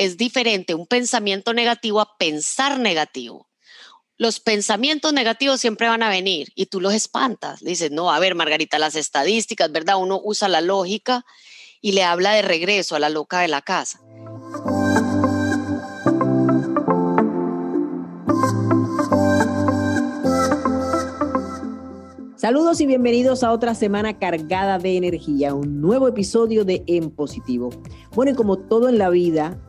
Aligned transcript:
es 0.00 0.16
diferente 0.16 0.74
un 0.74 0.86
pensamiento 0.86 1.52
negativo 1.52 2.00
a 2.00 2.16
pensar 2.16 2.78
negativo. 2.78 3.50
Los 4.16 4.40
pensamientos 4.40 5.12
negativos 5.12 5.60
siempre 5.60 5.88
van 5.88 6.02
a 6.02 6.08
venir 6.08 6.48
y 6.54 6.66
tú 6.66 6.80
los 6.80 6.94
espantas. 6.94 7.60
Le 7.60 7.70
dices, 7.70 7.90
no, 7.90 8.10
a 8.10 8.18
ver, 8.18 8.34
Margarita, 8.34 8.78
las 8.78 8.96
estadísticas, 8.96 9.70
¿verdad? 9.70 9.98
Uno 9.98 10.18
usa 10.24 10.48
la 10.48 10.62
lógica 10.62 11.26
y 11.82 11.92
le 11.92 12.02
habla 12.02 12.32
de 12.32 12.40
regreso 12.40 12.96
a 12.96 12.98
la 12.98 13.10
loca 13.10 13.40
de 13.40 13.48
la 13.48 13.60
casa. 13.60 14.00
Saludos 22.36 22.80
y 22.80 22.86
bienvenidos 22.86 23.44
a 23.44 23.52
otra 23.52 23.74
semana 23.74 24.18
cargada 24.18 24.78
de 24.78 24.96
energía, 24.96 25.52
un 25.52 25.82
nuevo 25.82 26.08
episodio 26.08 26.64
de 26.64 26.84
En 26.86 27.10
Positivo. 27.10 27.68
Bueno, 28.14 28.32
y 28.32 28.34
como 28.34 28.56
todo 28.56 28.88
en 28.88 28.96
la 28.96 29.10
vida, 29.10 29.60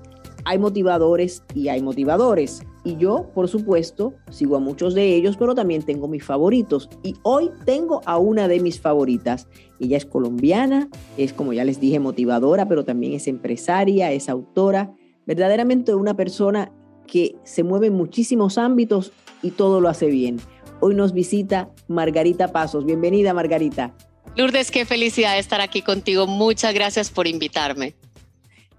hay 0.45 0.59
motivadores 0.59 1.43
y 1.53 1.67
hay 1.67 1.81
motivadores. 1.81 2.63
Y 2.84 2.97
yo, 2.97 3.29
por 3.34 3.47
supuesto, 3.47 4.13
sigo 4.29 4.55
a 4.55 4.59
muchos 4.59 4.95
de 4.95 5.16
ellos, 5.16 5.38
pero 5.38 5.53
también 5.53 5.83
tengo 5.83 6.07
mis 6.07 6.23
favoritos. 6.23 6.89
Y 7.03 7.16
hoy 7.23 7.49
tengo 7.66 8.02
a 8.05 8.17
una 8.17 8.47
de 8.47 8.59
mis 8.59 8.80
favoritas. 8.80 9.47
Ella 9.80 9.97
es 9.97 10.05
colombiana, 10.05 10.89
es 11.17 11.33
como 11.33 11.53
ya 11.53 11.63
les 11.63 11.80
dije, 11.80 11.99
motivadora, 11.99 12.67
pero 12.67 12.83
también 12.83 13.13
es 13.13 13.27
empresaria, 13.27 14.11
es 14.11 14.30
autora, 14.30 14.93
verdaderamente 15.25 15.93
una 15.93 16.16
persona 16.16 16.71
que 17.05 17.35
se 17.44 17.63
mueve 17.63 17.88
en 17.88 17.94
muchísimos 17.94 18.58
ámbitos 18.58 19.11
y 19.44 19.52
todo 19.52 19.81
lo 19.81 19.89
hace 19.89 20.08
bien. 20.08 20.39
Hoy 20.80 20.95
nos 20.95 21.13
visita 21.13 21.69
Margarita 21.88 22.52
Pasos. 22.52 22.85
Bienvenida, 22.85 23.33
Margarita. 23.33 23.94
Lourdes, 24.35 24.71
qué 24.71 24.85
felicidad 24.85 25.38
estar 25.38 25.61
aquí 25.61 25.81
contigo. 25.81 26.25
Muchas 26.25 26.73
gracias 26.73 27.11
por 27.11 27.27
invitarme. 27.27 27.95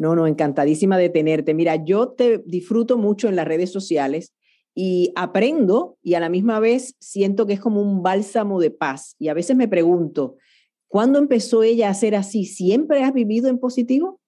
No, 0.02 0.16
no, 0.16 0.26
encantadísima 0.26 0.98
de 0.98 1.10
tenerte. 1.10 1.54
Mira, 1.54 1.76
yo 1.76 2.08
te 2.08 2.38
disfruto 2.44 2.98
mucho 2.98 3.28
en 3.28 3.36
las 3.36 3.46
redes 3.46 3.70
sociales 3.70 4.32
y 4.74 5.12
aprendo 5.14 5.96
y 6.02 6.14
a 6.14 6.20
la 6.20 6.28
misma 6.28 6.58
vez 6.58 6.96
siento 6.98 7.46
que 7.46 7.52
es 7.52 7.60
como 7.60 7.80
un 7.80 8.02
bálsamo 8.02 8.60
de 8.60 8.72
paz. 8.72 9.14
Y 9.20 9.28
a 9.28 9.34
veces 9.34 9.54
me 9.54 9.68
pregunto, 9.68 10.38
¿cuándo 10.88 11.20
empezó 11.20 11.62
ella 11.62 11.88
a 11.88 11.94
ser 11.94 12.16
así? 12.16 12.46
¿Siempre 12.46 13.04
has 13.04 13.12
vivido 13.12 13.48
en 13.48 13.60
positivo? 13.60 14.18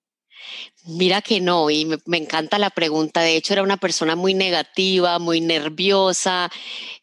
Mira 0.87 1.23
que 1.23 1.41
no, 1.41 1.71
y 1.71 1.87
me, 1.87 2.19
encanta 2.19 2.59
la 2.59 2.69
pregunta. 2.69 3.23
De 3.23 3.37
hecho, 3.37 3.55
era 3.55 3.63
una 3.63 3.79
persona 3.79 4.17
muy 4.17 4.35
negativa, 4.35 5.19
muy 5.19 5.41
nerviosa. 5.41 6.51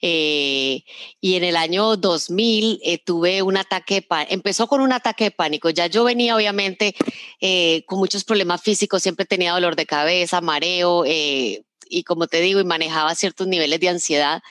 Eh, 0.01 0.83
y 1.19 1.35
en 1.35 1.43
el 1.43 1.55
año 1.55 1.97
2000 1.97 2.79
eh, 2.83 2.99
tuve 2.99 3.41
un 3.41 3.57
ataque. 3.57 4.05
Empezó 4.29 4.67
con 4.67 4.81
un 4.81 4.93
ataque 4.93 5.25
de 5.25 5.31
pánico. 5.31 5.71
Ya 5.71 5.87
yo 5.87 6.03
venía, 6.03 6.35
obviamente, 6.35 6.95
eh, 7.39 7.83
con 7.87 7.97
muchos 7.97 8.23
problemas 8.23 8.61
físicos. 8.61 9.01
Siempre 9.01 9.25
tenía 9.25 9.53
dolor 9.53 9.75
de 9.75 9.87
cabeza, 9.87 10.41
mareo. 10.41 11.03
y 11.05 12.03
como 12.05 12.27
te 12.27 12.39
digo, 12.41 12.59
y 12.59 12.63
manejaba 12.63 13.15
ciertos 13.15 13.47
niveles 13.47 13.79
de 13.79 13.89
ansiedad 13.89 14.43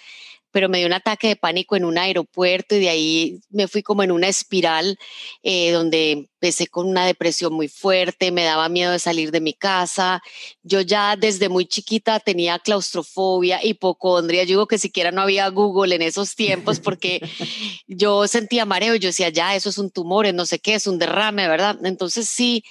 pero 0.50 0.68
me 0.68 0.78
dio 0.78 0.86
un 0.86 0.92
ataque 0.92 1.28
de 1.28 1.36
pánico 1.36 1.76
en 1.76 1.84
un 1.84 1.98
aeropuerto 1.98 2.74
y 2.74 2.80
de 2.80 2.88
ahí 2.88 3.40
me 3.50 3.68
fui 3.68 3.82
como 3.82 4.02
en 4.02 4.12
una 4.12 4.28
espiral 4.28 4.98
eh, 5.42 5.72
donde 5.72 6.12
empecé 6.12 6.66
con 6.66 6.88
una 6.88 7.04
depresión 7.04 7.52
muy 7.52 7.68
fuerte, 7.68 8.32
me 8.32 8.44
daba 8.44 8.68
miedo 8.68 8.92
de 8.92 8.98
salir 8.98 9.30
de 9.30 9.40
mi 9.40 9.52
casa. 9.52 10.22
Yo 10.62 10.80
ya 10.80 11.16
desde 11.16 11.48
muy 11.48 11.66
chiquita 11.66 12.18
tenía 12.18 12.58
claustrofobia, 12.58 13.62
hipocondria. 13.62 14.44
Yo 14.44 14.48
digo 14.48 14.66
que 14.66 14.78
siquiera 14.78 15.10
no 15.12 15.20
había 15.20 15.48
Google 15.48 15.94
en 15.94 16.02
esos 16.02 16.34
tiempos 16.34 16.80
porque 16.80 17.20
yo 17.86 18.26
sentía 18.26 18.64
mareo 18.64 18.94
yo 18.96 19.08
decía, 19.08 19.28
ya, 19.28 19.54
eso 19.54 19.68
es 19.68 19.78
un 19.78 19.90
tumor, 19.90 20.32
no 20.34 20.46
sé 20.46 20.58
qué, 20.58 20.74
es 20.74 20.86
un 20.86 20.98
derrame, 20.98 21.48
¿verdad? 21.48 21.78
Entonces 21.84 22.28
sí, 22.28 22.64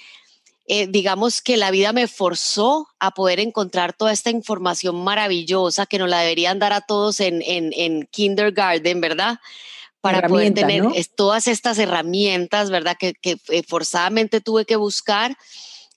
eh, 0.72 0.86
digamos 0.86 1.42
que 1.42 1.56
la 1.56 1.72
vida 1.72 1.92
me 1.92 2.06
forzó 2.06 2.86
a 3.00 3.10
poder 3.10 3.40
encontrar 3.40 3.92
toda 3.92 4.12
esta 4.12 4.30
información 4.30 5.02
maravillosa 5.02 5.84
que 5.84 5.98
nos 5.98 6.08
la 6.08 6.20
deberían 6.20 6.60
dar 6.60 6.72
a 6.72 6.80
todos 6.80 7.18
en, 7.18 7.42
en, 7.44 8.06
kindergarten, 8.12 9.00
¿verdad? 9.00 9.40
Para 10.00 10.28
poder 10.28 10.54
tener 10.54 10.84
todas 11.16 11.48
estas 11.48 11.76
herramientas, 11.80 12.70
¿verdad? 12.70 12.96
Que, 12.96 13.14
que 13.14 13.38
eh, 13.48 13.64
forzadamente 13.66 14.40
tuve 14.40 14.64
que 14.64 14.76
buscar 14.76 15.36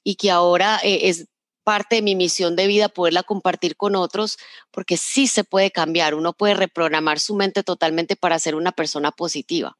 y 0.03 0.15
que 0.15 0.31
ahora 0.31 0.79
eh, 0.83 1.01
es 1.03 1.27
parte 1.63 1.97
de 1.97 2.01
mi 2.01 2.15
misión 2.15 2.55
de 2.55 2.65
vida 2.65 2.89
poderla 2.89 3.21
compartir 3.21 3.77
con 3.77 3.95
otros, 3.95 4.39
porque 4.71 4.97
sí 4.97 5.27
se 5.27 5.43
puede 5.43 5.69
cambiar, 5.69 6.15
uno 6.15 6.33
puede 6.33 6.55
reprogramar 6.55 7.19
su 7.19 7.35
mente 7.35 7.61
totalmente 7.61 8.15
para 8.15 8.39
ser 8.39 8.55
una 8.55 8.71
persona 8.71 9.11
positiva. 9.11 9.77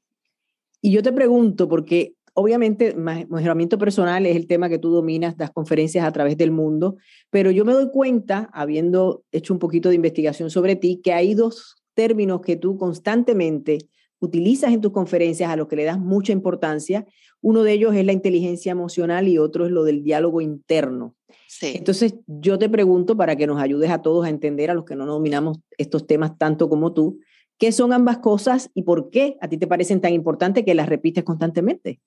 Y 0.81 0.91
yo 0.91 1.01
te 1.01 1.11
pregunto, 1.11 1.67
porque 1.67 2.13
Obviamente, 2.35 2.95
mejoramiento 2.95 3.77
personal 3.77 4.25
es 4.25 4.35
el 4.35 4.47
tema 4.47 4.67
que 4.67 4.79
tú 4.79 4.89
dominas, 4.89 5.37
das 5.37 5.51
conferencias 5.51 6.03
a 6.03 6.11
través 6.11 6.35
del 6.35 6.51
mundo, 6.51 6.97
pero 7.29 7.51
yo 7.51 7.63
me 7.63 7.73
doy 7.73 7.91
cuenta, 7.91 8.49
habiendo 8.53 9.23
hecho 9.31 9.53
un 9.53 9.59
poquito 9.59 9.89
de 9.89 9.95
investigación 9.95 10.49
sobre 10.49 10.75
ti, 10.75 10.99
que 11.03 11.13
hay 11.13 11.35
dos 11.35 11.75
términos 11.93 12.41
que 12.41 12.55
tú 12.55 12.77
constantemente 12.77 13.87
utilizas 14.19 14.73
en 14.73 14.81
tus 14.81 14.91
conferencias 14.91 15.51
a 15.51 15.55
los 15.55 15.67
que 15.67 15.75
le 15.75 15.83
das 15.83 15.99
mucha 15.99 16.31
importancia. 16.31 17.05
Uno 17.41 17.61
de 17.61 17.73
ellos 17.73 17.93
es 17.93 18.05
la 18.05 18.13
inteligencia 18.13 18.71
emocional 18.71 19.27
y 19.27 19.37
otro 19.37 19.65
es 19.65 19.71
lo 19.71 19.83
del 19.83 20.03
diálogo 20.03 20.41
interno. 20.41 21.15
Sí. 21.47 21.73
Entonces, 21.75 22.15
yo 22.25 22.57
te 22.57 22.69
pregunto 22.69 23.15
para 23.15 23.35
que 23.35 23.45
nos 23.45 23.61
ayudes 23.61 23.91
a 23.91 24.01
todos 24.01 24.25
a 24.25 24.29
entender, 24.29 24.71
a 24.71 24.73
los 24.73 24.85
que 24.85 24.95
no 24.95 25.05
dominamos 25.05 25.59
estos 25.77 26.07
temas 26.07 26.37
tanto 26.37 26.69
como 26.69 26.93
tú, 26.93 27.19
¿qué 27.59 27.71
son 27.71 27.93
ambas 27.93 28.19
cosas 28.19 28.71
y 28.73 28.83
por 28.83 29.09
qué 29.11 29.37
a 29.41 29.49
ti 29.49 29.57
te 29.57 29.67
parecen 29.67 30.01
tan 30.01 30.13
importantes 30.13 30.63
que 30.63 30.73
las 30.73 30.89
repites 30.89 31.23
constantemente? 31.23 31.99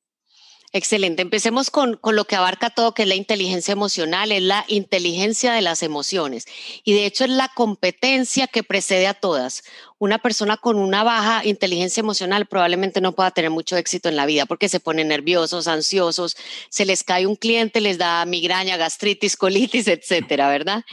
Excelente. 0.76 1.22
Empecemos 1.22 1.70
con, 1.70 1.96
con, 1.96 2.16
lo 2.16 2.26
que 2.26 2.36
abarca 2.36 2.68
todo, 2.68 2.92
que 2.92 3.04
es 3.04 3.08
la 3.08 3.14
inteligencia 3.14 3.72
emocional, 3.72 4.30
es 4.30 4.42
la 4.42 4.62
inteligencia 4.68 5.54
de 5.54 5.62
las 5.62 5.82
emociones. 5.82 6.44
Y 6.84 6.92
de 6.92 7.06
hecho 7.06 7.24
es 7.24 7.30
la 7.30 7.48
competencia 7.48 8.46
que 8.46 8.62
precede 8.62 9.06
a 9.06 9.14
todas. 9.14 9.64
Una 9.98 10.18
persona 10.18 10.56
con 10.56 10.76
una 10.76 11.04
baja 11.04 11.44
inteligencia 11.44 12.00
emocional 12.00 12.46
probablemente 12.46 13.00
no 13.00 13.12
pueda 13.14 13.30
tener 13.30 13.50
mucho 13.50 13.76
éxito 13.76 14.08
en 14.08 14.16
la 14.16 14.26
vida 14.26 14.44
porque 14.44 14.68
se 14.68 14.80
ponen 14.80 15.08
nerviosos, 15.08 15.68
ansiosos, 15.68 16.36
se 16.68 16.84
les 16.84 17.02
cae 17.02 17.26
un 17.26 17.36
cliente, 17.36 17.80
les 17.80 17.96
da 17.96 18.24
migraña, 18.26 18.76
gastritis, 18.76 19.36
colitis, 19.36 19.88
etcétera, 19.88 20.48
¿verdad? 20.48 20.84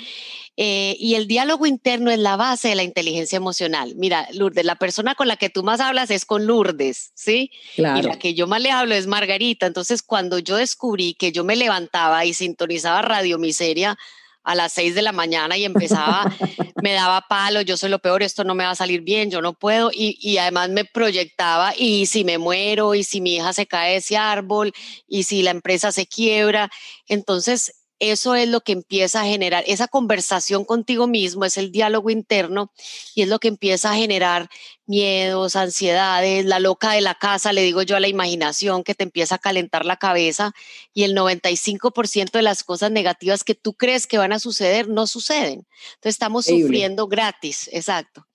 Eh, 0.56 0.96
y 1.00 1.16
el 1.16 1.28
diálogo 1.28 1.66
interno 1.66 2.12
es 2.12 2.20
la 2.20 2.36
base 2.36 2.70
de 2.70 2.76
la 2.76 2.84
inteligencia 2.84 3.38
emocional. 3.38 3.94
Mira, 3.96 4.28
Lourdes, 4.34 4.64
la 4.64 4.76
persona 4.76 5.16
con 5.16 5.28
la 5.28 5.36
que 5.36 5.50
tú 5.50 5.64
más 5.64 5.80
hablas 5.80 6.12
es 6.12 6.26
con 6.26 6.46
Lourdes, 6.46 7.12
¿sí? 7.16 7.52
Claro. 7.76 8.00
Y 8.00 8.04
la 8.04 8.20
que 8.20 8.36
yo 8.36 8.46
más 8.46 8.62
le 8.62 8.70
hablo 8.70 8.94
es 8.94 9.08
Margarita. 9.08 9.66
Entonces, 9.66 10.04
cuando 10.04 10.38
yo 10.38 10.56
descubrí 10.58 11.16
que 11.16 11.32
yo 11.32 11.44
me 11.44 11.56
levantaba 11.56 12.24
y 12.26 12.36
sintonizaba 12.36 13.02
Radio 13.02 13.40
Miseria, 13.40 13.98
a 14.44 14.56
las 14.56 14.74
seis 14.74 14.96
de 14.96 15.02
la 15.02 15.12
mañana 15.12 15.58
y 15.58 15.66
empezaba, 15.66 16.26
me 16.82 16.94
daba 16.94 17.26
palo, 17.28 17.62
yo 17.62 17.78
soy 17.78 17.90
lo 17.90 18.00
peor, 18.00 18.24
esto 18.24 18.44
no 18.44 18.56
me 18.56 18.64
va 18.64 18.72
a 18.72 18.76
salir 18.76 19.02
bien, 19.02 19.32
yo 19.32 19.42
no 19.42 19.54
puedo, 19.54 19.90
y, 19.94 20.18
y, 20.20 20.38
además 20.38 20.70
me 20.70 20.86
proyectaba, 20.86 21.74
y 21.78 22.06
si 22.08 22.24
me 22.24 22.38
muero, 22.38 22.96
y 22.96 23.04
si 23.04 23.22
mi 23.22 23.36
hija 23.36 23.54
se 23.54 23.66
cae 23.66 23.92
de 23.92 23.98
ese 23.98 24.18
árbol, 24.18 24.74
y 25.08 25.24
si 25.24 25.44
la 25.44 25.52
empresa 25.52 25.92
se 25.92 26.06
quiebra, 26.06 26.70
entonces 27.08 27.83
eso 28.12 28.36
es 28.36 28.50
lo 28.50 28.62
que 28.62 28.74
empieza 28.74 29.22
a 29.22 29.26
generar, 29.26 29.64
esa 29.68 29.88
conversación 29.88 30.66
contigo 30.66 31.08
mismo, 31.08 31.46
es 31.46 31.58
el 31.58 31.72
diálogo 31.72 32.10
interno 32.10 32.72
y 33.16 33.22
es 33.22 33.30
lo 33.30 33.40
que 33.40 33.48
empieza 33.48 33.92
a 33.92 33.96
generar 33.96 34.50
miedos, 34.86 35.56
ansiedades, 35.56 36.46
la 36.46 36.60
loca 36.60 36.92
de 36.92 37.02
la 37.02 37.16
casa, 37.16 37.54
le 37.54 37.62
digo 37.62 37.82
yo 37.82 37.96
a 37.96 38.00
la 38.00 38.08
imaginación 38.08 38.84
que 38.84 38.96
te 38.96 39.04
empieza 39.04 39.36
a 39.36 39.40
calentar 39.40 39.86
la 39.86 39.98
cabeza 39.98 40.54
y 40.94 41.04
el 41.04 41.16
95% 41.16 42.32
de 42.32 42.42
las 42.42 42.64
cosas 42.64 42.92
negativas 42.92 43.44
que 43.44 43.56
tú 43.56 43.74
crees 43.74 44.08
que 44.08 44.18
van 44.18 44.34
a 44.34 44.40
suceder 44.40 44.90
no 44.90 45.08
suceden. 45.08 45.66
Entonces 45.96 46.16
estamos 46.16 46.46
sufriendo 46.46 47.08
gratis, 47.08 47.70
exacto. 47.72 48.28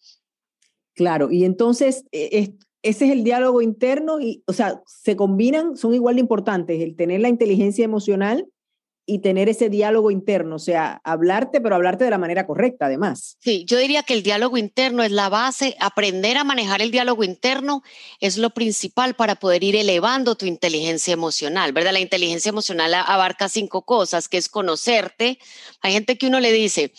Claro, 0.95 1.31
y 1.31 1.45
entonces 1.45 2.05
e, 2.11 2.55
ese 2.83 3.05
es 3.05 3.11
el 3.11 3.25
diálogo 3.25 3.61
interno 3.61 4.21
y, 4.21 4.43
o 4.47 4.53
sea, 4.53 4.83
se 4.87 5.17
combinan, 5.17 5.77
son 5.77 5.95
igual 5.95 6.15
de 6.15 6.21
importantes, 6.21 6.81
el 6.81 6.97
tener 6.97 7.21
la 7.21 7.29
inteligencia 7.29 7.85
emocional 7.85 8.49
y 9.11 9.21
tener 9.21 9.49
ese 9.49 9.71
diálogo 9.71 10.11
interno, 10.11 10.57
o 10.57 10.59
sea, 10.59 11.01
hablarte, 11.03 11.63
pero 11.63 11.75
hablarte 11.75 12.05
de 12.05 12.11
la 12.11 12.19
manera 12.19 12.47
correcta, 12.47 12.87
además. 12.87 13.39
Sí, 13.41 13.65
yo 13.67 13.79
diría 13.79 14.03
que 14.03 14.13
el 14.13 14.23
diálogo 14.23 14.59
interno 14.59 15.03
es 15.03 15.11
la 15.11 15.31
base, 15.31 15.75
aprender 15.81 16.37
a 16.37 16.45
manejar 16.45 16.83
el 16.83 16.91
diálogo 16.91 17.25
interno 17.25 17.83
es 18.21 18.37
lo 18.37 18.51
principal 18.51 19.15
para 19.15 19.37
poder 19.37 19.65
ir 19.65 19.77
elevando 19.77 20.35
tu 20.35 20.45
inteligencia 20.45 21.15
emocional, 21.15 21.73
¿verdad? 21.73 21.93
La 21.95 22.01
inteligencia 22.01 22.51
emocional 22.51 22.93
abarca 22.93 23.49
cinco 23.49 23.87
cosas, 23.87 24.29
que 24.29 24.37
es 24.37 24.51
conocerte. 24.51 25.39
Hay 25.81 25.95
gente 25.95 26.19
que 26.19 26.27
uno 26.27 26.39
le 26.39 26.53
dice, 26.53 26.93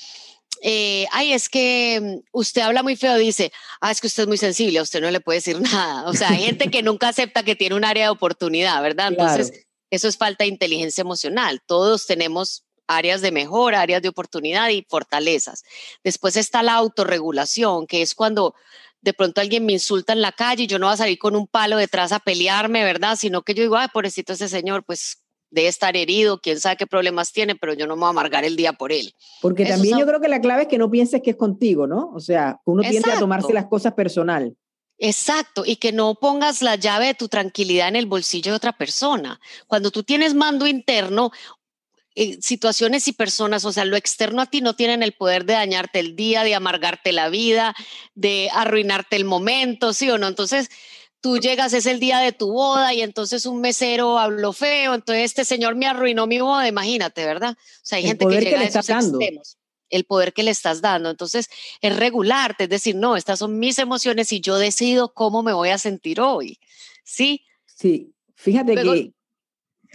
eh, 0.64 1.06
ay, 1.12 1.34
es 1.34 1.48
que 1.48 2.02
mm, 2.02 2.28
usted 2.32 2.62
habla 2.62 2.82
muy 2.82 2.96
feo, 2.96 3.18
dice, 3.18 3.52
ah, 3.82 3.92
es 3.92 4.02
que 4.02 4.08
usted 4.08 4.24
es 4.24 4.28
muy 4.28 4.38
sensible, 4.38 4.80
a 4.80 4.82
usted 4.82 5.00
no 5.00 5.12
le 5.12 5.20
puede 5.20 5.38
decir 5.38 5.62
nada. 5.62 6.10
O 6.10 6.14
sea, 6.14 6.30
hay 6.30 6.42
gente 6.42 6.72
que 6.72 6.82
nunca 6.82 7.10
acepta 7.10 7.44
que 7.44 7.56
tiene 7.56 7.76
un 7.76 7.86
área 7.86 8.06
de 8.06 8.10
oportunidad, 8.10 8.82
¿verdad? 8.82 9.10
Entonces, 9.10 9.68
eso 9.90 10.08
es 10.08 10.18
falta 10.18 10.44
de 10.44 10.50
inteligencia 10.50 11.02
emocional. 11.02 11.62
Todos 11.66 12.06
tenemos 12.06 12.64
áreas 12.88 13.22
de 13.22 13.32
mejora, 13.32 13.82
áreas 13.82 14.02
de 14.02 14.10
oportunidad 14.10 14.70
y 14.70 14.86
fortalezas. 14.90 15.64
Después 16.04 16.36
está 16.36 16.64
la 16.64 16.74
autorregulación, 16.74 17.86
que 17.88 18.02
es 18.02 18.16
cuando 18.16 18.56
de 19.02 19.14
pronto 19.14 19.42
alguien 19.42 19.66
me 19.66 19.74
insulta 19.74 20.14
en 20.14 20.22
la 20.22 20.32
calle 20.32 20.64
y 20.64 20.68
yo 20.68 20.80
no 20.80 20.88
voy 20.88 20.94
a 20.96 20.98
salir 20.98 21.20
con 21.20 21.36
un 21.36 21.48
palo 21.48 21.78
detrás 21.78 22.12
a 22.12 22.20
pelearme, 22.20 22.84
¿verdad? 22.84 23.16
Sino 23.16 23.44
que 23.44 23.54
yo 23.54 23.62
digo, 23.64 23.78
ay, 23.78 23.88
pobrecito 23.94 24.34
ese 24.34 24.50
señor, 24.50 24.84
pues 24.84 25.24
de 25.52 25.68
estar 25.68 25.96
herido, 25.98 26.40
quién 26.42 26.60
sabe 26.60 26.78
qué 26.78 26.88
problemas 26.88 27.32
tiene, 27.32 27.56
pero 27.56 27.74
yo 27.74 27.88
no 27.88 27.96
me 27.96 28.02
voy 28.02 28.08
a 28.08 28.10
amargar 28.12 28.46
el 28.46 28.56
día 28.56 28.74
por 28.74 28.92
él. 28.92 29.14
Porque 29.42 29.66
también 29.66 29.98
yo 29.98 30.06
creo 30.06 30.22
que 30.22 30.28
la 30.28 30.42
clave 30.42 30.64
es 30.64 30.68
que 30.68 30.78
no 30.78 30.92
pienses 30.92 31.22
que 31.22 31.32
es 31.32 31.36
contigo, 31.36 31.88
¿no? 31.88 32.12
O 32.14 32.20
sea, 32.20 32.60
uno 32.66 32.84
tiende 32.84 33.12
a 33.12 33.20
tomarse 33.20 33.54
las 33.54 33.66
cosas 33.66 33.94
personal. 33.94 34.56
Exacto, 35.02 35.64
y 35.66 35.78
que 35.78 35.94
no 35.94 36.16
pongas 36.16 36.62
la 36.62 36.76
llave 36.76 37.08
de 37.08 37.14
tu 37.14 37.30
tranquilidad 37.30 37.88
en 37.88 37.96
el 37.96 38.06
bolsillo 38.06 38.52
de 38.52 38.58
otra 38.58 38.74
persona. 38.74 39.40
Cuando 39.66 39.92
tú 39.92 40.04
tienes 40.04 40.34
mando 40.34 40.68
interno, 40.68 41.32
eh, 42.16 42.38
situaciones 42.42 43.08
y 43.08 43.14
personas, 43.14 43.64
o 43.64 43.72
sea, 43.72 43.86
lo 43.86 43.96
externo 43.96 44.42
a 44.42 44.48
ti 44.48 44.60
no 44.60 44.76
tienen 44.76 45.02
el 45.02 45.14
poder 45.14 45.46
de 45.46 45.54
dañarte 45.54 46.00
el 46.00 46.18
día, 46.18 46.44
de 46.44 46.54
amargarte 46.54 47.14
la 47.14 47.30
vida, 47.30 47.74
de 48.14 48.50
arruinarte 48.54 49.16
el 49.16 49.24
momento, 49.24 49.94
¿sí 49.94 50.10
o 50.10 50.18
no? 50.18 50.28
Entonces, 50.28 50.70
tú 51.22 51.38
llegas, 51.38 51.72
es 51.72 51.86
el 51.86 52.02
día 52.02 52.20
de 52.20 52.34
tu 52.34 52.52
boda 52.52 52.94
y 52.94 53.02
entonces 53.02 53.46
un 53.46 53.62
mesero 53.62 54.20
habló 54.20 54.52
feo, 54.52 54.96
entonces 54.96 55.24
este 55.24 55.46
señor 55.46 55.76
me 55.76 55.88
arruinó 55.88 56.28
mi 56.28 56.42
boda, 56.42 56.68
imagínate, 56.68 57.26
¿verdad? 57.26 57.52
O 57.58 57.80
sea, 57.84 58.00
hay 58.00 58.04
gente 58.06 58.26
que 58.28 58.42
llega 58.42 58.60
a 58.60 58.64
esos 58.66 58.90
extremos 58.90 59.59
el 59.90 60.06
poder 60.06 60.34
que 60.34 60.44
le 60.44 60.52
estás 60.52 60.82
dando. 60.82 61.10
Entonces, 61.10 61.50
es 61.82 61.96
regularte, 61.96 62.66
es 62.66 62.70
decir, 62.70 62.96
no, 62.96 63.16
estas 63.16 63.40
son 63.40 63.60
mis 63.60 63.80
emociones 63.80 64.32
y 64.32 64.42
yo 64.42 64.58
decido 64.58 65.14
cómo 65.14 65.44
me 65.44 65.54
voy 65.54 65.70
a 65.70 65.78
sentir 65.78 66.22
hoy. 66.22 66.60
¿Sí? 67.04 67.46
Sí, 67.66 68.14
fíjate 68.36 68.76
que... 68.76 69.14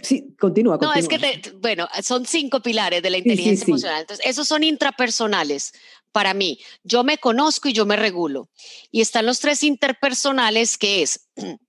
Sí, 0.01 0.35
continúa, 0.37 0.77
No, 0.81 0.93
es 0.93 1.07
que, 1.07 1.41
bueno, 1.61 1.87
son 2.03 2.25
cinco 2.25 2.59
pilares 2.59 3.01
de 3.01 3.09
la 3.09 3.17
inteligencia 3.17 3.65
emocional. 3.65 4.01
Entonces, 4.01 4.25
esos 4.25 4.45
son 4.47 4.63
intrapersonales 4.63 5.71
para 6.11 6.33
mí. 6.33 6.59
Yo 6.83 7.03
me 7.03 7.17
conozco 7.17 7.69
y 7.69 7.73
yo 7.73 7.85
me 7.85 7.95
regulo. 7.95 8.49
Y 8.91 9.01
están 9.01 9.25
los 9.25 9.39
tres 9.39 9.63
interpersonales, 9.63 10.77
que 10.77 11.01
es 11.01 11.29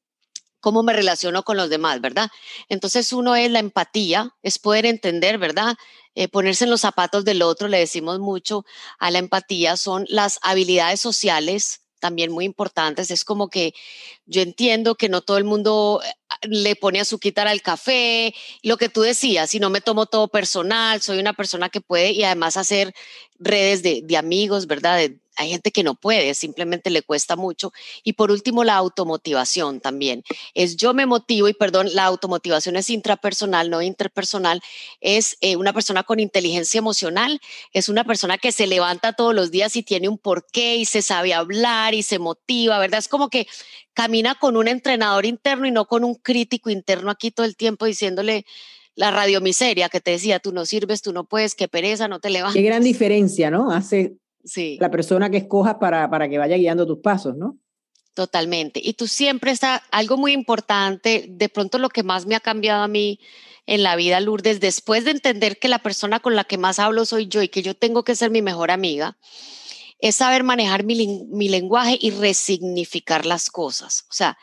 cómo 0.61 0.83
me 0.83 0.93
relaciono 0.93 1.45
con 1.45 1.57
los 1.57 1.71
demás, 1.71 2.01
¿verdad? 2.01 2.29
Entonces, 2.69 3.13
uno 3.13 3.37
es 3.37 3.51
la 3.51 3.61
empatía, 3.61 4.35
es 4.43 4.59
poder 4.59 4.87
entender, 4.87 5.39
¿verdad? 5.39 5.77
Eh, 6.17 6.29
ponerse 6.29 6.65
en 6.65 6.71
los 6.71 6.81
zapatos 6.81 7.25
del 7.27 7.43
otro, 7.43 7.69
le 7.69 7.79
decimos 7.79 8.19
mucho 8.19 8.65
a 8.99 9.11
la 9.11 9.19
empatía, 9.19 9.77
son 9.77 10.07
las 10.09 10.39
habilidades 10.43 10.99
sociales 10.99 11.83
también 12.01 12.33
muy 12.33 12.45
importantes. 12.47 13.11
Es 13.11 13.25
como 13.25 13.49
que 13.49 13.75
yo 14.25 14.41
entiendo 14.41 14.95
que 14.95 15.11
no 15.11 15.21
todo 15.21 15.37
el 15.39 15.45
mundo 15.45 16.01
eh, 16.03 16.49
le 16.49 16.75
pone 16.75 17.01
azuquitar 17.01 17.47
al 17.49 17.61
café, 17.61 18.35
lo 18.63 18.79
que 18.79 18.89
tú 18.89 19.03
decías, 19.03 19.51
si 19.51 19.61
no 19.61 19.71
me 19.71 19.83
tomo 19.83 20.07
todo 20.07 20.29
personal, 20.29 21.03
soy 21.03 21.19
una 21.19 21.35
persona 21.35 21.69
que 21.69 21.81
puede 21.83 22.13
y 22.13 22.25
además 22.25 22.57
hacer 22.57 22.95
redes 23.39 23.83
de, 23.83 24.01
de 24.03 24.17
amigos, 24.17 24.67
¿verdad? 24.67 25.11
Hay 25.37 25.51
gente 25.51 25.71
que 25.71 25.83
no 25.83 25.95
puede, 25.95 26.35
simplemente 26.35 26.91
le 26.91 27.03
cuesta 27.03 27.37
mucho. 27.37 27.73
Y 28.03 28.15
por 28.15 28.31
último, 28.31 28.65
la 28.65 28.77
automotivación 28.77 29.81
también. 29.81 30.25
Es 30.55 30.77
yo 30.77 30.95
me 30.95 31.07
motivo 31.07 31.49
y 31.49 31.55
perdón, 31.55 31.89
la 31.93 32.05
automotivación 32.05 32.77
es 32.77 32.91
intrapersonal, 32.91 33.71
no 33.71 33.83
interpersonal. 33.83 34.63
Es 35.01 35.37
eh, 35.41 35.57
una 35.57 35.73
persona 35.73 36.03
con 36.03 36.21
inteligencia 36.21 36.79
emocional, 36.79 37.41
es 37.73 37.89
una 37.89 38.05
persona 38.05 38.39
que 38.39 38.53
se 38.53 38.67
levanta 38.67 39.13
todos 39.13 39.35
los 39.35 39.51
días 39.51 39.77
y 39.77 39.83
tiene 39.83 40.09
un 40.09 40.19
porqué 40.19 40.77
y 40.77 40.85
se 40.85 41.03
sabe 41.03 41.35
hablar 41.35 41.95
y 41.95 42.03
se 42.03 42.19
motiva, 42.19 42.79
¿verdad? 42.79 42.99
Es 42.99 43.09
como 43.09 43.29
que 43.29 43.47
camina 43.95 44.35
con 44.35 44.57
un 44.57 44.69
entrenador 44.69 45.27
interno 45.27 45.67
y 45.67 45.71
no 45.71 45.87
con 45.87 46.05
un 46.05 46.15
crítico 46.15 46.71
interno 46.71 47.11
aquí 47.11 47.31
todo 47.31 47.47
el 47.47 47.57
tiempo 47.57 47.87
diciéndole 47.87 48.45
la 48.95 49.11
radiomiseria 49.11 49.89
que 49.91 50.01
te 50.01 50.13
decía, 50.13 50.39
tú 50.39 50.53
no 50.53 50.65
sirves, 50.65 51.03
tú 51.03 51.13
no 51.13 51.25
puedes, 51.25 51.55
qué 51.55 51.69
pereza, 51.69 52.09
no 52.09 52.19
te 52.19 52.31
levantas. 52.31 52.55
Qué 52.55 52.63
gran 52.63 52.83
diferencia, 52.83 53.51
¿no? 53.51 53.71
Hace 53.71 54.17
la 54.79 54.91
persona 54.91 55.31
que 55.31 55.39
escojas 55.39 55.77
para, 55.77 56.09
para 56.09 56.29
que 56.29 56.39
vaya 56.39 56.57
guiando 56.57 56.87
tus 56.87 56.99
pasos, 56.99 57.37
¿no? 57.37 57.59
Totalmente. 58.15 58.81
Y 58.83 58.95
tú 58.95 59.09
siempre 59.09 59.51
está 59.51 59.83
algo 59.91 60.17
muy 60.17 60.33
importante, 60.33 61.27
de 61.29 61.49
pronto 61.49 61.79
lo 61.79 61.91
que 61.91 62.03
más 62.03 62.25
me 62.27 62.35
ha 62.35 62.41
cambiado 62.41 62.83
a 62.83 62.89
mí 62.89 63.21
en 63.67 63.83
la 63.83 63.97
vida, 63.97 64.21
Lourdes, 64.21 64.61
después 64.61 65.05
de 65.05 65.11
entender 65.11 65.59
que 65.59 65.69
la 65.69 65.81
persona 65.81 66.21
con 66.21 66.37
la 66.37 66.45
que 66.45 66.57
más 66.57 66.79
hablo 66.79 67.05
soy 67.05 67.27
yo 67.27 67.43
y 67.43 67.49
que 67.49 67.63
yo 67.63 67.75
tengo 67.75 68.05
que 68.05 68.15
ser 68.15 68.31
mi 68.31 68.41
mejor 68.41 68.71
amiga, 68.71 69.19
es 69.99 70.17
saber 70.17 70.45
manejar 70.45 70.85
mi, 70.85 71.27
mi 71.29 71.49
lenguaje 71.49 71.99
y 72.01 72.11
resignificar 72.11 73.27
las 73.27 73.51
cosas. 73.51 74.07
O 74.09 74.15
sea, 74.15 74.39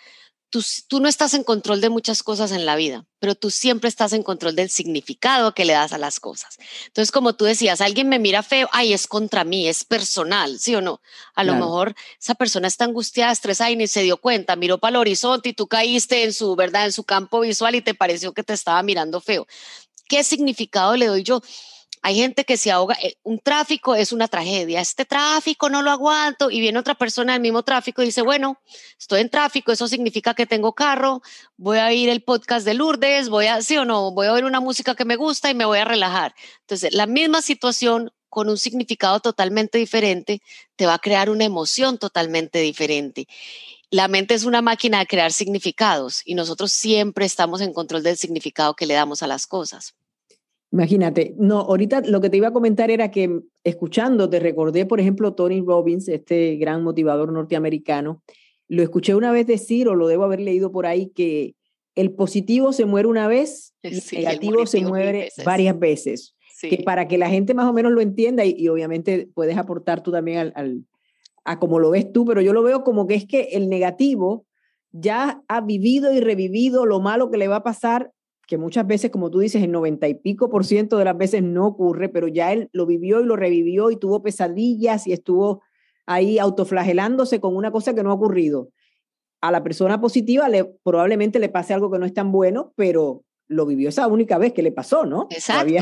tú, 0.88 1.00
no 1.00 1.08
estás 1.08 1.34
en 1.34 1.44
control 1.44 1.82
de 1.82 1.90
muchas 1.90 2.22
cosas 2.22 2.52
en 2.52 2.66
la 2.66 2.76
vida, 2.76 3.06
pero 3.20 3.34
tú 3.34 3.50
siempre 3.50 3.88
estás 3.90 4.14
en 4.14 4.22
control 4.22 4.56
del 4.56 4.70
significado 4.70 5.56
que 5.56 5.66
le 5.66 5.74
das 5.74 5.94
a 5.94 5.98
las 5.98 6.20
cosas. 6.20 6.58
Entonces, 6.86 7.12
como 7.12 7.34
tú 7.34 7.46
decías, 7.46 7.82
alguien 7.82 8.08
me 8.08 8.20
mira 8.20 8.44
feo, 8.44 8.70
ay, 8.72 8.94
es 8.94 9.08
contra 9.08 9.44
mí, 9.44 9.68
es 9.68 9.84
personal, 9.84 10.60
¿sí 10.60 10.76
o 10.76 10.82
no? 10.82 11.02
A 11.34 11.44
lo 11.44 11.56
mejor 11.56 11.96
esa 12.20 12.36
persona 12.36 12.68
está 12.68 12.86
angustiada, 12.86 13.32
estresada 13.32 13.72
y 13.72 13.76
ni 13.76 13.88
se 13.88 14.04
dio 14.04 14.18
cuenta, 14.18 14.56
miró 14.56 14.78
para 14.78 14.92
el 14.92 14.96
horizonte 14.98 15.50
y 15.50 15.54
tú 15.54 15.68
caíste 15.68 16.24
en 16.24 16.34
su, 16.34 16.56
¿verdad? 16.56 16.86
En 16.86 16.92
su 16.92 17.04
campo 17.04 17.40
visual 17.40 17.74
y 17.74 17.82
te 17.82 17.96
pareció 17.96 18.34
que 18.34 18.44
te 18.44 18.54
estaba 18.54 18.84
mirando 18.84 19.22
feo. 19.22 19.48
¿Qué 20.08 20.24
significado 20.24 20.96
le 20.96 21.08
doy 21.08 21.24
yo? 21.24 21.42
Hay 22.06 22.16
gente 22.16 22.44
que 22.44 22.58
se 22.58 22.70
ahoga, 22.70 22.98
eh, 23.02 23.16
un 23.24 23.40
tráfico 23.40 23.96
es 23.96 24.12
una 24.12 24.28
tragedia, 24.28 24.82
este 24.82 25.06
tráfico 25.06 25.70
no 25.70 25.82
lo 25.82 25.90
aguanto 25.90 26.52
y 26.52 26.60
viene 26.60 26.78
otra 26.78 26.96
persona 26.96 27.32
del 27.32 27.42
mismo 27.42 27.64
tráfico 27.64 28.02
y 28.02 28.08
dice, 28.08 28.22
bueno, 28.22 28.60
estoy 29.00 29.22
en 29.22 29.30
tráfico, 29.30 29.72
eso 29.72 29.88
significa 29.88 30.34
que 30.34 30.46
tengo 30.46 30.74
carro, 30.74 31.22
voy 31.56 31.78
a 31.78 31.94
ir 31.94 32.10
el 32.10 32.22
podcast 32.22 32.66
de 32.66 32.74
Lourdes, 32.74 33.30
voy 33.30 33.46
a, 33.46 33.62
sí 33.62 33.78
o 33.78 33.86
no, 33.86 34.12
voy 34.12 34.28
a 34.28 34.34
oír 34.34 34.44
una 34.44 34.60
música 34.60 34.96
que 34.96 35.06
me 35.06 35.16
gusta 35.16 35.50
y 35.50 35.56
me 35.56 35.64
voy 35.64 35.80
a 35.80 35.86
relajar. 35.86 36.36
Entonces, 36.60 36.94
la 36.94 37.08
misma 37.08 37.42
situación 37.42 38.12
con 38.28 38.50
un 38.50 38.58
significado 38.58 39.22
totalmente 39.22 39.78
diferente 39.78 40.42
te 40.76 40.86
va 40.86 40.96
a 40.96 41.00
crear 41.00 41.30
una 41.30 41.46
emoción 41.46 41.98
totalmente 41.98 42.60
diferente. 42.60 43.30
La 43.92 44.10
mente 44.10 44.34
es 44.34 44.44
una 44.44 44.62
máquina 44.62 45.00
de 45.00 45.08
crear 45.08 45.32
significados 45.32 46.22
y 46.26 46.36
nosotros 46.36 46.74
siempre 46.74 47.26
estamos 47.26 47.62
en 47.62 47.72
control 47.72 48.04
del 48.04 48.18
significado 48.18 48.76
que 48.76 48.88
le 48.88 48.96
damos 48.96 49.24
a 49.24 49.28
las 49.28 49.48
cosas. 49.48 49.96
Imagínate, 50.74 51.36
no, 51.38 51.60
ahorita 51.60 52.02
lo 52.02 52.20
que 52.20 52.32
te 52.32 52.38
iba 52.38 52.48
a 52.48 52.54
comentar 52.54 52.90
era 52.90 53.12
que 53.12 53.42
escuchando, 53.64 54.28
te 54.28 54.40
recordé, 54.40 54.88
por 54.88 55.00
ejemplo, 55.00 55.36
Tony 55.36 55.62
Robbins, 55.62 56.08
este 56.08 56.56
gran 56.56 56.84
motivador 56.84 57.32
norteamericano, 57.32 58.24
lo 58.68 58.82
escuché 58.82 59.14
una 59.14 59.32
vez 59.32 59.46
decir, 59.46 59.88
o 59.88 59.94
lo 59.94 60.08
debo 60.08 60.24
haber 60.24 60.40
leído 60.40 60.72
por 60.72 60.88
ahí, 60.88 61.12
que 61.14 61.54
el 61.94 62.12
positivo 62.14 62.74
se 62.74 62.86
muere 62.86 63.08
una 63.08 63.28
vez 63.28 63.76
y 63.84 63.90
el 63.90 64.24
negativo 64.24 64.66
se 64.66 64.82
muere 64.82 65.30
varias 65.46 65.78
veces. 65.78 66.36
Que 66.60 66.82
para 66.84 67.08
que 67.08 67.20
la 67.20 67.30
gente 67.30 67.54
más 67.54 67.70
o 67.70 67.74
menos 67.74 67.92
lo 67.92 68.02
entienda, 68.02 68.44
y, 68.44 68.68
obviamente 68.68 69.30
puedes 69.36 69.58
aportar 69.58 70.02
tú 70.02 70.12
también 70.12 70.54
al, 70.56 70.86
a 71.46 71.60
cómo 71.60 71.78
lo 71.78 71.92
ves 71.92 72.12
tú, 72.12 72.26
pero 72.26 72.42
yo 72.42 72.52
lo 72.52 72.64
veo 72.64 72.84
como 72.84 73.06
que 73.06 73.14
es 73.14 73.28
que 73.28 73.50
el 73.52 73.70
negativo 73.70 74.48
ya 74.92 75.44
ha 75.48 75.62
vivido 75.62 76.12
y 76.12 76.20
revivido 76.20 76.88
lo 76.88 77.00
malo 77.00 77.30
que 77.30 77.38
le 77.38 77.48
va 77.48 77.58
a 77.58 77.64
pasar 77.64 78.12
que 78.48 78.58
muchas 78.58 78.86
veces, 78.86 79.12
como 79.12 79.30
tú 79.30 79.40
dices, 79.40 79.64
el 79.64 79.72
noventa 79.72 80.08
y 80.08 80.16
pico 80.16 80.50
por 80.50 80.66
ciento 80.66 80.98
de 80.98 81.06
las 81.06 81.18
veces 81.18 81.44
no 81.44 81.66
ocurre, 81.66 82.10
pero 82.10 82.28
ya 82.28 82.52
él 82.52 82.70
lo 82.74 82.86
vivió 82.86 83.22
y 83.22 83.26
lo 83.26 83.36
revivió 83.36 83.90
y 83.90 83.96
tuvo 83.96 84.22
pesadillas 84.22 85.08
y 85.08 85.14
estuvo 85.14 85.62
ahí 86.06 86.40
autoflagelándose 86.40 87.40
con 87.40 87.56
una 87.56 87.72
cosa 87.72 87.94
que 87.94 88.04
no 88.04 88.12
ha 88.12 88.16
ocurrido. 88.16 88.70
A 89.42 89.52
la 89.52 89.64
persona 89.64 90.00
positiva 90.02 90.50
le, 90.50 90.66
probablemente 90.84 91.40
le 91.40 91.50
pase 91.50 91.74
algo 91.74 91.92
que 91.92 92.00
no 92.00 92.06
es 92.06 92.14
tan 92.14 92.32
bueno, 92.32 92.74
pero 92.76 93.24
lo 93.48 93.66
vivió 93.66 93.90
esa 93.90 94.08
única 94.08 94.38
vez 94.38 94.54
que 94.54 94.64
le 94.64 94.72
pasó, 94.72 95.06
¿no? 95.06 95.28
Exacto. 95.30 95.74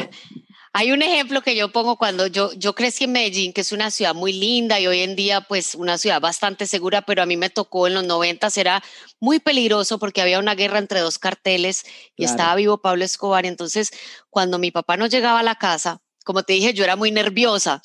Hay 0.73 0.93
un 0.93 1.01
ejemplo 1.01 1.41
que 1.41 1.53
yo 1.53 1.69
pongo 1.73 1.97
cuando 1.97 2.27
yo, 2.27 2.53
yo 2.53 2.73
crecí 2.75 3.03
en 3.03 3.11
Medellín, 3.11 3.51
que 3.51 3.59
es 3.59 3.73
una 3.73 3.91
ciudad 3.91 4.15
muy 4.15 4.31
linda 4.31 4.79
y 4.79 4.87
hoy 4.87 5.01
en 5.01 5.17
día 5.17 5.41
pues 5.41 5.75
una 5.75 5.97
ciudad 5.97 6.21
bastante 6.21 6.65
segura, 6.65 7.01
pero 7.01 7.21
a 7.21 7.25
mí 7.25 7.35
me 7.35 7.49
tocó 7.49 7.87
en 7.87 7.93
los 7.93 8.05
90, 8.05 8.47
era 8.55 8.81
muy 9.19 9.39
peligroso 9.39 9.99
porque 9.99 10.21
había 10.21 10.39
una 10.39 10.55
guerra 10.55 10.79
entre 10.79 11.01
dos 11.01 11.19
carteles 11.19 11.83
y 12.15 12.23
estaba 12.23 12.55
vivo 12.55 12.81
Pablo 12.81 13.03
Escobar. 13.03 13.43
Y 13.43 13.49
entonces 13.49 13.91
cuando 14.29 14.59
mi 14.59 14.71
papá 14.71 14.95
no 14.95 15.07
llegaba 15.07 15.41
a 15.41 15.43
la 15.43 15.55
casa, 15.55 16.01
como 16.23 16.43
te 16.43 16.53
dije, 16.53 16.73
yo 16.73 16.83
era 16.83 16.95
muy 16.95 17.11
nerviosa. 17.11 17.81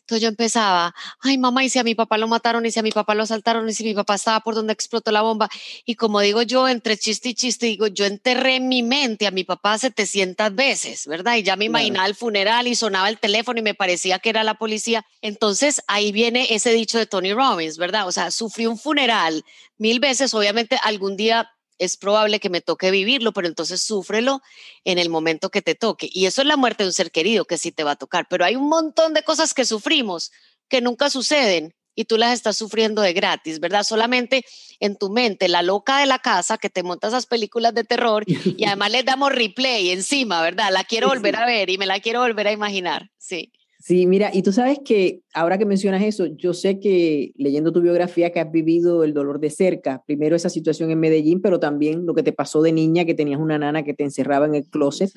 Entonces 0.00 0.22
yo 0.22 0.28
empezaba, 0.28 0.94
ay 1.20 1.38
mamá, 1.38 1.64
y 1.64 1.70
si 1.70 1.78
a 1.78 1.84
mi 1.84 1.94
papá 1.94 2.18
lo 2.18 2.28
mataron, 2.28 2.64
y 2.66 2.70
si 2.70 2.78
a 2.78 2.82
mi 2.82 2.90
papá 2.90 3.14
lo 3.14 3.22
asaltaron, 3.22 3.68
y 3.68 3.74
si 3.74 3.84
mi 3.84 3.94
papá 3.94 4.14
estaba 4.14 4.40
por 4.40 4.54
donde 4.54 4.72
explotó 4.72 5.10
la 5.10 5.22
bomba. 5.22 5.48
Y 5.84 5.94
como 5.96 6.20
digo 6.20 6.42
yo, 6.42 6.68
entre 6.68 6.96
chiste 6.96 7.30
y 7.30 7.34
chiste, 7.34 7.66
digo, 7.66 7.86
yo 7.86 8.04
enterré 8.04 8.56
en 8.56 8.68
mi 8.68 8.82
mente 8.82 9.26
a 9.26 9.30
mi 9.30 9.44
papá 9.44 9.78
700 9.78 10.54
veces, 10.54 11.06
¿verdad? 11.06 11.36
Y 11.36 11.42
ya 11.42 11.56
me 11.56 11.66
imaginaba 11.66 12.06
el 12.06 12.14
funeral 12.14 12.66
y 12.66 12.74
sonaba 12.74 13.08
el 13.08 13.18
teléfono 13.18 13.58
y 13.58 13.62
me 13.62 13.74
parecía 13.74 14.18
que 14.18 14.30
era 14.30 14.44
la 14.44 14.54
policía. 14.54 15.04
Entonces 15.20 15.82
ahí 15.86 16.12
viene 16.12 16.46
ese 16.50 16.72
dicho 16.72 16.98
de 16.98 17.06
Tony 17.06 17.32
Robbins, 17.32 17.78
¿verdad? 17.78 18.06
O 18.06 18.12
sea, 18.12 18.30
sufrí 18.30 18.66
un 18.66 18.78
funeral 18.78 19.44
mil 19.78 20.00
veces, 20.00 20.34
obviamente 20.34 20.78
algún 20.82 21.16
día 21.16 21.53
es 21.78 21.96
probable 21.96 22.40
que 22.40 22.50
me 22.50 22.60
toque 22.60 22.90
vivirlo, 22.90 23.32
pero 23.32 23.48
entonces 23.48 23.80
súfrelo 23.80 24.42
en 24.84 24.98
el 24.98 25.08
momento 25.08 25.50
que 25.50 25.62
te 25.62 25.74
toque. 25.74 26.08
Y 26.12 26.26
eso 26.26 26.42
es 26.42 26.48
la 26.48 26.56
muerte 26.56 26.84
de 26.84 26.88
un 26.88 26.92
ser 26.92 27.10
querido 27.10 27.44
que 27.44 27.58
sí 27.58 27.72
te 27.72 27.84
va 27.84 27.92
a 27.92 27.96
tocar, 27.96 28.26
pero 28.28 28.44
hay 28.44 28.56
un 28.56 28.68
montón 28.68 29.14
de 29.14 29.22
cosas 29.22 29.54
que 29.54 29.64
sufrimos 29.64 30.32
que 30.68 30.80
nunca 30.80 31.10
suceden 31.10 31.74
y 31.94 32.06
tú 32.06 32.16
las 32.16 32.32
estás 32.32 32.56
sufriendo 32.56 33.02
de 33.02 33.12
gratis, 33.12 33.60
¿verdad? 33.60 33.84
Solamente 33.84 34.44
en 34.80 34.96
tu 34.96 35.10
mente, 35.10 35.48
la 35.48 35.62
loca 35.62 35.98
de 35.98 36.06
la 36.06 36.18
casa 36.18 36.58
que 36.58 36.70
te 36.70 36.82
monta 36.82 37.08
esas 37.08 37.26
películas 37.26 37.74
de 37.74 37.84
terror 37.84 38.24
y 38.26 38.64
además 38.66 38.90
les 38.90 39.04
damos 39.04 39.32
replay 39.32 39.90
encima, 39.90 40.42
¿verdad? 40.42 40.70
La 40.72 40.84
quiero 40.84 41.08
volver 41.08 41.36
a 41.36 41.46
ver 41.46 41.70
y 41.70 41.78
me 41.78 41.86
la 41.86 42.00
quiero 42.00 42.20
volver 42.20 42.48
a 42.48 42.52
imaginar, 42.52 43.10
sí. 43.18 43.52
Sí, 43.86 44.06
mira, 44.06 44.30
y 44.32 44.40
tú 44.40 44.50
sabes 44.50 44.78
que 44.82 45.20
ahora 45.34 45.58
que 45.58 45.66
mencionas 45.66 46.02
eso, 46.02 46.24
yo 46.24 46.54
sé 46.54 46.80
que 46.80 47.32
leyendo 47.36 47.70
tu 47.70 47.82
biografía 47.82 48.32
que 48.32 48.40
has 48.40 48.50
vivido 48.50 49.04
el 49.04 49.12
dolor 49.12 49.40
de 49.40 49.50
cerca, 49.50 50.02
primero 50.06 50.34
esa 50.34 50.48
situación 50.48 50.90
en 50.90 51.00
Medellín, 51.00 51.42
pero 51.42 51.60
también 51.60 52.06
lo 52.06 52.14
que 52.14 52.22
te 52.22 52.32
pasó 52.32 52.62
de 52.62 52.72
niña, 52.72 53.04
que 53.04 53.12
tenías 53.12 53.38
una 53.38 53.58
nana 53.58 53.84
que 53.84 53.92
te 53.92 54.02
encerraba 54.02 54.46
en 54.46 54.54
el 54.54 54.64
closet, 54.70 55.10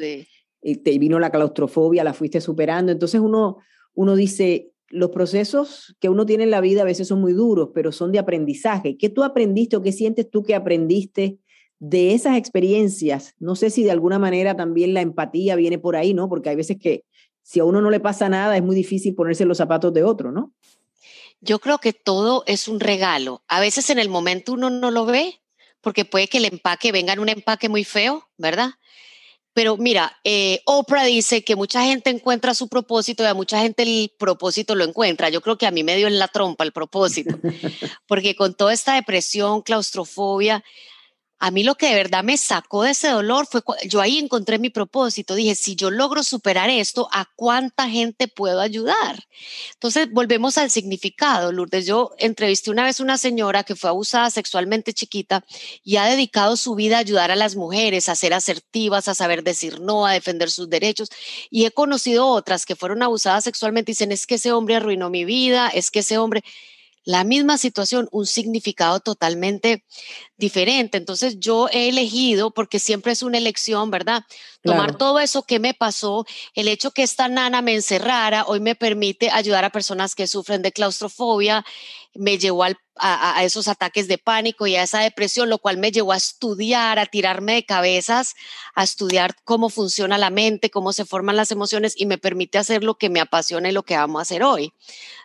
y 0.61 0.75
te 0.75 0.99
vino 0.99 1.17
la 1.17 1.29
claustrofobia, 1.29 2.03
la 2.03 2.13
fuiste 2.13 2.41
superando. 2.41 2.91
Entonces 2.91 3.21
uno, 3.21 3.55
uno 3.93 4.17
dice, 4.17 4.71
los 4.89 5.11
procesos 5.11 5.95
que 6.01 6.09
uno 6.09 6.25
tiene 6.25 6.43
en 6.43 6.51
la 6.51 6.59
vida 6.59 6.81
a 6.81 6.85
veces 6.85 7.07
son 7.07 7.21
muy 7.21 7.31
duros, 7.31 7.69
pero 7.73 7.93
son 7.93 8.11
de 8.11 8.19
aprendizaje. 8.19 8.97
¿Qué 8.97 9.07
tú 9.07 9.23
aprendiste 9.23 9.77
o 9.77 9.81
qué 9.81 9.93
sientes 9.93 10.29
tú 10.29 10.43
que 10.43 10.55
aprendiste 10.55 11.37
de 11.79 12.13
esas 12.13 12.35
experiencias? 12.35 13.33
No 13.39 13.55
sé 13.55 13.69
si 13.69 13.85
de 13.85 13.91
alguna 13.91 14.19
manera 14.19 14.57
también 14.57 14.93
la 14.93 14.99
empatía 14.99 15.55
viene 15.55 15.79
por 15.79 15.95
ahí, 15.95 16.13
¿no? 16.13 16.27
Porque 16.27 16.49
hay 16.49 16.57
veces 16.57 16.75
que 16.77 17.05
si 17.47 17.61
a 17.61 17.63
uno 17.63 17.79
no 17.79 17.89
le 17.89 18.01
pasa 18.01 18.27
nada, 18.27 18.57
es 18.57 18.61
muy 18.61 18.75
difícil 18.75 19.15
ponerse 19.15 19.45
los 19.45 19.57
zapatos 19.57 19.93
de 19.93 20.03
otro, 20.03 20.33
¿no? 20.33 20.51
Yo 21.39 21.59
creo 21.59 21.77
que 21.77 21.93
todo 21.93 22.43
es 22.45 22.67
un 22.67 22.81
regalo. 22.81 23.41
A 23.47 23.61
veces 23.61 23.89
en 23.89 23.99
el 23.99 24.09
momento 24.09 24.51
uno 24.51 24.69
no 24.69 24.91
lo 24.91 25.05
ve, 25.05 25.39
porque 25.79 26.03
puede 26.03 26.27
que 26.27 26.39
el 26.39 26.45
empaque 26.45 26.91
venga 26.91 27.13
en 27.13 27.19
un 27.19 27.29
empaque 27.29 27.69
muy 27.69 27.85
feo, 27.85 28.27
¿verdad? 28.37 28.71
Pero 29.53 29.77
mira, 29.77 30.19
eh, 30.25 30.59
Oprah 30.65 31.05
dice 31.05 31.45
que 31.45 31.55
mucha 31.55 31.83
gente 31.85 32.09
encuentra 32.09 32.53
su 32.53 32.67
propósito 32.67 33.23
y 33.23 33.27
a 33.27 33.33
mucha 33.33 33.61
gente 33.61 33.83
el 33.83 34.11
propósito 34.19 34.75
lo 34.75 34.83
encuentra. 34.83 35.29
Yo 35.29 35.39
creo 35.39 35.57
que 35.57 35.67
a 35.67 35.71
mí 35.71 35.85
me 35.85 35.95
dio 35.95 36.07
en 36.07 36.19
la 36.19 36.27
trompa 36.27 36.65
el 36.65 36.73
propósito, 36.73 37.39
porque 38.07 38.35
con 38.35 38.55
toda 38.55 38.73
esta 38.73 38.95
depresión, 38.95 39.61
claustrofobia, 39.61 40.65
a 41.39 41.51
mí 41.51 41.63
lo 41.63 41.75
que 41.75 41.87
de 41.87 41.95
verdad 41.95 42.23
me 42.23 42.35
sacó 42.35 42.83
de 42.83 42.91
ese 42.91 43.09
dolor 43.09 43.47
fue, 43.49 43.61
yo 43.87 44.01
ahí 44.01 44.17
encontré 44.17 44.57
mi 44.57 44.69
propósito, 44.71 45.35
dije, 45.35 45.53
si 45.53 45.75
yo 45.75 45.91
logro 45.91 46.23
superar 46.23 46.69
esto, 46.69 47.07
¿a 47.11 47.25
cuánta 47.35 47.87
gente 47.89 48.27
puedo 48.27 48.59
ayudar? 48.59 49.23
Entonces, 49.73 50.11
volvemos 50.11 50.57
al 50.57 50.71
significado, 50.71 51.51
Lourdes. 51.51 51.85
Yo 51.85 52.11
entrevisté 52.17 52.71
una 52.71 52.83
vez 52.85 52.99
una 52.99 53.17
señora 53.17 53.63
que 53.63 53.75
fue 53.75 53.89
abusada 53.89 54.31
sexualmente 54.31 54.93
chiquita 54.93 55.45
y 55.83 55.97
ha 55.97 56.05
dedicado 56.05 56.57
su 56.57 56.73
vida 56.73 56.97
a 56.97 56.99
ayudar 56.99 57.29
a 57.29 57.35
las 57.35 57.55
mujeres, 57.55 58.09
a 58.09 58.15
ser 58.15 58.33
asertivas, 58.33 59.07
a 59.07 59.13
saber 59.13 59.43
decir 59.43 59.79
no, 59.79 60.07
a 60.07 60.13
defender 60.13 60.49
sus 60.49 60.69
derechos. 60.69 61.09
Y 61.51 61.65
he 61.65 61.71
conocido 61.71 62.25
otras 62.27 62.65
que 62.65 62.75
fueron 62.75 63.03
abusadas 63.03 63.43
sexualmente 63.43 63.91
y 63.91 63.93
dicen, 63.93 64.11
es 64.11 64.25
que 64.25 64.35
ese 64.35 64.51
hombre 64.51 64.75
arruinó 64.75 65.09
mi 65.09 65.23
vida, 65.25 65.69
es 65.69 65.91
que 65.91 65.99
ese 65.99 66.17
hombre 66.17 66.43
la 67.07 67.23
misma 67.23 67.57
situación, 67.57 68.09
un 68.11 68.25
significado 68.25 68.99
totalmente 68.99 69.85
diferente. 70.35 70.97
Entonces 70.97 71.39
yo 71.39 71.69
he 71.71 71.87
elegido, 71.87 72.51
porque 72.51 72.79
siempre 72.79 73.13
es 73.13 73.23
una 73.23 73.37
elección, 73.37 73.89
¿verdad? 73.89 74.23
Tomar 74.61 74.97
todo 74.97 75.21
eso 75.21 75.43
que 75.43 75.57
me 75.57 75.73
pasó, 75.73 76.25
el 76.53 76.67
hecho 76.67 76.91
que 76.91 77.03
esta 77.03 77.29
nana 77.29 77.61
me 77.61 77.75
encerrara, 77.75 78.43
hoy 78.45 78.59
me 78.59 78.75
permite 78.75 79.29
ayudar 79.29 79.63
a 79.63 79.69
personas 79.69 80.15
que 80.15 80.27
sufren 80.27 80.61
de 80.61 80.73
claustrofobia, 80.73 81.63
me 82.13 82.37
llevó 82.37 82.65
a, 82.65 82.77
a, 82.97 83.41
esos 83.45 83.69
ataques 83.69 84.09
de 84.09 84.17
pánico 84.17 84.67
y 84.67 84.75
a 84.75 84.83
esa 84.83 84.99
depresión, 84.99 85.49
lo 85.49 85.59
cual 85.59 85.77
me 85.77 85.93
llevó 85.93 86.11
a 86.11 86.17
estudiar, 86.17 86.99
a 86.99 87.05
tirarme 87.05 87.53
de 87.53 87.65
cabezas, 87.65 88.33
a 88.75 88.83
estudiar 88.83 89.33
cómo 89.45 89.69
funciona 89.69 90.17
la 90.17 90.29
mente, 90.29 90.69
cómo 90.69 90.91
se 90.91 91.05
forman 91.05 91.37
las 91.37 91.51
emociones 91.51 91.93
y 91.95 92.05
me 92.05 92.17
permite 92.17 92.57
hacer 92.57 92.83
lo 92.83 92.97
que 92.97 93.09
me 93.09 93.21
apasiona 93.21 93.69
y 93.69 93.71
lo 93.71 93.83
que 93.83 93.95
amo 93.95 94.19
hacer 94.19 94.43
hoy, 94.43 94.73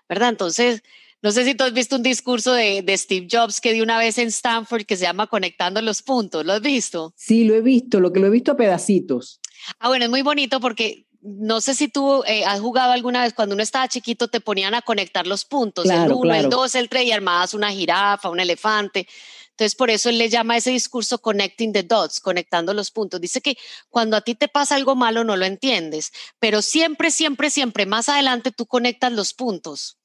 ¿verdad? 0.09 0.29
Entonces, 0.29 0.85
no 1.23 1.31
sé 1.31 1.45
si 1.45 1.55
tú 1.55 1.63
has 1.63 1.73
visto 1.73 1.95
un 1.95 2.03
discurso 2.03 2.53
de, 2.53 2.85
Steve 2.99 3.29
Jobs 3.31 3.61
que 3.61 3.73
dio 3.73 3.85
una 3.85 3.97
vez 3.97 4.19
en 4.19 4.29
Stanford 4.29 4.85
que 4.85 4.97
se 4.97 5.05
llama 5.05 5.29
Conectando 5.29 5.81
los 5.81 6.03
Puntos. 6.03 6.45
¿Lo 6.45 6.53
has 6.53 6.61
visto? 6.61 7.15
Sí, 7.17 7.45
lo 7.45 7.55
he 7.55 7.61
visto, 7.61 8.01
lo 8.01 8.13
que 8.13 8.19
lo 8.19 8.27
he 8.27 8.31
visto 8.31 8.53
a 8.53 8.57
pedacitos. 8.57 9.41
Ah, 9.79 9.89
bueno, 9.89 10.05
es 10.05 10.11
muy 10.11 10.23
bonito 10.23 10.59
porque 10.59 11.07
no 11.21 11.61
sé 11.61 11.75
si 11.75 11.87
tú 11.87 12.25
eh, 12.27 12.45
has 12.45 12.59
jugado 12.59 12.91
alguna 12.91 13.23
vez 13.23 13.35
cuando 13.35 13.55
uno 13.55 13.63
estaba 13.63 13.87
chiquito 13.87 14.27
te 14.27 14.41
ponían 14.41 14.75
a 14.75 14.83
conectar 14.83 15.25
los 15.29 15.45
puntos, 15.45 15.89
el 15.89 16.13
uno, 16.13 16.35
el 16.35 16.51
dos, 16.51 16.75
el 16.75 16.89
tres 16.89 17.05
y 17.05 17.13
armadas 17.13 17.55
una 17.55 17.71
jirafa, 17.71 18.29
un 18.29 18.41
elefante. 18.41 19.07
Entonces, 19.51 19.77
por 19.77 19.91
eso 19.91 20.09
él 20.09 20.19
le 20.19 20.29
llama 20.29 20.55
a 20.55 20.57
ese 20.57 20.71
discurso 20.71 21.19
connecting 21.19 21.73
the 21.73 21.85
dots, 21.85 22.19
conectando 22.19 22.75
los 22.75 22.91
puntos. 22.91 23.21
Dice 23.21 23.41
que 23.41 23.57
cuando 23.91 24.17
a 24.17 24.23
ti 24.23 24.35
te 24.35 24.49
pasa 24.49 24.75
algo 24.75 24.97
malo 24.97 25.23
no 25.23 25.37
lo 25.37 25.45
entiendes, 25.45 26.11
pero 26.41 26.63
siempre, 26.63 27.13
siempre, 27.13 27.49
siempre 27.49 27.87
más 27.87 28.09
adelante 28.09 28.51
tú 28.51 28.67
conectas 28.67 29.13
los 29.13 29.35
puntos 29.35 29.99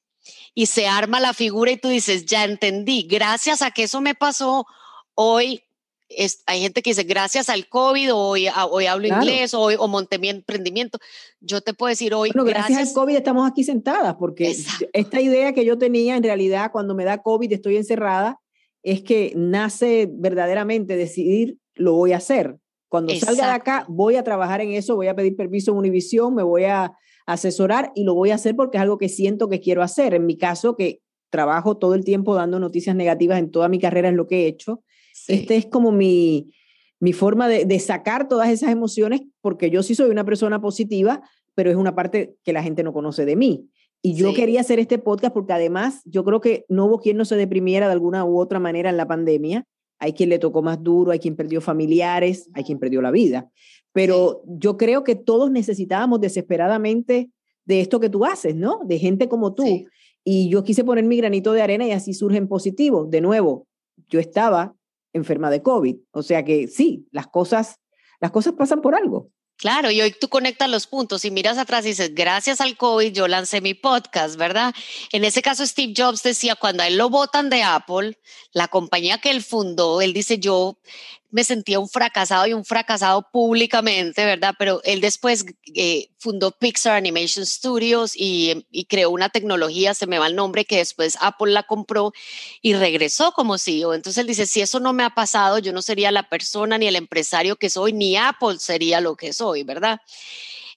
y 0.54 0.66
se 0.66 0.88
arma 0.88 1.20
la 1.20 1.34
figura 1.34 1.72
y 1.72 1.78
tú 1.78 1.90
dices, 1.90 2.26
ya 2.26 2.44
entendí, 2.44 3.04
gracias 3.04 3.62
a 3.62 3.72
que 3.72 3.84
eso 3.84 4.02
me 4.02 4.16
pasó, 4.16 4.66
hoy 5.16 5.64
hay 6.46 6.62
gente 6.62 6.82
que 6.82 6.92
dice, 6.92 7.04
gracias 7.04 7.50
al 7.50 7.68
COVID, 7.68 8.14
hoy, 8.14 8.48
hoy 8.70 8.86
hablo 8.86 9.08
inglés, 9.08 9.54
hoy, 9.54 9.76
o 9.78 9.88
monté 9.88 10.20
mi 10.20 10.30
emprendimiento. 10.30 11.00
Yo 11.42 11.62
te 11.62 11.74
puedo 11.74 11.90
decir 11.90 12.14
hoy, 12.14 12.32
gracias, 12.34 12.90
al 12.90 12.94
COVID 12.94 13.16
estamos 13.16 13.50
aquí 13.50 13.64
sentadas, 13.64 14.16
porque 14.16 14.56
esta 14.94 15.22
idea 15.22 15.54
que 15.54 15.66
yo 15.66 15.78
tenía, 15.78 16.16
en 16.16 16.24
realidad, 16.24 16.72
cuando 16.72 16.96
me 16.96 17.04
da 17.04 17.22
COVID, 17.22 17.52
estoy 17.52 17.76
encerrada, 17.76 18.40
es 18.84 19.02
que 19.02 19.34
nace 19.36 20.08
verdaderamente 20.10 20.96
decidir, 20.96 21.58
lo 21.76 21.94
voy 21.94 22.14
a 22.14 22.18
hacer. 22.18 22.58
Cuando 22.88 23.14
salga 23.16 23.48
de 23.48 23.54
acá, 23.54 23.86
voy 23.90 24.16
a 24.16 24.24
trabajar 24.24 24.62
en 24.62 24.72
eso, 24.72 24.96
voy 24.96 25.08
a 25.08 25.16
pedir 25.16 25.36
permiso 25.36 25.72
en 25.72 25.78
Univisión, 25.78 26.34
me 26.34 26.44
voy 26.44 26.64
a 26.64 26.94
asesorar 27.28 27.92
y 27.94 28.04
lo 28.04 28.16
voy 28.16 28.32
a 28.32 28.36
hacer 28.36 28.56
porque 28.56 28.78
es 28.78 28.82
algo 28.82 28.98
que 28.98 29.10
siento 29.10 29.50
que 29.50 29.60
quiero 29.60 29.84
hacer. 29.84 30.16
En 30.16 30.26
mi 30.26 30.38
caso, 30.38 30.76
que 30.76 31.02
trabajo 31.30 31.78
todo 31.78 31.94
el 31.94 32.04
tiempo 32.04 32.34
dando 32.34 32.60
noticias 32.60 32.96
negativas 32.96 33.38
en 33.38 33.52
toda 33.52 33.68
mi 33.68 33.80
carrera, 33.80 34.10
es 34.10 34.16
lo 34.16 34.26
que 34.26 34.44
he 34.44 34.48
hecho. 34.48 34.82
Este 35.28 35.58
es 35.58 35.66
como 35.66 35.92
mi, 35.92 36.54
mi 37.00 37.14
forma 37.14 37.48
de, 37.48 37.66
de, 37.66 37.80
sacar 37.80 38.28
todas 38.28 38.50
esas 38.50 38.72
emociones, 38.72 39.22
porque 39.42 39.70
yo 39.70 39.84
sí 39.84 39.94
soy 39.94 40.10
una 40.10 40.24
persona 40.24 40.62
positiva, 40.62 41.22
pero 41.54 41.70
es 41.70 41.76
una 41.76 41.94
parte 41.94 42.36
que 42.44 42.54
la 42.54 42.64
gente 42.64 42.82
no 42.82 42.94
conoce 42.94 43.26
de 43.26 43.36
mí. 43.36 43.70
Y 44.02 44.14
yo 44.14 44.34
quería 44.34 44.62
hacer 44.62 44.80
este 44.80 45.00
podcast 45.00 45.34
porque 45.34 45.54
además 45.54 46.02
yo 46.06 46.24
creo 46.24 46.40
que 46.40 46.66
no 46.70 46.86
hubo 46.86 47.00
quien 47.00 47.18
no 47.18 47.26
se 47.26 47.36
deprimiera 47.36 47.88
de 47.88 47.94
alguna 47.94 48.24
u 48.24 48.40
otra 48.40 48.60
manera 48.60 48.90
en 48.90 48.96
la 48.96 49.08
pandemia. 49.08 49.66
Hay 50.00 50.14
quien 50.14 50.30
le 50.30 50.40
tocó 50.40 50.62
más 50.62 50.82
duro, 50.82 51.12
hay 51.12 51.20
quien 51.20 51.36
perdió 51.36 51.62
familiares, 51.62 52.50
hay 52.54 52.64
quien 52.64 52.80
perdió 52.80 53.02
la 53.02 53.12
vida. 53.12 53.50
Pero 53.94 54.44
yo 54.46 54.78
creo 54.78 55.04
que 55.04 55.16
todos 55.16 55.50
necesitábamos 55.52 56.22
desesperadamente 56.22 57.32
de 57.66 57.82
esto 57.82 58.00
que 58.00 58.10
tú 58.10 58.26
haces, 58.26 58.56
¿no? 58.56 58.82
De 58.86 59.00
gente 59.00 59.28
como 59.28 59.54
tú. 59.54 59.86
Y 60.24 60.50
yo 60.50 60.64
quise 60.64 60.84
poner 60.84 61.04
mi 61.06 61.18
granito 61.18 61.54
de 61.54 61.62
arena 61.62 61.86
y 61.86 61.92
así 61.92 62.14
surgen 62.14 62.48
positivos. 62.48 63.10
De 63.10 63.22
nuevo, 63.22 63.68
yo 64.10 64.20
estaba 64.20 64.76
enferma 65.14 65.50
de 65.50 65.62
COVID. 65.62 65.98
O 66.12 66.22
sea 66.22 66.44
que 66.44 66.68
sí, 66.68 67.08
las 67.12 67.28
cosas, 67.28 67.80
las 68.20 68.32
cosas 68.32 68.54
pasan 68.54 68.82
por 68.82 68.96
algo. 68.96 69.30
Claro, 69.58 69.90
y 69.90 70.00
hoy 70.02 70.12
tú 70.12 70.30
conectas 70.30 70.70
los 70.70 70.86
puntos 70.86 71.26
y 71.26 71.32
miras 71.32 71.58
atrás 71.58 71.84
y 71.84 71.90
dices, 71.90 72.14
gracias 72.14 72.62
al 72.62 72.78
COVID 72.78 73.12
yo 73.12 73.28
lancé 73.28 73.60
mi 73.60 73.74
podcast, 73.74 74.36
¿verdad? 74.36 74.74
En 75.12 75.24
ese 75.24 75.42
caso, 75.42 75.66
Steve 75.66 75.94
Jobs 75.98 76.22
decía, 76.22 76.56
cuando 76.56 76.84
a 76.84 76.88
él 76.88 76.98
lo 76.98 77.10
votan 77.10 77.50
de 77.50 77.64
Apple, 77.64 78.20
la 78.52 78.68
compañía 78.68 79.18
que 79.18 79.32
él 79.32 79.44
fundó, 79.44 80.00
él 80.02 80.14
dice, 80.14 80.38
yo 80.38 80.78
me 81.30 81.44
sentía 81.44 81.80
un 81.80 81.90
fracasado 81.90 82.48
y 82.48 82.54
un 82.54 82.64
fracasado 82.64 83.28
públicamente, 83.32 84.24
¿verdad? 84.24 84.56
Pero 84.58 84.82
él 84.86 85.02
después 85.02 85.46
eh, 85.76 86.10
fundó 86.18 86.52
Pixar 86.52 86.96
Animation 86.96 87.46
Studios 87.46 88.14
y, 88.16 88.66
creó 88.88 89.10
una 89.10 89.30
tecnología, 89.30 89.94
se 89.94 90.08
me 90.08 90.20
va 90.20 90.28
el 90.28 90.36
nombre, 90.36 90.64
que 90.64 90.78
después 90.78 91.18
Apple 91.20 91.52
la 91.52 91.64
compró 91.64 92.14
y 92.62 92.74
regresó 92.74 93.34
como 93.34 93.58
CEO. 93.58 93.94
Entonces 93.94 94.22
él 94.22 94.28
dice, 94.28 94.46
si 94.46 94.62
eso 94.62 94.80
no 94.80 94.94
me 94.94 95.04
ha 95.04 95.10
pasado, 95.10 95.60
yo 95.60 95.74
no 95.74 95.82
sería 95.82 96.12
la 96.12 96.30
persona 96.30 96.78
ni 96.78 96.88
el 96.88 96.96
empresario 96.96 97.58
que 97.58 97.70
soy, 97.70 97.92
ni 97.92 98.16
Apple 98.16 98.58
sería 98.60 99.02
lo 99.02 99.16
que 99.16 99.34
soy, 99.34 99.64
¿verdad? 99.64 100.00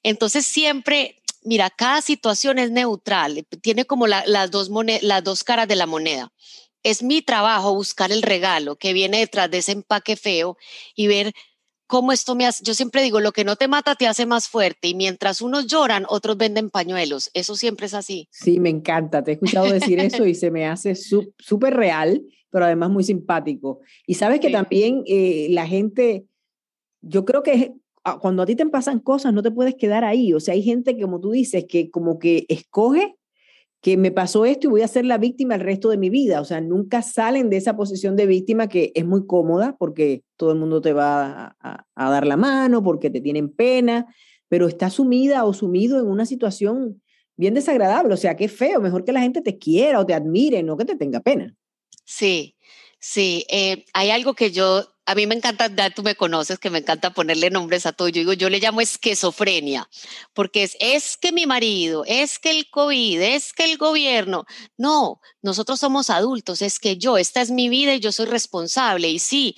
Entonces 0.02 0.46
siempre, 0.46 1.22
mira, 1.44 1.70
cada 1.70 2.02
situación 2.02 2.58
es 2.58 2.72
neutral, 2.72 3.46
tiene 3.62 3.84
como 3.84 4.08
las, 4.08 4.50
dos 4.50 4.68
las 5.02 5.22
dos 5.22 5.44
caras 5.44 5.68
de 5.68 5.76
la 5.76 5.86
moneda 5.86 6.32
es 6.82 7.02
mi 7.02 7.22
trabajo 7.22 7.74
buscar 7.74 8.12
el 8.12 8.22
regalo 8.22 8.76
que 8.76 8.92
viene 8.92 9.18
detrás 9.18 9.50
de 9.50 9.58
ese 9.58 9.72
empaque 9.72 10.16
feo 10.16 10.56
y 10.94 11.06
ver 11.06 11.32
cómo 11.86 12.12
esto 12.12 12.34
me 12.34 12.46
hace. 12.46 12.62
Yo 12.64 12.72
siempre 12.72 13.02
digo, 13.02 13.20
lo 13.20 13.32
que 13.32 13.44
no 13.44 13.56
te 13.56 13.68
mata 13.68 13.96
te 13.96 14.06
hace 14.06 14.24
más 14.24 14.48
fuerte 14.48 14.88
y 14.88 14.94
mientras 14.94 15.42
unos 15.42 15.66
lloran, 15.66 16.06
otros 16.08 16.36
venden 16.36 16.70
pañuelos. 16.70 17.30
Eso 17.34 17.56
siempre 17.56 17.86
es 17.86 17.94
así. 17.94 18.28
Sí, 18.30 18.60
me 18.60 18.70
encanta. 18.70 19.22
Te 19.22 19.32
he 19.32 19.34
escuchado 19.34 19.70
decir 19.70 19.98
eso 19.98 20.24
y 20.24 20.34
se 20.34 20.50
me 20.50 20.66
hace 20.66 20.94
súper 20.94 21.74
real, 21.74 22.22
pero 22.48 22.64
además 22.64 22.90
muy 22.90 23.04
simpático. 23.04 23.80
Y 24.06 24.14
sabes 24.14 24.40
que 24.40 24.50
también 24.50 25.02
eh, 25.06 25.48
la 25.50 25.66
gente, 25.66 26.26
yo 27.02 27.24
creo 27.24 27.42
que 27.42 27.74
ah, 28.04 28.18
cuando 28.20 28.44
a 28.44 28.46
ti 28.46 28.54
te 28.54 28.66
pasan 28.66 29.00
cosas, 29.00 29.34
no 29.34 29.42
te 29.42 29.50
puedes 29.50 29.74
quedar 29.74 30.04
ahí. 30.04 30.32
O 30.32 30.40
sea, 30.40 30.54
hay 30.54 30.62
gente, 30.62 30.98
como 30.98 31.20
tú 31.20 31.32
dices, 31.32 31.64
que 31.68 31.90
como 31.90 32.20
que 32.20 32.46
escoge 32.48 33.16
que 33.80 33.96
me 33.96 34.10
pasó 34.10 34.44
esto 34.44 34.66
y 34.66 34.70
voy 34.70 34.82
a 34.82 34.88
ser 34.88 35.06
la 35.06 35.16
víctima 35.16 35.54
el 35.54 35.62
resto 35.62 35.88
de 35.88 35.96
mi 35.96 36.10
vida. 36.10 36.40
O 36.40 36.44
sea, 36.44 36.60
nunca 36.60 37.02
salen 37.02 37.48
de 37.48 37.56
esa 37.56 37.76
posición 37.76 38.14
de 38.14 38.26
víctima 38.26 38.68
que 38.68 38.92
es 38.94 39.06
muy 39.06 39.26
cómoda 39.26 39.76
porque 39.78 40.22
todo 40.36 40.52
el 40.52 40.58
mundo 40.58 40.80
te 40.82 40.92
va 40.92 41.56
a, 41.60 41.86
dar 41.96 42.26
la 42.26 42.36
mano, 42.36 42.82
porque 42.82 43.08
te 43.08 43.20
tienen 43.20 43.48
pena, 43.48 44.06
pero 44.48 44.68
está 44.68 44.90
sumida 44.90 45.44
o 45.44 45.54
sumido 45.54 45.98
en 45.98 46.06
una 46.06 46.26
situación 46.26 47.02
bien 47.36 47.54
desagradable. 47.54 48.12
O 48.12 48.18
sea, 48.18 48.36
qué 48.36 48.48
feo, 48.48 48.80
mejor 48.80 49.04
que 49.04 49.12
la 49.12 49.22
gente 49.22 49.40
te 49.40 49.58
quiera 49.58 50.00
o 50.00 50.06
te 50.06 50.12
admire, 50.12 50.62
no 50.62 50.76
que 50.76 50.84
te 50.84 50.96
tenga 50.96 51.20
pena. 51.20 51.54
Sí, 52.04 52.56
sí. 52.98 53.46
Eh, 53.48 53.86
hay 53.94 54.10
algo 54.10 54.34
que 54.34 54.50
yo 54.50 54.84
a 55.10 55.14
mí 55.16 55.26
me 55.26 55.34
encanta, 55.34 55.66
ya 55.74 55.90
tú 55.90 56.04
me 56.04 56.14
conoces, 56.14 56.60
que 56.60 56.70
me 56.70 56.78
encanta 56.78 57.10
ponerle 57.10 57.50
nombres 57.50 57.84
a 57.84 57.92
todo. 57.92 58.08
Yo 58.08 58.20
digo, 58.20 58.32
yo 58.32 58.48
le 58.48 58.60
llamo 58.60 58.80
esquizofrenia, 58.80 59.88
porque 60.34 60.62
es, 60.62 60.76
es 60.78 61.16
que 61.16 61.32
mi 61.32 61.46
marido, 61.46 62.04
es 62.06 62.38
que 62.38 62.52
el 62.52 62.70
COVID, 62.70 63.20
es 63.20 63.52
que 63.52 63.64
el 63.64 63.76
gobierno. 63.76 64.44
No, 64.78 65.20
nosotros 65.42 65.80
somos 65.80 66.10
adultos, 66.10 66.62
es 66.62 66.78
que 66.78 66.96
yo, 66.96 67.18
esta 67.18 67.40
es 67.40 67.50
mi 67.50 67.68
vida 67.68 67.92
y 67.92 67.98
yo 67.98 68.12
soy 68.12 68.26
responsable. 68.26 69.08
Y 69.08 69.18
sí, 69.18 69.56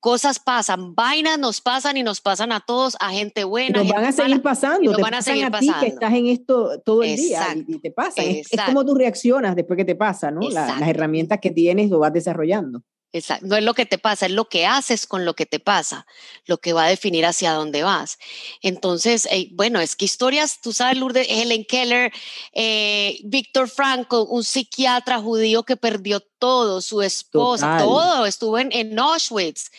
cosas 0.00 0.38
pasan, 0.38 0.94
vainas 0.94 1.38
nos 1.38 1.60
pasan 1.60 1.98
y 1.98 2.02
nos 2.02 2.22
pasan 2.22 2.50
a 2.50 2.60
todos, 2.60 2.96
a 2.98 3.10
gente 3.10 3.44
buena. 3.44 3.82
Nos 3.82 3.92
van 3.92 4.06
a 4.06 4.12
seguir 4.12 4.40
pasando, 4.40 4.96
te 4.96 5.02
van 5.02 5.12
a 5.12 5.20
seguir 5.20 5.44
a 5.44 5.60
ti 5.60 5.70
que 5.80 5.86
estás 5.88 6.14
en 6.14 6.28
esto 6.28 6.80
todo 6.80 7.02
el 7.02 7.14
día 7.14 7.46
y, 7.68 7.78
te 7.78 7.90
pasa. 7.90 8.22
Es, 8.22 8.48
como 8.64 8.86
tú 8.86 8.94
reaccionas 8.94 9.54
después 9.54 9.76
que 9.76 9.84
te 9.84 9.96
pasa, 9.96 10.30
¿no? 10.30 10.40
las 10.48 10.80
herramientas 10.88 11.40
que 11.40 11.50
tienes 11.50 11.90
lo 11.90 11.98
vas 11.98 12.14
desarrollando. 12.14 12.82
Exacto. 13.12 13.46
No 13.46 13.56
es 13.56 13.62
lo 13.62 13.74
que 13.74 13.84
te 13.84 13.98
pasa, 13.98 14.26
es 14.26 14.32
lo 14.32 14.48
que 14.48 14.64
haces 14.64 15.06
con 15.06 15.24
lo 15.24 15.34
que 15.34 15.44
te 15.44 15.60
pasa, 15.60 16.06
lo 16.46 16.58
que 16.58 16.72
va 16.72 16.84
a 16.84 16.88
definir 16.88 17.26
hacia 17.26 17.52
dónde 17.52 17.82
vas. 17.82 18.18
Entonces, 18.62 19.28
eh, 19.30 19.48
bueno, 19.52 19.80
es 19.80 19.96
que 19.96 20.06
historias, 20.06 20.60
tú 20.62 20.72
sabes, 20.72 20.96
Lourdes, 20.96 21.26
Helen 21.28 21.64
Keller, 21.64 22.10
eh, 22.54 23.20
Víctor 23.24 23.68
Franco, 23.68 24.24
un 24.24 24.44
psiquiatra 24.44 25.18
judío 25.20 25.62
que 25.64 25.76
perdió 25.76 26.20
todo, 26.20 26.80
su 26.80 27.02
esposa, 27.02 27.76
todo, 27.78 28.24
estuvo 28.24 28.58
en, 28.58 28.72
en 28.72 28.98
Auschwitz. 28.98 29.70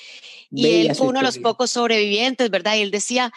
Y 0.51 0.67
él 0.67 0.95
fue 0.95 1.07
uno 1.07 1.19
de 1.19 1.25
los 1.25 1.39
pocos 1.39 1.71
sobrevivientes, 1.71 2.51
¿verdad? 2.51 2.75
Y 2.75 2.81
él 2.81 2.91
decía, 2.91 3.33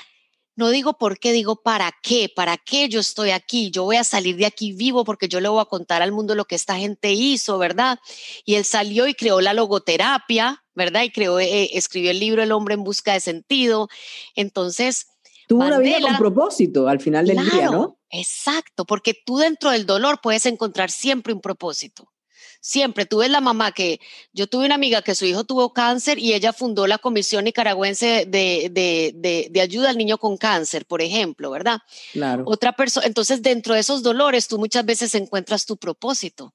no 0.57 0.71
digo 0.71 0.95
por 0.95 1.19
qué, 1.19 1.33
digo 1.33 1.57
para 1.57 1.93
qué, 2.03 2.33
para 2.35 2.57
qué 2.57 2.89
yo 2.89 3.01
estoy 3.01 3.31
aquí, 3.31 3.71
yo 3.71 3.85
voy 3.85 3.97
a 3.97 4.05
salir 4.05 4.37
de 4.37 4.47
aquí 4.47 4.73
vivo 4.73 5.05
porque 5.05 5.29
yo 5.29 5.41
le 5.41 5.49
voy 5.49 5.61
a 5.61 5.67
contar 5.67 6.03
al 6.03 6.13
mundo 6.13 6.35
lo 6.35 6.47
que 6.47 6.55
esta 6.55 6.77
gente 6.77 7.13
hizo, 7.13 7.59
¿verdad? 7.59 7.99
Y 8.45 8.55
él 8.55 8.65
salió 8.65 9.07
y 9.07 9.15
creó 9.15 9.41
la 9.43 9.53
logoterapia, 9.53 10.65
¿verdad? 10.75 11.03
Y 11.03 11.11
creó, 11.11 11.39
eh, 11.39 11.71
escribió 11.75 12.11
el 12.11 12.21
libro 12.21 12.43
El 12.43 12.53
hombre 12.53 12.75
en 12.75 12.85
busca 12.85 13.13
de 13.13 13.21
sentido. 13.21 13.89
Entonces... 14.35 15.07
Tuvo 15.47 15.65
una 15.65 15.79
vida 15.79 16.01
con 16.01 16.17
propósito 16.17 16.89
al 16.89 17.01
final 17.01 17.27
del 17.27 17.39
día, 17.51 17.71
¿no? 17.71 18.01
Exacto, 18.11 18.85
porque 18.85 19.15
tú 19.15 19.37
dentro 19.37 19.71
del 19.71 19.87
dolor 19.87 20.21
puedes 20.21 20.47
encontrar 20.47 20.91
siempre 20.91 21.33
un 21.33 21.41
propósito. 21.41 22.11
Siempre, 22.67 23.07
tú 23.07 23.19
ves 23.19 23.31
la 23.31 23.41
mamá 23.41 23.71
que 23.71 24.01
yo 24.33 24.49
tuve 24.49 24.67
una 24.67 24.75
amiga 24.75 25.01
que 25.01 25.15
su 25.15 25.25
hijo 25.25 25.45
tuvo 25.45 25.73
cáncer 25.73 26.19
y 26.19 26.35
ella 26.35 26.53
fundó 26.53 26.89
la 26.89 26.99
Comisión 26.99 27.45
Nicaragüense 27.45 28.27
de, 28.27 28.73
de, 28.73 29.49
de, 29.53 29.61
Ayuda 29.61 29.91
al 29.91 29.97
Niño 29.97 30.19
con 30.19 30.37
Cáncer, 30.37 30.85
por 30.85 31.01
ejemplo, 31.01 31.53
¿verdad? 31.53 31.79
Claro. 32.13 32.43
Otra 32.45 32.73
persona, 32.73 33.07
entonces 33.07 33.41
dentro 33.41 33.75
de 33.75 33.81
esos 33.81 34.03
dolores 34.03 34.49
tú 34.49 34.59
muchas 34.59 34.85
veces 34.85 35.15
encuentras 35.15 35.65
tu 35.65 35.77
propósito. 35.77 36.55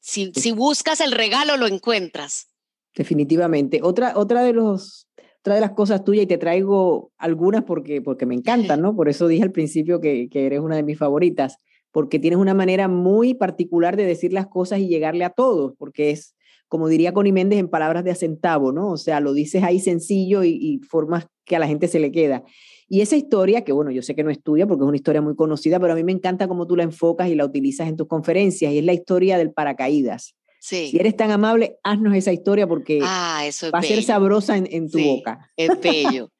Si, 0.00 0.32
si 0.34 0.52
buscas 0.52 1.02
el 1.02 1.12
regalo, 1.12 1.58
lo 1.58 1.66
encuentras. 1.66 2.46
Definitivamente. 2.94 3.80
Otra, 3.82 4.14
otra 4.16 4.42
de 4.44 4.54
los 4.54 5.06
otra 5.40 5.56
de 5.56 5.60
las 5.60 5.72
cosas 5.72 6.02
tuyas 6.02 6.22
y 6.22 6.28
te 6.28 6.38
traigo 6.38 7.12
algunas 7.18 7.64
porque, 7.64 8.00
porque 8.00 8.24
me 8.24 8.34
encantan, 8.36 8.80
¿no? 8.80 8.96
Por 8.96 9.10
eso 9.10 9.28
dije 9.28 9.42
al 9.42 9.52
principio 9.52 10.00
que, 10.00 10.30
que, 10.30 10.46
eres 10.46 10.60
una 10.60 10.76
de 10.76 10.82
mis 10.82 10.96
favoritas 10.96 11.58
porque 11.92 12.18
tienes 12.18 12.38
una 12.38 12.54
manera 12.54 12.88
muy 12.88 13.34
particular 13.34 13.96
de 13.96 14.06
decir 14.06 14.32
las 14.32 14.48
cosas 14.48 14.80
y 14.80 14.88
llegarle 14.88 15.24
a 15.24 15.30
todos, 15.30 15.74
porque 15.78 16.10
es, 16.10 16.34
como 16.66 16.88
diría 16.88 17.12
Connie 17.12 17.32
Méndez, 17.32 17.58
en 17.58 17.68
palabras 17.68 18.02
de 18.02 18.10
acentavo, 18.10 18.72
¿no? 18.72 18.90
O 18.90 18.96
sea, 18.96 19.20
lo 19.20 19.34
dices 19.34 19.62
ahí 19.62 19.78
sencillo 19.78 20.42
y, 20.42 20.80
formas 20.88 21.26
que 21.44 21.54
a 21.54 21.58
la 21.58 21.68
gente 21.68 21.86
se 21.86 22.00
le 22.00 22.10
queda. 22.10 22.42
Y 22.88 23.02
esa 23.02 23.16
historia, 23.16 23.62
que 23.62 23.72
bueno, 23.72 23.90
yo 23.90 24.02
sé 24.02 24.14
que 24.14 24.24
no 24.24 24.30
es 24.30 24.42
tuya 24.42 24.66
porque 24.66 24.82
es 24.84 24.88
una 24.88 24.96
historia 24.96 25.20
muy 25.20 25.36
conocida, 25.36 25.78
pero 25.78 25.92
a 25.92 25.96
mí 25.96 26.02
me 26.02 26.12
encanta 26.12 26.48
cómo 26.48 26.66
tú 26.66 26.76
la 26.76 26.82
enfocas 26.82 27.28
y 27.28 27.34
la 27.34 27.44
utilizas 27.44 27.88
en 27.88 27.96
tus 27.96 28.08
conferencias, 28.08 28.72
y 28.72 28.78
es 28.78 28.84
la 28.84 28.94
historia 28.94 29.36
del 29.38 29.52
paracaídas. 29.52 30.34
Sí. 30.60 30.88
Si 30.88 30.98
eres 30.98 31.16
tan 31.16 31.30
amable, 31.30 31.78
haznos 31.82 32.14
esa 32.14 32.32
historia 32.32 32.68
porque 32.68 33.00
ah, 33.02 33.42
eso 33.44 33.70
va 33.72 33.80
a 33.80 33.82
ser 33.82 34.02
sabrosa 34.02 34.56
en, 34.56 34.88
tu 34.88 35.00
boca. 35.00 35.50
Es 35.56 35.80
bello. 35.80 36.30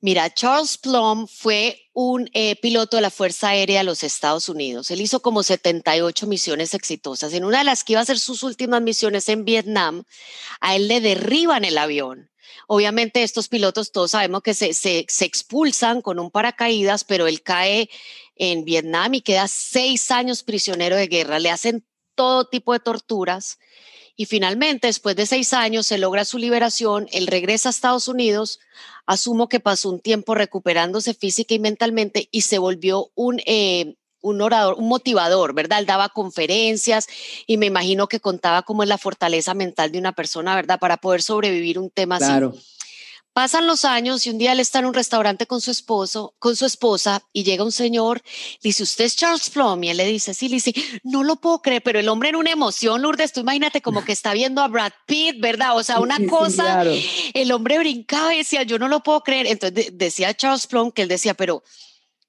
Mira, 0.00 0.32
Charles 0.32 0.76
Plum 0.76 1.26
fue 1.26 1.88
un 1.94 2.28
eh, 2.34 2.56
piloto 2.56 2.98
de 2.98 3.00
la 3.00 3.10
Fuerza 3.10 3.48
Aérea 3.48 3.78
de 3.78 3.84
los 3.84 4.02
Estados 4.02 4.50
Unidos. 4.50 4.90
Él 4.90 5.00
hizo 5.00 5.22
como 5.22 5.42
78 5.42 6.26
misiones 6.26 6.74
exitosas. 6.74 7.32
En 7.32 7.44
una 7.44 7.58
de 7.58 7.64
las 7.64 7.84
que 7.84 7.94
iba 7.94 8.02
a 8.02 8.04
ser 8.04 8.18
sus 8.18 8.42
últimas 8.42 8.82
misiones 8.82 9.30
en 9.30 9.46
Vietnam, 9.46 10.04
a 10.60 10.76
él 10.76 10.88
le 10.88 11.00
derriban 11.00 11.64
el 11.64 11.78
avión. 11.78 12.30
Obviamente 12.66 13.22
estos 13.22 13.48
pilotos 13.48 13.92
todos 13.92 14.10
sabemos 14.10 14.42
que 14.42 14.52
se, 14.52 14.74
se, 14.74 15.06
se 15.08 15.24
expulsan 15.24 16.02
con 16.02 16.18
un 16.18 16.30
paracaídas, 16.30 17.04
pero 17.04 17.26
él 17.26 17.42
cae 17.42 17.88
en 18.36 18.64
Vietnam 18.64 19.14
y 19.14 19.22
queda 19.22 19.48
seis 19.48 20.10
años 20.10 20.42
prisionero 20.42 20.96
de 20.96 21.06
guerra. 21.06 21.38
Le 21.38 21.50
hacen 21.50 21.82
todo 22.14 22.46
tipo 22.46 22.74
de 22.74 22.80
torturas 22.80 23.58
y 24.16 24.26
finalmente, 24.26 24.86
después 24.86 25.16
de 25.16 25.26
seis 25.26 25.52
años, 25.52 25.86
se 25.86 25.98
logra 25.98 26.24
su 26.24 26.38
liberación, 26.38 27.08
él 27.12 27.26
regresa 27.26 27.68
a 27.68 27.70
Estados 27.70 28.08
Unidos, 28.08 28.60
asumo 29.06 29.48
que 29.48 29.60
pasó 29.60 29.90
un 29.90 30.00
tiempo 30.00 30.34
recuperándose 30.34 31.14
física 31.14 31.54
y 31.54 31.58
mentalmente 31.58 32.28
y 32.30 32.42
se 32.42 32.58
volvió 32.58 33.10
un... 33.14 33.40
Eh, 33.46 33.96
un 34.24 34.40
orador, 34.40 34.76
un 34.78 34.88
motivador, 34.88 35.52
¿verdad? 35.52 35.80
Él 35.80 35.84
daba 35.84 36.08
conferencias 36.08 37.06
y 37.46 37.58
me 37.58 37.66
imagino 37.66 38.06
que 38.08 38.20
contaba 38.20 38.62
cómo 38.62 38.82
es 38.82 38.88
la 38.88 38.96
fortaleza 38.96 39.52
mental 39.52 39.92
de 39.92 39.98
una 39.98 40.12
persona, 40.12 40.56
¿verdad? 40.56 40.78
Para 40.78 40.96
poder 40.96 41.20
sobrevivir 41.20 41.78
un 41.78 41.90
tema 41.90 42.16
claro. 42.16 42.54
así. 42.56 42.66
Pasan 43.34 43.66
los 43.66 43.84
años 43.84 44.24
y 44.26 44.30
un 44.30 44.38
día 44.38 44.52
él 44.52 44.60
está 44.60 44.78
en 44.78 44.84
un 44.84 44.94
restaurante 44.94 45.48
con 45.48 45.60
su 45.60 45.72
esposo, 45.72 46.36
con 46.38 46.54
su 46.54 46.66
esposa, 46.66 47.20
y 47.32 47.42
llega 47.42 47.64
un 47.64 47.72
señor, 47.72 48.22
le 48.62 48.68
dice, 48.68 48.84
¿usted 48.84 49.06
es 49.06 49.16
Charles 49.16 49.50
Plum? 49.50 49.82
Y 49.82 49.90
él 49.90 49.96
le 49.96 50.06
dice, 50.06 50.34
sí, 50.34 50.48
le 50.48 50.54
dice, 50.54 50.72
no 51.02 51.24
lo 51.24 51.34
puedo 51.34 51.60
creer, 51.60 51.82
pero 51.82 51.98
el 51.98 52.08
hombre 52.08 52.28
en 52.28 52.36
una 52.36 52.52
emoción, 52.52 53.02
Lourdes, 53.02 53.32
tú 53.32 53.40
imagínate 53.40 53.82
como 53.82 54.04
que 54.04 54.12
está 54.12 54.34
viendo 54.34 54.62
a 54.62 54.68
Brad 54.68 54.92
Pitt, 55.04 55.40
¿verdad? 55.40 55.76
O 55.76 55.82
sea, 55.82 55.98
una 55.98 56.16
cosa, 56.28 56.84
el 57.34 57.50
hombre 57.50 57.80
brincaba 57.80 58.32
y 58.32 58.38
decía, 58.38 58.62
yo 58.62 58.78
no 58.78 58.86
lo 58.86 59.02
puedo 59.02 59.22
creer. 59.24 59.48
Entonces 59.48 59.88
decía 59.94 60.32
Charles 60.32 60.68
Plum 60.68 60.92
que 60.92 61.02
él 61.02 61.08
decía, 61.08 61.34
pero 61.34 61.64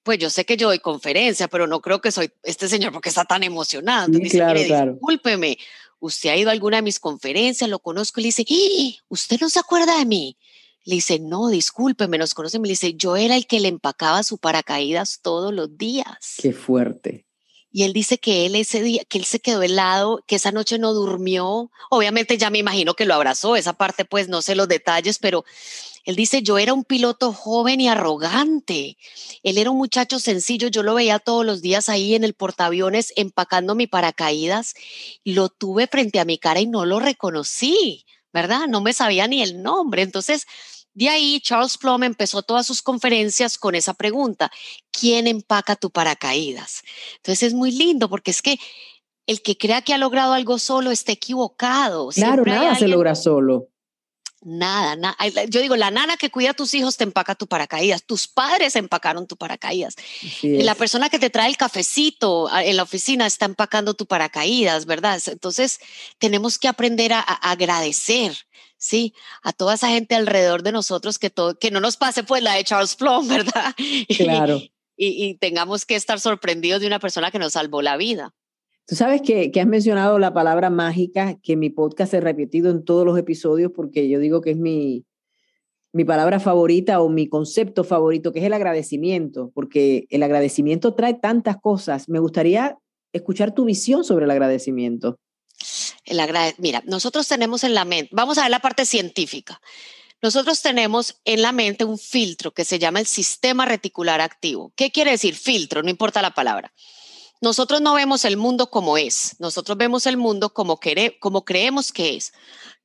pues 0.01 0.17
yo 0.17 0.31
sé 0.31 0.43
que 0.43 0.57
yo 0.57 0.69
doy 0.69 0.79
conferencia, 0.79 1.47
pero 1.47 1.67
no 1.67 1.81
creo 1.81 2.01
que 2.01 2.11
soy 2.11 2.31
este 2.41 2.67
señor 2.67 2.91
porque 2.91 3.09
está 3.09 3.25
tan 3.25 3.43
emocionado. 3.43 4.07
Entonces 4.07 4.23
dice, 4.23 4.37
claro, 4.37 4.63
claro. 4.63 4.91
discúlpeme, 4.93 5.59
usted 5.99 6.29
ha 6.29 6.35
ido 6.35 6.49
a 6.49 6.53
alguna 6.53 6.77
de 6.77 6.83
mis 6.83 6.99
conferencias, 6.99 7.69
lo 7.69 7.77
conozco, 7.77 8.19
y 8.19 8.23
le 8.23 8.27
dice, 8.27 8.45
¡Y! 8.47 8.99
¿usted 9.07 9.39
no 9.39 9.49
se 9.49 9.59
acuerda 9.59 9.99
de 9.99 10.05
mí? 10.05 10.37
Le 10.85 10.95
dice, 10.95 11.19
no, 11.19 11.49
disculpe, 11.49 12.07
me 12.07 12.17
nos 12.17 12.33
conoce. 12.33 12.59
Me 12.59 12.69
dice, 12.69 12.93
yo 12.93 13.17
era 13.17 13.35
el 13.35 13.47
que 13.47 13.59
le 13.59 13.67
empacaba 13.67 14.23
su 14.23 14.37
paracaídas 14.37 15.19
todos 15.21 15.53
los 15.53 15.77
días. 15.77 16.35
Qué 16.37 16.53
fuerte. 16.53 17.25
Y 17.71 17.83
él 17.83 17.91
dice 17.91 18.19
que 18.19 18.45
él 18.45 18.55
ese 18.55 18.81
día, 18.81 19.03
que 19.03 19.17
él 19.17 19.25
se 19.25 19.41
quedó 19.41 19.61
helado, 19.61 20.23
que 20.27 20.37
esa 20.37 20.53
noche 20.53 20.79
no 20.79 20.93
durmió. 20.93 21.71
Obviamente 21.89 22.37
ya 22.37 22.49
me 22.49 22.59
imagino 22.59 22.93
que 22.93 23.03
lo 23.03 23.13
abrazó, 23.13 23.57
esa 23.57 23.73
parte 23.73 24.05
pues 24.05 24.29
no 24.29 24.41
sé 24.41 24.55
los 24.55 24.69
detalles, 24.69 25.19
pero 25.19 25.43
él 26.05 26.15
dice, 26.15 26.41
yo 26.41 26.57
era 26.57 26.71
un 26.71 26.85
piloto 26.85 27.33
joven 27.33 27.81
y 27.81 27.89
arrogante. 27.89 28.97
Él 29.43 29.57
era 29.57 29.71
un 29.71 29.77
muchacho 29.77 30.19
sencillo, 30.19 30.69
yo 30.69 30.83
lo 30.83 30.93
veía 30.93 31.19
todos 31.19 31.45
los 31.45 31.61
días 31.61 31.89
ahí 31.89 32.15
en 32.15 32.23
el 32.23 32.33
portaaviones 32.33 33.11
empacando 33.17 33.75
mi 33.75 33.87
paracaídas. 33.87 34.75
Lo 35.25 35.49
tuve 35.49 35.87
frente 35.87 36.21
a 36.21 36.25
mi 36.25 36.37
cara 36.37 36.61
y 36.61 36.67
no 36.67 36.85
lo 36.85 37.01
reconocí, 37.01 38.05
¿verdad? 38.31 38.67
No 38.69 38.79
me 38.79 38.93
sabía 38.93 39.27
ni 39.27 39.41
el 39.41 39.63
nombre. 39.63 40.03
Entonces, 40.03 40.45
de 40.95 41.09
ahí, 41.09 41.41
Charles 41.41 41.77
Plum 41.77 42.03
empezó 42.03 42.41
todas 42.41 42.65
sus 42.65 42.81
conferencias 42.81 43.57
con 43.57 43.75
esa 43.75 43.93
pregunta, 43.93 44.49
¿quién 44.91 45.27
empaca 45.27 45.75
tu 45.75 45.91
paracaídas? 45.91 46.83
Entonces 47.17 47.43
es 47.43 47.53
muy 47.53 47.71
lindo 47.71 48.09
porque 48.09 48.31
es 48.31 48.41
que 48.41 48.57
el 49.27 49.41
que 49.41 49.57
crea 49.57 49.81
que 49.81 49.93
ha 49.93 49.97
logrado 49.97 50.33
algo 50.33 50.57
solo 50.57 50.91
está 50.91 51.11
equivocado. 51.11 52.09
Claro, 52.09 52.45
nada 52.45 52.75
se 52.75 52.87
logra 52.87 53.13
solo. 53.13 53.67
Nada, 54.41 54.95
nada. 54.95 55.17
Yo 55.49 55.59
digo, 55.59 55.75
la 55.75 55.91
nana 55.91 56.17
que 56.17 56.29
cuida 56.29 56.51
a 56.51 56.53
tus 56.53 56.73
hijos 56.75 56.95
te 56.95 57.03
empaca 57.03 57.35
tu 57.35 57.47
paracaídas. 57.47 58.05
Tus 58.05 58.27
padres 58.27 58.75
empacaron 58.75 59.27
tu 59.27 59.35
paracaídas. 59.35 59.95
La 60.43 60.75
persona 60.75 61.09
que 61.09 61.19
te 61.19 61.31
trae 61.31 61.49
el 61.49 61.57
cafecito 61.57 62.47
en 62.55 62.77
la 62.77 62.83
oficina 62.83 63.25
está 63.25 63.45
empacando 63.45 63.95
tu 63.95 64.05
paracaídas, 64.05 64.85
¿verdad? 64.85 65.19
Entonces, 65.25 65.79
tenemos 66.19 66.59
que 66.59 66.67
aprender 66.67 67.11
a 67.11 67.19
agradecer 67.19 68.45
sí, 68.85 69.13
a 69.43 69.51
toda 69.51 69.73
esa 69.73 69.89
gente 69.89 70.15
alrededor 70.15 70.63
de 70.63 70.71
nosotros 70.71 71.19
que, 71.19 71.29
todo, 71.29 71.57
que 71.57 71.71
no 71.71 71.79
nos 71.79 71.97
pase 71.97 72.23
pues 72.23 72.43
la 72.43 72.53
de 72.53 72.63
Charles 72.63 72.95
Plum, 72.95 73.27
¿verdad? 73.27 73.73
Claro. 74.17 74.59
Y, 74.97 75.35
tengamos 75.39 75.85
que 75.85 75.95
estar 75.95 76.21
sorprendidos 76.21 76.79
de 76.79 76.87
una 76.87 76.99
persona 76.99 77.29
que 77.29 77.39
nos 77.39 77.53
salvó 77.53 77.81
la 77.81 77.97
vida. 77.97 78.33
Tú 78.87 78.95
sabes 78.95 79.21
que, 79.21 79.51
que, 79.51 79.59
has 79.59 79.67
mencionado 79.67 80.19
la 80.19 80.33
palabra 80.33 80.69
mágica, 80.69 81.37
que 81.41 81.57
mi 81.57 81.69
podcast 81.69 82.13
he 82.13 82.21
repetido 82.21 82.71
en 82.71 82.85
todos 82.85 83.05
los 83.05 83.17
episodios 83.17 83.71
porque 83.75 84.07
yo 84.07 84.19
digo 84.19 84.39
que 84.39 84.51
es 84.51 84.57
mi, 84.57 85.05
mi 85.91 86.05
palabra 86.05 86.39
favorita 86.39 87.01
o 87.01 87.09
mi 87.09 87.27
concepto 87.27 87.83
favorito, 87.83 88.31
que 88.31 88.39
es 88.39 88.45
el 88.45 88.53
agradecimiento, 88.53 89.51
porque 89.53 90.07
el 90.09 90.23
agradecimiento 90.23 90.93
trae 90.93 91.15
tantas 91.15 91.57
cosas. 91.57 92.07
Me 92.07 92.19
gustaría 92.19 92.77
escuchar 93.11 93.53
tu 93.53 93.65
visión 93.65 94.03
sobre 94.03 94.25
el 94.25 94.31
agradecimiento. 94.31 95.17
El 96.05 96.21
Mira, 96.57 96.83
nosotros 96.85 97.27
tenemos 97.27 97.63
en 97.63 97.73
la 97.73 97.83
mente, 97.83 98.09
vamos 98.13 98.37
a 98.37 98.43
ver 98.43 98.51
la 98.51 98.59
parte 98.59 98.85
científica. 98.85 99.59
Nosotros 100.21 100.61
tenemos 100.61 101.17
en 101.25 101.41
la 101.41 101.51
mente 101.51 101.83
un 101.83 101.99
filtro 101.99 102.53
que 102.53 102.65
se 102.65 102.79
llama 102.79 102.99
el 102.99 103.05
sistema 103.05 103.65
reticular 103.65 104.21
activo. 104.21 104.71
¿Qué 104.75 104.91
quiere 104.91 105.11
decir 105.11 105.35
filtro? 105.35 105.83
No 105.83 105.89
importa 105.89 106.21
la 106.21 106.33
palabra. 106.33 106.73
Nosotros 107.41 107.81
no 107.81 107.93
vemos 107.93 108.25
el 108.25 108.37
mundo 108.37 108.69
como 108.71 108.97
es, 108.97 109.35
nosotros 109.39 109.77
vemos 109.77 110.05
el 110.07 110.17
mundo 110.17 110.53
como, 110.53 110.79
como 111.19 111.45
creemos 111.45 111.91
que 111.91 112.15
es. 112.15 112.33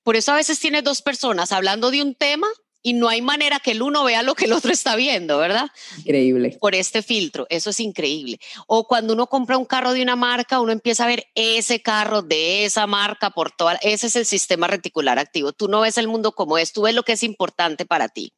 Por 0.03 0.17
eso 0.17 0.33
a 0.33 0.37
veces 0.37 0.59
tienes 0.59 0.83
dos 0.83 1.03
personas 1.03 1.53
hablando 1.53 1.91
de 1.91 2.03
un 2.03 2.15
tema 2.15 2.49
y 2.83 2.95
no 2.95 3.09
hay 3.09 3.23
manera 3.23 3.61
que 3.61 3.73
el 3.73 3.83
uno 3.83 4.05
vea 4.05 4.23
lo 4.23 4.35
que 4.35 4.47
el 4.47 4.53
otro 4.53 4.73
está 4.73 4.97
viendo, 4.97 5.39
¿verdad? 5.39 5.69
Increíble. 5.99 6.57
Por 6.61 6.75
este 6.75 7.03
filtro, 7.03 7.47
eso 7.51 7.71
es 7.71 7.81
increíble. 7.81 8.39
O 8.67 8.87
cuando 8.87 9.13
uno 9.13 9.27
compra 9.27 9.59
un 9.59 9.65
carro 9.65 9.93
de 9.93 10.03
una 10.03 10.17
marca, 10.17 10.61
uno 10.61 10.73
empieza 10.73 11.05
a 11.05 11.09
ver 11.09 11.27
ese 11.35 11.83
carro 11.83 12.23
de 12.23 12.65
esa 12.65 12.87
marca 12.87 13.31
por 13.31 13.51
toda, 13.51 13.75
ese 13.83 14.07
es 14.07 14.17
el 14.17 14.27
sistema 14.27 14.67
reticular 14.67 15.19
activo. 15.19 15.53
Tú 15.53 15.69
no 15.69 15.81
ves 15.81 15.99
el 15.99 16.09
mundo 16.09 16.33
como 16.33 16.59
es, 16.59 16.73
tú 16.73 16.83
ves 16.83 16.95
lo 16.95 17.03
que 17.03 17.13
es 17.13 17.23
importante 17.23 17.87
para 17.87 18.09
ti. 18.09 18.33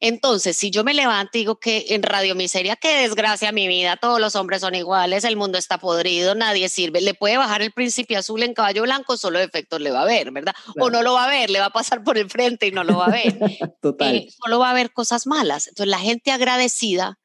Entonces, 0.00 0.56
si 0.56 0.70
yo 0.70 0.84
me 0.84 0.94
levanto 0.94 1.36
y 1.36 1.40
digo 1.40 1.58
que 1.58 1.86
en 1.88 2.04
Radio 2.04 2.36
Miseria, 2.36 2.76
qué 2.76 3.02
desgracia 3.02 3.50
mi 3.50 3.66
vida, 3.66 3.96
todos 3.96 4.20
los 4.20 4.36
hombres 4.36 4.60
son 4.60 4.76
iguales, 4.76 5.24
el 5.24 5.36
mundo 5.36 5.58
está 5.58 5.78
podrido, 5.78 6.36
nadie 6.36 6.68
sirve, 6.68 7.00
le 7.00 7.14
puede 7.14 7.36
bajar 7.36 7.62
el 7.62 7.72
príncipe 7.72 8.16
azul 8.16 8.44
en 8.44 8.54
caballo 8.54 8.82
blanco, 8.82 9.16
solo 9.16 9.40
efectos 9.40 9.80
le 9.80 9.90
va 9.90 10.02
a 10.02 10.04
ver, 10.04 10.30
¿verdad? 10.30 10.54
O 10.80 10.88
no 10.88 11.02
lo 11.02 11.14
va 11.14 11.24
a 11.24 11.28
ver, 11.28 11.50
le 11.50 11.58
va 11.58 11.66
a 11.66 11.70
pasar 11.70 12.04
por 12.04 12.16
el 12.16 12.30
frente 12.30 12.68
y 12.68 12.70
no 12.70 12.84
lo 12.84 12.98
va 12.98 13.06
a 13.06 13.10
ver. 13.10 13.38
Total. 13.82 14.14
Eh, 14.14 14.28
solo 14.40 14.60
va 14.60 14.70
a 14.70 14.74
ver 14.74 14.92
cosas 14.92 15.26
malas. 15.26 15.66
Entonces, 15.66 15.90
la 15.90 15.98
gente 15.98 16.30
agradecida, 16.30 17.18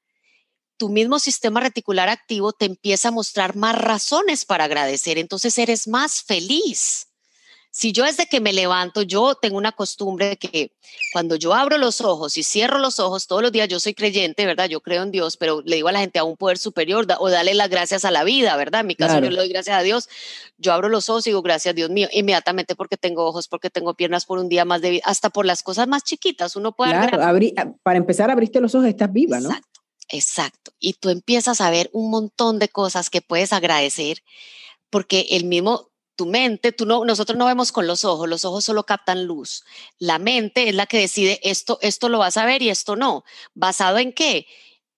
tu 0.77 0.89
mismo 0.89 1.19
sistema 1.19 1.59
reticular 1.59 2.09
activo 2.09 2.53
te 2.53 2.65
empieza 2.65 3.09
a 3.09 3.11
mostrar 3.11 3.55
más 3.55 3.77
razones 3.77 4.45
para 4.45 4.63
agradecer, 4.63 5.19
entonces 5.19 5.57
eres 5.59 5.87
más 5.87 6.23
feliz. 6.23 7.12
Si 7.75 7.91
yo 7.91 8.05
desde 8.05 8.27
que 8.27 8.39
me 8.39 8.53
levanto, 8.53 9.01
yo 9.01 9.33
tengo 9.33 9.57
una 9.57 9.71
costumbre 9.71 10.27
de 10.27 10.37
que 10.37 10.71
cuando 11.11 11.35
yo 11.35 11.55
abro 11.55 11.79
los 11.79 12.01
ojos 12.01 12.37
y 12.37 12.43
cierro 12.43 12.77
los 12.77 12.99
ojos 12.99 13.25
todos 13.25 13.41
los 13.41 13.51
días, 13.51 13.67
yo 13.67 13.79
soy 13.79 13.95
creyente, 13.95 14.45
¿verdad? 14.45 14.69
Yo 14.69 14.79
creo 14.81 15.01
en 15.01 15.09
Dios, 15.09 15.37
pero 15.37 15.63
le 15.65 15.77
digo 15.77 15.87
a 15.87 15.91
la 15.91 15.99
gente 15.99 16.19
a 16.19 16.23
un 16.23 16.37
poder 16.37 16.59
superior 16.59 17.07
o 17.17 17.29
dale 17.31 17.55
las 17.55 17.71
gracias 17.71 18.05
a 18.05 18.11
la 18.11 18.23
vida, 18.23 18.55
¿verdad? 18.57 18.81
En 18.81 18.87
mi 18.87 18.95
caso 18.95 19.15
yo 19.15 19.31
le 19.31 19.37
doy 19.37 19.49
gracias 19.49 19.75
a 19.75 19.81
Dios. 19.81 20.07
Yo 20.59 20.71
abro 20.71 20.87
los 20.87 21.09
ojos 21.09 21.25
y 21.25 21.31
digo 21.31 21.41
gracias 21.41 21.73
Dios 21.73 21.89
mío, 21.89 22.07
inmediatamente 22.11 22.75
porque 22.75 22.95
tengo 22.95 23.25
ojos, 23.25 23.47
porque 23.47 23.71
tengo 23.71 23.95
piernas 23.95 24.27
por 24.27 24.37
un 24.37 24.49
día 24.49 24.65
más 24.65 24.79
de 24.83 24.91
vida, 24.91 25.03
hasta 25.05 25.31
por 25.31 25.47
las 25.47 25.63
cosas 25.63 25.87
más 25.87 26.03
chiquitas. 26.03 26.55
Uno 26.55 26.75
puede... 26.75 26.91
Claro, 26.91 27.23
ah, 27.23 27.73
para 27.81 27.97
empezar, 27.97 28.29
abriste 28.29 28.61
los 28.61 28.75
ojos, 28.75 28.87
estás 28.87 29.11
viva, 29.11 29.39
¿no? 29.39 29.49
Exacto, 29.49 29.81
exacto. 30.09 30.71
Y 30.77 30.93
tú 30.93 31.09
empiezas 31.09 31.59
a 31.59 31.71
ver 31.71 31.89
un 31.91 32.11
montón 32.11 32.59
de 32.59 32.69
cosas 32.69 33.09
que 33.09 33.23
puedes 33.23 33.51
agradecer 33.51 34.19
porque 34.91 35.25
el 35.31 35.45
mismo 35.45 35.89
tu 36.15 36.25
mente, 36.25 36.71
tú 36.71 36.85
no, 36.85 37.05
nosotros 37.05 37.37
no 37.37 37.45
vemos 37.45 37.71
con 37.71 37.87
los 37.87 38.05
ojos, 38.05 38.29
los 38.29 38.45
ojos 38.45 38.65
solo 38.65 38.85
captan 38.85 39.25
luz. 39.25 39.63
La 39.99 40.19
mente 40.19 40.69
es 40.69 40.75
la 40.75 40.85
que 40.85 40.99
decide 40.99 41.39
esto, 41.43 41.79
esto 41.81 42.09
lo 42.09 42.19
vas 42.19 42.37
a 42.37 42.45
ver 42.45 42.61
y 42.61 42.69
esto 42.69 42.95
no. 42.95 43.23
¿Basado 43.53 43.97
en 43.97 44.13
qué? 44.13 44.45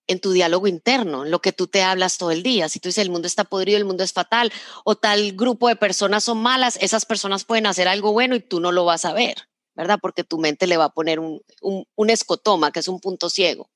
En 0.08 0.20
tu 0.20 0.32
diálogo 0.32 0.68
interno, 0.68 1.26
en 1.26 1.32
lo 1.32 1.40
que 1.42 1.54
tú 1.54 1.68
te 1.68 1.82
hablas 1.82 2.18
todo 2.18 2.32
el 2.32 2.44
día. 2.44 2.70
Si 2.70 2.80
tú 2.80 2.90
dices 2.90 3.04
el 3.04 3.12
mundo 3.12 3.28
está 3.28 3.46
podrido, 3.46 3.78
el 3.78 3.86
mundo 3.86 4.04
es 4.04 4.14
fatal, 4.14 4.52
o 4.84 4.96
tal 4.96 5.34
grupo 5.34 5.68
de 5.68 5.76
personas 5.76 6.24
son 6.24 6.40
malas, 6.40 6.78
esas 6.82 7.06
personas 7.06 7.46
pueden 7.46 7.66
hacer 7.66 7.88
algo 7.88 8.12
bueno 8.12 8.36
y 8.36 8.42
tú 8.42 8.60
no 8.60 8.72
lo 8.72 8.86
vas 8.86 9.06
a 9.06 9.14
ver, 9.14 9.36
¿verdad? 9.74 10.00
Porque 10.02 10.24
tu 10.24 10.38
mente 10.38 10.68
le 10.68 10.78
va 10.78 10.86
a 10.86 10.94
poner 10.94 11.20
un, 11.20 11.42
un, 11.62 12.10
escotoma, 12.10 12.72
que 12.72 12.82
es 12.82 12.88
un 12.88 13.00
punto 13.00 13.30
ciego. 13.30 13.70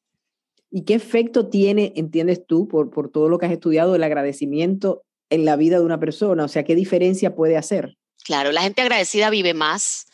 ¿Y 0.69 0.83
qué 0.83 0.93
efecto 0.93 1.47
tiene, 1.47 1.93
entiendes 1.95 2.45
tú, 2.45 2.67
por, 2.67 2.91
por 2.91 3.09
todo 3.09 3.27
lo 3.27 3.39
que 3.39 3.47
has 3.47 3.51
estudiado, 3.51 3.95
el 3.95 4.03
agradecimiento 4.03 5.03
en 5.29 5.45
la 5.45 5.55
vida 5.55 5.77
de 5.79 5.85
una 5.85 5.99
persona? 5.99 6.45
O 6.45 6.47
sea, 6.47 6.63
¿qué 6.63 6.75
diferencia 6.75 7.35
puede 7.35 7.57
hacer? 7.57 7.97
Claro, 8.23 8.51
la 8.51 8.61
gente 8.61 8.81
agradecida 8.81 9.29
vive 9.29 9.53
más, 9.53 10.07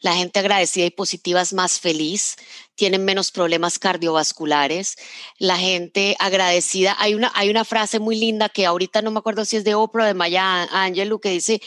la 0.00 0.14
gente 0.14 0.40
agradecida 0.40 0.84
y 0.84 0.90
positiva 0.90 1.40
es 1.40 1.52
más 1.52 1.80
feliz, 1.80 2.36
tienen 2.74 3.04
menos 3.04 3.30
problemas 3.30 3.78
cardiovasculares, 3.78 4.96
la 5.38 5.56
gente 5.56 6.16
agradecida, 6.18 6.96
hay 6.98 7.14
una, 7.14 7.30
hay 7.34 7.50
una 7.50 7.64
frase 7.64 7.98
muy 7.98 8.16
linda 8.16 8.48
que 8.48 8.66
ahorita 8.66 9.00
no 9.00 9.10
me 9.10 9.20
acuerdo 9.20 9.44
si 9.44 9.56
es 9.56 9.64
de 9.64 9.74
Oprah 9.74 10.04
o 10.04 10.06
de 10.06 10.14
Maya 10.14 10.64
Angelou 10.64 11.20
que 11.20 11.30
dice, 11.30 11.62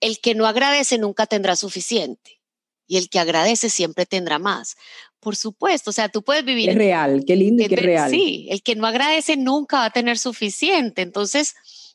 el 0.00 0.20
que 0.20 0.34
no 0.34 0.46
agradece 0.46 0.98
nunca 0.98 1.26
tendrá 1.26 1.56
suficiente 1.56 2.40
y 2.86 2.96
el 2.96 3.08
que 3.08 3.18
agradece 3.18 3.70
siempre 3.70 4.06
tendrá 4.06 4.38
más. 4.38 4.76
Por 5.18 5.36
supuesto, 5.36 5.90
o 5.90 5.92
sea, 5.92 6.08
tú 6.08 6.22
puedes 6.22 6.44
vivir... 6.44 6.68
Es 6.70 6.74
real, 6.74 7.24
qué 7.26 7.36
lindo 7.36 7.62
y 7.62 7.68
qué 7.68 7.76
real. 7.76 8.10
Sí, 8.10 8.48
el 8.50 8.62
que 8.62 8.74
no 8.74 8.86
agradece 8.86 9.36
nunca 9.36 9.78
va 9.78 9.84
a 9.86 9.90
tener 9.90 10.18
suficiente. 10.18 11.00
Entonces, 11.02 11.54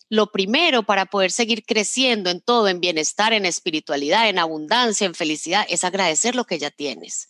lo 0.10 0.32
primero 0.32 0.84
para 0.84 1.06
poder 1.06 1.32
seguir 1.32 1.64
creciendo 1.66 2.30
en 2.30 2.42
todo, 2.42 2.68
en 2.68 2.80
bienestar, 2.80 3.34
en 3.34 3.46
espiritualidad, 3.46 4.30
en 4.30 4.40
abundancia, 4.40 5.06
en 5.06 5.16
felicidad, 5.16 5.66
es 5.70 5.84
agradecer 5.84 6.36
lo 6.36 6.46
que 6.46 6.60
ya 6.60 6.72
tienes. 6.72 7.30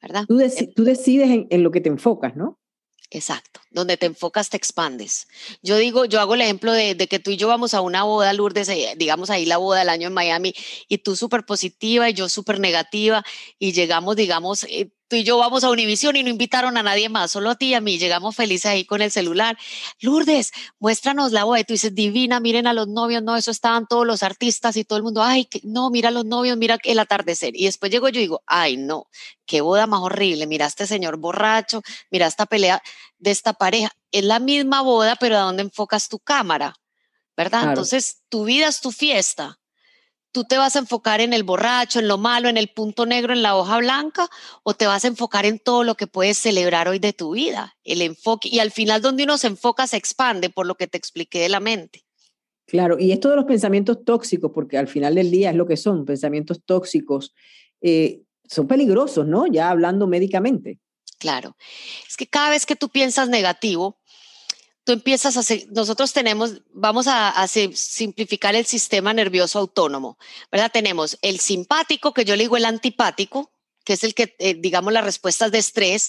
¿Verdad? 0.00 0.26
Tú, 0.26 0.36
decides 0.36 1.46
en, 1.50 1.62
lo 1.62 1.70
que 1.70 1.80
te 1.80 1.88
enfocas, 1.88 2.36
¿no? 2.36 2.58
Exacto, 3.10 3.60
donde 3.70 3.96
te 3.96 4.06
enfocas 4.06 4.50
te 4.50 4.56
expandes. 4.56 5.26
Yo 5.62 5.76
digo, 5.76 6.04
yo 6.04 6.20
hago 6.20 6.34
el 6.34 6.42
ejemplo 6.42 6.72
de, 6.72 6.94
de, 6.94 7.08
que 7.08 7.18
tú 7.18 7.30
y 7.30 7.36
yo 7.36 7.48
vamos 7.48 7.72
a 7.72 7.80
una 7.80 8.04
boda, 8.04 8.32
Lourdes, 8.34 8.68
eh, 8.68 8.94
digamos 8.98 9.30
ahí 9.30 9.46
la 9.46 9.56
boda 9.56 9.80
del 9.80 9.88
año 9.88 10.08
en 10.08 10.14
Miami, 10.14 10.54
y 10.88 10.98
tú 10.98 11.16
súper 11.16 11.44
positiva 11.44 12.08
y 12.10 12.12
yo 12.12 12.28
súper 12.28 12.60
negativa, 12.60 13.24
y 13.58 13.72
llegamos, 13.72 14.14
digamos, 14.14 14.64
eh, 14.64 14.90
tú 15.08 15.16
y 15.16 15.24
yo 15.24 15.38
vamos 15.38 15.64
a 15.64 15.70
Univisión 15.70 16.16
y 16.16 16.22
no 16.22 16.28
invitaron 16.28 16.76
a 16.76 16.82
nadie 16.82 17.08
más, 17.08 17.30
solo 17.30 17.50
a 17.50 17.54
ti 17.56 17.68
y 17.68 17.74
a 17.74 17.80
mí. 17.80 17.98
Llegamos 17.98 18.36
felices 18.36 18.66
ahí 18.66 18.84
con 18.84 19.02
el 19.02 19.10
celular. 19.10 19.58
Lourdes, 20.00 20.52
muéstranos 20.78 21.32
la 21.32 21.44
boda. 21.44 21.60
Y 21.60 21.64
tú 21.64 21.72
dices, 21.72 21.94
divina, 21.94 22.40
miren 22.40 22.66
a 22.66 22.72
los 22.72 22.88
novios. 22.88 23.22
No, 23.22 23.36
eso 23.36 23.50
estaban 23.50 23.86
todos 23.86 24.06
los 24.06 24.22
artistas 24.22 24.76
y 24.76 24.84
todo 24.84 24.98
el 24.98 25.02
mundo. 25.02 25.22
Ay, 25.22 25.48
no, 25.62 25.90
mira 25.90 26.10
a 26.10 26.12
los 26.12 26.24
novios, 26.24 26.56
mira 26.56 26.78
el 26.84 26.98
atardecer. 26.98 27.56
Y 27.56 27.64
después 27.64 27.90
llego 27.90 28.08
yo 28.08 28.20
y 28.20 28.24
digo, 28.24 28.42
ay, 28.46 28.76
no, 28.76 29.08
qué 29.46 29.60
boda 29.60 29.86
más 29.86 30.00
horrible. 30.00 30.46
Mira 30.46 30.66
a 30.66 30.68
este 30.68 30.86
señor 30.86 31.16
borracho, 31.16 31.82
mira 32.10 32.26
esta 32.26 32.46
pelea 32.46 32.82
de 33.18 33.30
esta 33.30 33.54
pareja. 33.54 33.90
Es 34.12 34.24
la 34.24 34.38
misma 34.38 34.82
boda, 34.82 35.16
pero 35.16 35.36
¿a 35.36 35.40
dónde 35.40 35.62
enfocas 35.62 36.08
tu 36.08 36.18
cámara? 36.18 36.74
¿Verdad? 37.36 37.68
Entonces, 37.68 38.22
tu 38.28 38.44
vida 38.44 38.68
es 38.68 38.80
tu 38.80 38.90
fiesta 38.90 39.58
¿Tú 40.38 40.44
te 40.44 40.56
vas 40.56 40.76
a 40.76 40.78
enfocar 40.78 41.20
en 41.20 41.32
el 41.32 41.42
borracho, 41.42 41.98
en 41.98 42.06
lo 42.06 42.16
malo, 42.16 42.48
en 42.48 42.56
el 42.56 42.68
punto 42.68 43.06
negro, 43.06 43.32
en 43.32 43.42
la 43.42 43.56
hoja 43.56 43.78
blanca? 43.78 44.28
¿O 44.62 44.72
te 44.72 44.86
vas 44.86 45.04
a 45.04 45.08
enfocar 45.08 45.46
en 45.46 45.58
todo 45.58 45.82
lo 45.82 45.96
que 45.96 46.06
puedes 46.06 46.38
celebrar 46.38 46.86
hoy 46.86 47.00
de 47.00 47.12
tu 47.12 47.32
vida? 47.32 47.76
El 47.82 48.02
enfoque. 48.02 48.48
Y 48.48 48.60
al 48.60 48.70
final 48.70 49.02
donde 49.02 49.24
uno 49.24 49.36
se 49.36 49.48
enfoca 49.48 49.88
se 49.88 49.96
expande 49.96 50.48
por 50.48 50.64
lo 50.64 50.76
que 50.76 50.86
te 50.86 50.96
expliqué 50.96 51.40
de 51.40 51.48
la 51.48 51.58
mente. 51.58 52.04
Claro, 52.66 53.00
y 53.00 53.10
esto 53.10 53.30
de 53.30 53.34
los 53.34 53.46
pensamientos 53.46 54.04
tóxicos, 54.04 54.52
porque 54.54 54.78
al 54.78 54.86
final 54.86 55.16
del 55.16 55.28
día 55.32 55.50
es 55.50 55.56
lo 55.56 55.66
que 55.66 55.76
son, 55.76 56.04
pensamientos 56.04 56.62
tóxicos, 56.64 57.34
eh, 57.80 58.20
son 58.48 58.68
peligrosos, 58.68 59.26
¿no? 59.26 59.48
Ya 59.48 59.70
hablando 59.70 60.06
médicamente. 60.06 60.78
Claro, 61.18 61.56
es 62.08 62.16
que 62.16 62.28
cada 62.28 62.50
vez 62.50 62.64
que 62.64 62.76
tú 62.76 62.90
piensas 62.90 63.28
negativo, 63.28 63.98
tú 64.88 64.92
empiezas 64.92 65.36
a 65.36 65.54
nosotros 65.68 66.14
tenemos, 66.14 66.62
vamos 66.72 67.08
a, 67.08 67.46
simplificar 67.46 68.54
el 68.54 68.64
sistema 68.64 69.12
nervioso 69.12 69.58
autónomo, 69.58 70.16
¿verdad? 70.50 70.70
Tenemos 70.72 71.18
el 71.20 71.40
simpático, 71.40 72.14
que 72.14 72.24
yo 72.24 72.34
le 72.36 72.44
digo 72.44 72.56
el 72.56 72.64
antipático, 72.64 73.52
que 73.84 73.92
es 73.92 74.02
el 74.02 74.14
que, 74.14 74.34
eh, 74.38 74.54
digamos, 74.54 74.94
las 74.94 75.04
respuestas 75.04 75.52
de 75.52 75.58
estrés, 75.58 76.08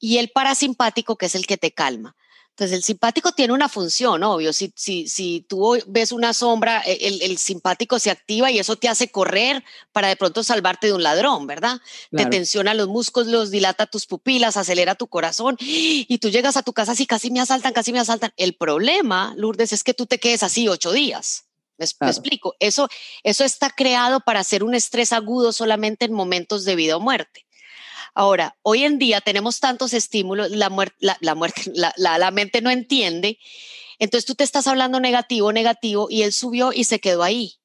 y 0.00 0.18
el 0.18 0.30
parasimpático, 0.30 1.14
que 1.14 1.26
es 1.26 1.36
el 1.36 1.46
que 1.46 1.56
te 1.56 1.70
calma. 1.70 2.16
Entonces, 2.56 2.74
el 2.74 2.84
simpático 2.84 3.32
tiene 3.32 3.52
una 3.52 3.68
función, 3.68 4.22
obvio. 4.22 4.50
Si, 4.54 4.72
si, 4.74 5.08
si 5.08 5.44
tú 5.46 5.76
ves 5.88 6.10
una 6.10 6.32
sombra, 6.32 6.80
e, 6.86 7.06
el, 7.06 7.20
el, 7.20 7.36
simpático 7.36 7.98
se 7.98 8.10
activa 8.10 8.50
y 8.50 8.58
eso 8.58 8.76
te 8.76 8.88
hace 8.88 9.10
correr 9.10 9.62
para 9.92 10.08
de 10.08 10.16
pronto 10.16 10.42
salvarte 10.42 10.86
de 10.86 10.94
un 10.94 11.02
ladrón, 11.02 11.46
¿verdad? 11.46 11.82
Te 12.10 12.24
tensiona 12.24 12.72
los 12.72 12.88
músculos, 12.88 13.50
dilata 13.50 13.84
tus 13.84 14.06
pupilas, 14.06 14.56
acelera 14.56 14.94
tu 14.94 15.06
corazón 15.06 15.58
y 15.60 16.16
tú 16.16 16.30
llegas 16.30 16.56
a 16.56 16.62
tu 16.62 16.72
casa 16.72 16.92
así, 16.92 17.06
casi 17.06 17.30
me 17.30 17.40
asaltan, 17.40 17.74
casi 17.74 17.92
me 17.92 18.00
asaltan. 18.00 18.32
El 18.38 18.54
problema, 18.54 19.34
Lourdes, 19.36 19.74
es 19.74 19.84
que 19.84 19.92
tú 19.92 20.06
te 20.06 20.18
quedes 20.18 20.42
así 20.42 20.66
ocho 20.66 20.92
días. 20.92 21.44
Me, 21.76 21.84
explico. 21.84 22.54
Eso, 22.58 22.88
eso 23.22 23.44
está 23.44 23.68
creado 23.68 24.20
para 24.20 24.40
hacer 24.40 24.64
un 24.64 24.74
estrés 24.74 25.12
agudo 25.12 25.52
solamente 25.52 26.06
en 26.06 26.14
momentos 26.14 26.64
de 26.64 26.74
vida 26.74 26.96
o 26.96 27.00
muerte. 27.00 27.45
Ahora, 28.18 28.56
hoy 28.62 28.84
en 28.84 28.98
día 28.98 29.20
tenemos 29.20 29.60
tantos 29.60 29.92
estímulos, 29.92 30.50
la, 30.50 30.70
muerte, 30.70 30.96
la, 31.20 31.34
muerte, 31.34 31.64
la, 31.74 31.92
la, 31.96 32.30
mente 32.30 32.62
no 32.62 32.70
entiende, 32.70 33.38
entonces 33.98 34.24
tú 34.24 34.34
te 34.34 34.42
estás 34.42 34.66
hablando 34.66 35.00
negativo, 35.00 35.52
negativo, 35.52 36.08
y 36.08 36.22
él 36.22 36.32
subió 36.32 36.72
y 36.72 36.84
se 36.84 36.98
quedó 36.98 37.22
ahí. 37.22 37.56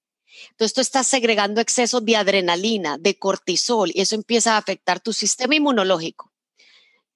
Entonces 0.50 0.74
tú 0.74 0.82
estás 0.82 1.08
segregando 1.08 1.62
exceso 1.62 2.02
de 2.02 2.18
adrenalina, 2.18 2.98
de 2.98 3.18
cortisol, 3.18 3.92
y 3.94 4.02
eso 4.02 4.16
empieza 4.16 4.56
a 4.56 4.58
afectar 4.58 5.00
tu 5.00 5.14
sistema 5.14 5.56
inmunológico. 5.56 6.34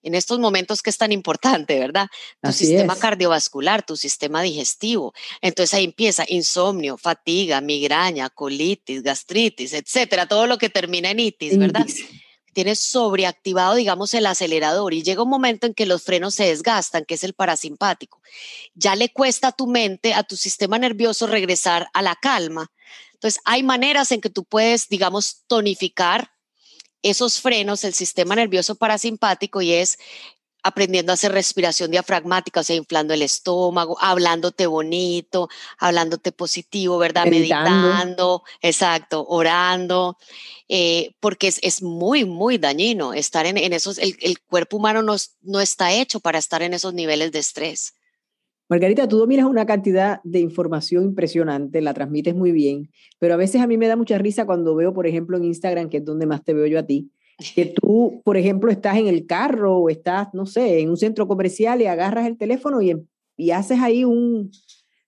En 0.02 0.16
estos 0.16 0.40
momentos 0.40 0.82
que 0.82 0.90
es 0.90 0.98
tan 0.98 1.12
importante, 1.12 1.78
¿verdad? 1.78 2.08
Tu 2.42 2.54
sistema 2.54 2.96
cardiovascular, 2.96 3.86
tu 3.86 3.98
sistema 3.98 4.44
digestivo. 4.44 5.14
Entonces 5.42 5.74
ahí 5.74 5.84
empieza 5.84 6.24
insomnio, 6.30 6.96
fatiga, 6.96 7.60
migraña, 7.60 8.30
colitis, 8.30 9.04
gastritis, 9.04 9.74
etcétera, 9.74 10.26
todo 10.26 10.48
lo 10.48 10.58
que 10.58 10.70
termina 10.70 11.10
en 11.10 11.20
itis, 11.20 11.58
¿verdad? 11.58 11.86
Tienes 12.56 12.80
sobreactivado, 12.80 13.76
digamos, 13.76 14.14
el 14.14 14.26
acelerador 14.26 14.94
y 14.94 15.04
llega 15.04 15.24
un 15.24 15.30
momento 15.30 15.68
en 15.68 15.74
que 15.74 15.86
los 15.86 16.04
frenos 16.04 16.36
se 16.36 16.46
desgastan, 16.46 17.04
que 17.04 17.16
es 17.16 17.24
el 17.26 17.34
parasimpático. 17.34 18.22
Ya 18.74 18.96
le 18.96 19.12
cuesta 19.12 19.50
a 19.50 19.52
tu 19.52 19.68
mente, 19.68 20.14
a 20.14 20.24
tu 20.24 20.38
sistema 20.38 20.80
nervioso 20.80 21.28
regresar 21.28 21.90
a 21.94 22.02
la 22.02 22.16
calma. 22.16 22.72
Entonces, 23.14 23.42
hay 23.44 23.62
maneras 23.62 24.14
en 24.14 24.22
que 24.22 24.30
tú 24.30 24.46
puedes, 24.46 24.88
digamos, 24.88 25.44
tonificar 25.48 26.32
esos 27.02 27.42
frenos, 27.42 27.84
el 27.84 27.94
sistema 27.94 28.36
nervioso 28.36 28.76
parasimpático 28.76 29.62
y 29.62 29.74
es 29.74 30.00
aprendiendo 30.66 31.12
a 31.12 31.14
hacer 31.14 31.32
respiración 31.32 31.92
diafragmática, 31.92 32.62
o 32.62 32.64
sea, 32.64 32.76
inflando 32.76 33.14
el 33.14 33.22
estómago, 33.22 33.98
hablándote 34.02 34.66
bonito, 34.66 35.48
hablándote 35.78 36.32
positivo, 36.32 36.98
¿verdad? 36.98 37.28
Meditando, 37.28 38.42
exacto, 38.64 39.28
orando, 39.28 40.18
eh, 40.68 41.12
porque 41.20 41.50
es, 41.62 41.84
muy, 41.84 42.26
muy 42.26 42.58
dañino 42.58 43.14
estar 43.14 43.46
en, 43.46 43.58
esos, 43.74 44.00
el, 44.00 44.40
cuerpo 44.40 44.78
humano 44.78 45.04
no, 45.04 45.16
no 45.44 45.62
está 45.62 45.94
hecho 45.94 46.20
para 46.20 46.40
estar 46.40 46.64
en 46.64 46.74
esos 46.74 46.96
niveles 46.96 47.32
de 47.32 47.40
estrés. 47.40 47.94
Margarita, 48.68 49.08
tú 49.08 49.20
dominas 49.20 49.46
una 49.46 49.68
cantidad 49.68 50.20
de 50.24 50.40
información 50.40 51.04
impresionante, 51.04 51.80
la 51.80 51.94
transmites 51.94 52.34
muy 52.34 52.52
bien, 52.52 52.90
pero 53.20 53.36
a 53.36 53.38
veces 53.38 53.62
a 53.62 53.68
mí 53.68 53.78
me 53.78 53.88
da 53.88 53.96
mucha 53.96 54.18
risa 54.18 54.48
cuando 54.48 54.74
veo, 54.74 54.96
por 54.96 55.06
ejemplo, 55.06 55.38
en 55.38 55.44
Instagram, 55.44 55.90
que 55.90 55.98
es 55.98 56.06
donde 56.06 56.26
más 56.26 56.44
te 56.44 56.56
veo 56.56 56.66
yo 56.66 56.80
a 56.80 56.84
ti, 56.88 57.12
que 57.54 57.66
tú, 57.66 58.22
por 58.24 58.38
ejemplo, 58.38 58.72
estás 58.72 58.98
en 58.98 59.08
el 59.08 59.26
carro 59.26 59.78
o 59.78 59.90
estás, 59.90 60.30
no 60.34 60.46
sé, 60.46 60.80
en 60.80 60.90
un 60.90 60.98
centro 60.98 61.28
comercial 61.28 61.82
y 61.82 61.86
agarras 61.86 62.28
el 62.28 62.38
teléfono 62.38 62.82
y, 62.82 62.92
em, 62.92 63.06
y 63.36 63.52
haces 63.52 63.80
ahí 63.82 64.04
un, 64.04 64.52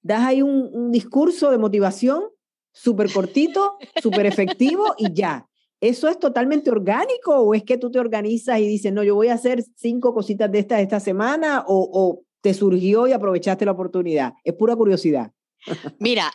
das 0.02 0.22
ahí 0.22 0.42
un, 0.42 0.92
discurso 0.92 1.52
de 1.52 1.58
motivación 1.58 2.24
súper 2.72 3.12
cortito, 3.12 3.78
súper 4.02 4.26
efectivo 4.26 4.94
y 4.98 5.14
ya. 5.14 5.48
¿Eso 5.80 6.10
es 6.10 6.20
totalmente 6.20 6.72
orgánico 6.72 7.36
o 7.36 7.54
es 7.54 7.64
que 7.64 7.78
tú 7.78 7.92
te 7.92 8.00
organizas 8.00 8.60
y 8.60 8.68
dices, 8.68 8.92
no, 8.92 9.04
yo 9.04 9.16
voy 9.16 9.28
a 9.28 9.36
hacer 9.36 9.64
cinco 9.76 10.14
cositas 10.14 10.52
de 10.52 10.60
estas 10.60 10.82
esta 10.82 11.00
semana 11.00 11.64
o, 11.68 11.90
o 11.94 12.24
te 12.42 12.54
surgió 12.54 13.08
y 13.08 13.12
aprovechaste 13.12 13.64
la 13.64 13.72
oportunidad? 13.72 14.34
Es 14.44 14.54
pura 14.54 14.76
curiosidad. 14.76 15.32
Mira, 16.00 16.32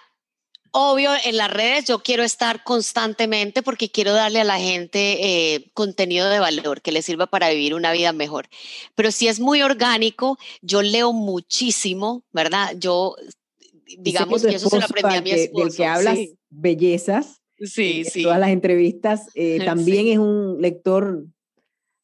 Obvio, 0.74 1.10
en 1.26 1.36
las 1.36 1.50
redes 1.50 1.84
yo 1.84 2.02
quiero 2.02 2.22
estar 2.22 2.64
constantemente 2.64 3.62
porque 3.62 3.90
quiero 3.90 4.14
darle 4.14 4.40
a 4.40 4.44
la 4.44 4.58
gente 4.58 5.18
eh, 5.54 5.70
contenido 5.74 6.30
de 6.30 6.38
valor 6.38 6.80
que 6.80 6.92
le 6.92 7.02
sirva 7.02 7.26
para 7.26 7.50
vivir 7.50 7.74
una 7.74 7.92
vida 7.92 8.14
mejor. 8.14 8.48
Pero 8.94 9.12
si 9.12 9.28
es 9.28 9.38
muy 9.38 9.60
orgánico, 9.60 10.38
yo 10.62 10.80
leo 10.80 11.12
muchísimo, 11.12 12.24
¿verdad? 12.32 12.74
Yo, 12.78 13.14
digamos 13.98 14.42
que, 14.42 14.54
eso 14.54 14.70
se 14.70 14.78
lo 14.78 14.86
aprendí 14.86 15.16
a 15.16 15.20
mi 15.20 15.30
esposo. 15.32 15.64
Del 15.66 15.76
que 15.76 15.86
hablas 15.86 16.18
bellezas. 16.48 17.42
Sí, 17.58 18.04
sí. 18.04 18.22
Todas 18.22 18.40
las 18.40 18.50
entrevistas. 18.50 19.28
Eh, 19.34 19.58
también 19.66 20.08
es 20.08 20.18
un 20.18 20.56
lector 20.58 21.26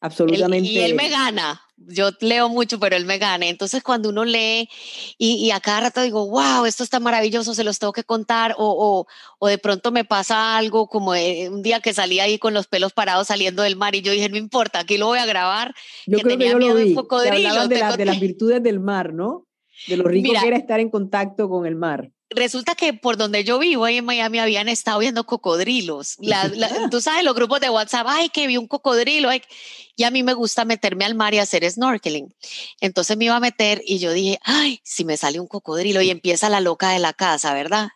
absolutamente. 0.01 0.69
y 0.69 0.79
él 0.81 0.95
me 0.95 1.09
gana 1.09 1.68
yo 1.87 2.11
leo 2.21 2.49
mucho, 2.49 2.79
pero 2.79 2.97
él 2.97 3.05
me 3.05 3.19
gana. 3.19 3.47
Entonces, 3.47 3.83
cuando 3.83 4.09
uno 4.09 4.25
lee 4.25 4.69
y, 5.17 5.51
a 5.51 5.61
cada 5.61 5.81
rato 5.81 6.03
digo, 6.03 6.29
wow, 6.29 6.67
esto 6.67 6.83
está 6.83 7.01
maravilloso, 7.01 7.55
se 7.55 7.65
los 7.65 7.79
tengo 7.79 7.93
que 7.93 8.05
contar, 8.05 8.55
o, 8.59 9.07
o, 9.39 9.49
de 9.49 9.59
pronto 9.59 9.93
me 9.93 10.05
pasa 10.05 10.57
algo 10.57 10.89
como 10.89 11.15
eh, 11.15 11.49
un 11.49 11.63
día 11.63 11.81
que 11.81 11.95
salí 11.95 12.21
ahí 12.21 12.39
con 12.39 12.55
los 12.55 12.67
pelos 12.67 12.93
parados 12.93 13.29
saliendo 13.29 13.63
del 13.63 13.77
mar 13.77 13.95
y 13.95 14.03
yo 14.03 14.13
dije, 14.13 14.29
no 14.29 14.37
importa, 14.37 14.81
aquí 14.81 14.99
lo 14.99 15.07
voy 15.07 15.19
a 15.19 15.27
grabar. 15.27 15.75
Yo 16.07 16.19
creo 16.19 16.39
que 16.39 16.49
yo 16.49 16.59
lo 16.59 16.75
vi. 16.75 16.95
de, 16.95 17.97
de, 17.97 18.05
las 18.05 18.21
virtudes 18.21 18.63
del 18.63 18.81
mar, 18.81 19.13
¿no? 19.13 19.47
De 19.87 19.97
lo 19.97 20.05
rico 20.05 20.33
que 20.41 20.49
era 20.49 20.57
estar 20.57 20.81
en 20.81 20.91
contacto 20.91 21.49
con 21.49 21.67
el 21.67 21.77
mar 21.77 22.11
resulta 22.31 22.75
que 22.75 22.93
por 22.93 23.17
donde 23.17 23.45
yo 23.45 23.59
vivo 23.59 23.85
ahí 23.85 23.99
en 23.99 24.05
Miami 24.05 24.39
habían 24.39 24.69
estado 24.69 24.99
viendo 24.99 25.25
cocodrilos. 25.25 26.17
tú 26.91 27.01
sabes, 27.01 27.25
los 27.25 27.35
grupos 27.35 27.61
de 27.61 27.71
WhatsApp, 27.71 28.07
ay, 28.09 28.29
que 28.29 28.47
vi 28.47 28.57
un 28.57 28.67
cocodrilo. 28.67 29.31
y 29.97 30.05
a 30.05 30.11
mí 30.11 30.23
me 30.23 30.35
gusta 30.35 30.65
meterme 30.65 31.05
al 31.05 31.15
mar 31.15 31.35
y 31.35 31.39
hacer 31.39 31.69
snorkeling. 31.69 32.35
Entonces 32.81 33.17
me 33.17 33.27
iba 33.27 33.37
a 33.37 33.41
meter 33.41 33.83
y 33.85 33.99
yo 33.99 34.13
dije, 34.13 34.39
ay, 34.45 34.81
si 34.85 35.05
me 35.05 35.17
sale 35.17 35.41
un 35.41 35.47
cocodrilo 35.47 36.03
y 36.03 36.11
empieza 36.11 36.49
la 36.49 36.61
loca 36.61 36.91
de 36.91 36.99
la 36.99 37.13
casa, 37.13 37.55
¿verdad? 37.55 37.89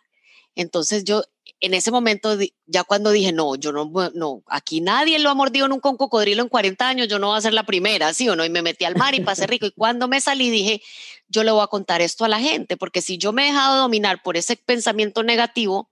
Entonces 0.55 1.03
yo 1.03 1.23
en 1.63 1.73
ese 1.73 1.91
momento, 1.91 2.37
ya 2.65 2.83
cuando 2.83 3.09
dije, 3.11 3.31
no, 3.31 3.55
yo 3.55 3.71
no, 3.71 3.89
no, 4.13 4.43
aquí 4.47 4.81
nadie 4.81 5.17
lo 5.17 5.29
ha 5.29 5.33
mordido 5.33 5.69
nunca 5.69 5.87
un 5.87 5.95
cocodrilo 5.95 6.43
en 6.43 6.49
40 6.49 6.89
años, 6.89 7.07
yo 7.07 7.19
no 7.19 7.27
voy 7.27 7.37
a 7.37 7.41
ser 7.41 7.53
la 7.53 7.63
primera, 7.63 8.13
¿sí 8.13 8.27
o 8.27 8.35
no? 8.35 8.43
Y 8.43 8.49
me 8.49 8.61
metí 8.61 8.83
al 8.83 8.97
mar 8.97 9.15
y 9.15 9.21
pasé 9.21 9.47
rico. 9.47 9.65
Y 9.65 9.71
cuando 9.71 10.09
me 10.09 10.19
salí 10.19 10.49
dije, 10.49 10.81
yo 11.29 11.41
le 11.45 11.51
voy 11.51 11.63
a 11.63 11.67
contar 11.67 12.01
esto 12.01 12.25
a 12.25 12.27
la 12.27 12.41
gente, 12.41 12.75
porque 12.75 13.01
si 13.01 13.17
yo 13.17 13.31
me 13.31 13.43
he 13.43 13.45
dejado 13.53 13.77
dominar 13.77 14.21
por 14.23 14.35
ese 14.35 14.57
pensamiento 14.57 15.23
negativo, 15.23 15.89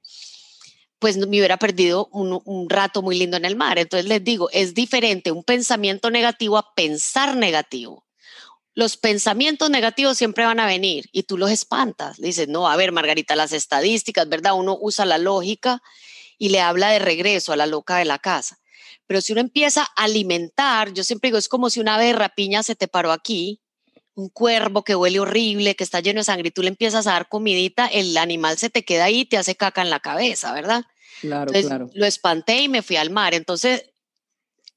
pues 0.99 1.15
me 1.15 1.25
hubiera 1.27 1.55
perdido 1.55 2.09
un, 2.11 2.41
un 2.43 2.69
rato 2.69 3.01
muy 3.01 3.17
lindo 3.17 3.37
en 3.37 3.45
el 3.45 3.55
mar. 3.55 3.79
Entonces 3.79 4.09
les 4.09 4.21
digo, 4.21 4.49
es 4.51 4.73
diferente 4.73 5.31
un 5.31 5.45
pensamiento 5.45 6.11
negativo 6.11 6.57
a 6.57 6.73
pensar 6.75 7.37
negativo 7.37 8.03
los 8.73 8.97
pensamientos 8.97 9.69
negativos 9.69 10.17
siempre 10.17 10.45
van 10.45 10.59
a 10.59 10.65
venir 10.65 11.09
y 11.11 11.23
tú 11.23 11.37
los 11.37 11.51
espantas. 11.51 12.17
dices, 12.17 12.47
no, 12.47 12.69
a 12.69 12.75
ver, 12.75 12.91
Margarita, 12.91 13.35
las 13.35 13.51
estadísticas, 13.51 14.29
¿verdad? 14.29 14.53
Uno 14.53 14.77
usa 14.79 15.05
la 15.05 15.17
lógica 15.17 15.81
y 16.37 16.49
le 16.49 16.61
habla 16.61 16.89
de 16.89 16.99
regreso 16.99 17.51
a 17.51 17.57
la 17.57 17.65
loca 17.65 17.97
de 17.97 18.05
la 18.05 18.19
casa. 18.19 18.59
Pero 19.07 19.21
si 19.21 19.33
uno 19.33 19.41
empieza 19.41 19.83
a 19.83 20.03
alimentar, 20.03 20.93
yo 20.93 21.03
siempre 21.03 21.27
digo, 21.27 21.37
es 21.37 21.49
como 21.49 21.69
si 21.69 21.79
una 21.79 21.95
ave 21.95 22.13
rapiña 22.13 22.63
se 22.63 22.75
te 22.75 22.87
paró 22.87 23.11
aquí, 23.11 23.61
un 24.13 24.29
cuervo 24.29 24.83
que 24.83 24.95
huele 24.95 25.19
horrible, 25.19 25.75
que 25.75 25.83
está 25.83 25.99
lleno 25.99 26.21
de 26.21 26.23
sangre, 26.23 26.47
y 26.47 26.51
tú 26.51 26.61
le 26.61 26.69
empiezas 26.69 27.07
a 27.07 27.11
dar 27.11 27.27
comidita, 27.27 27.87
el 27.87 28.17
animal 28.17 28.57
se 28.57 28.69
te 28.69 28.83
queda 28.83 29.05
ahí 29.05 29.21
y 29.21 29.25
te 29.25 29.37
hace 29.37 29.55
caca 29.55 29.81
en 29.81 29.89
la 29.89 29.99
cabeza, 29.99 30.53
¿verdad? 30.53 30.83
Claro, 31.19 31.51
claro. 31.51 31.89
Lo 31.93 32.05
espanté 32.05 32.61
y 32.61 32.69
me 32.69 32.81
fui 32.81 32.95
al 32.95 33.09
mar. 33.09 33.33
Entonces, 33.33 33.91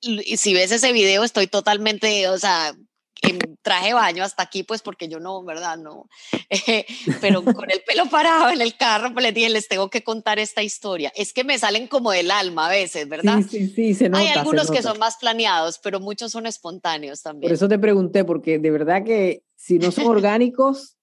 si 0.01 0.53
ves 0.53 0.73
ese 0.73 0.93
video, 0.93 1.25
estoy 1.25 1.47
totalmente, 1.47 2.29
o 2.29 2.39
sea, 2.39 2.75
en 3.23 3.39
traje 3.63 3.95
baño 3.95 4.25
hasta 4.25 4.43
aquí, 4.43 4.63
pues 4.63 4.83
porque 4.83 5.09
yo 5.09 5.21
no, 5.21 5.43
¿verdad? 5.45 5.79
No. 5.79 6.09
pero 7.21 7.43
con 7.43 7.71
el 7.71 7.83
pelo 7.87 8.07
parado 8.11 8.51
en 8.51 8.61
el 8.61 8.77
carro, 8.77 9.13
pues 9.13 9.25
les 9.25 9.35
dije, 9.35 9.49
les 9.49 9.69
tengo 9.69 9.89
que 9.91 10.03
contar 10.03 10.39
esta 10.39 10.63
historia. 10.63 11.13
Es 11.17 11.33
que 11.33 11.45
me 11.45 11.59
salen 11.59 11.87
como 11.87 12.11
del 12.11 12.31
alma 12.31 12.67
a 12.67 12.71
veces, 12.71 13.09
¿verdad? 13.09 13.41
Sí, 13.49 13.67
sí, 13.67 13.73
sí, 13.75 13.95
se 13.95 14.09
nota, 14.09 14.21
Hay 14.21 14.29
algunos 14.29 14.71
que 14.71 14.83
son 14.83 14.99
más 14.99 15.17
planeados, 15.17 15.79
pero 15.79 16.01
muchos 16.01 16.33
son 16.33 16.47
espontáneos 16.47 17.23
también. 17.23 17.49
Por 17.49 17.55
eso 17.55 17.69
te 17.69 17.79
pregunté, 17.79 18.25
porque 18.25 18.59
de 18.59 18.71
verdad 18.71 19.05
que 19.05 19.43
si 19.57 19.79
no 19.79 19.91
son 19.91 20.07
orgánicos, 20.07 20.97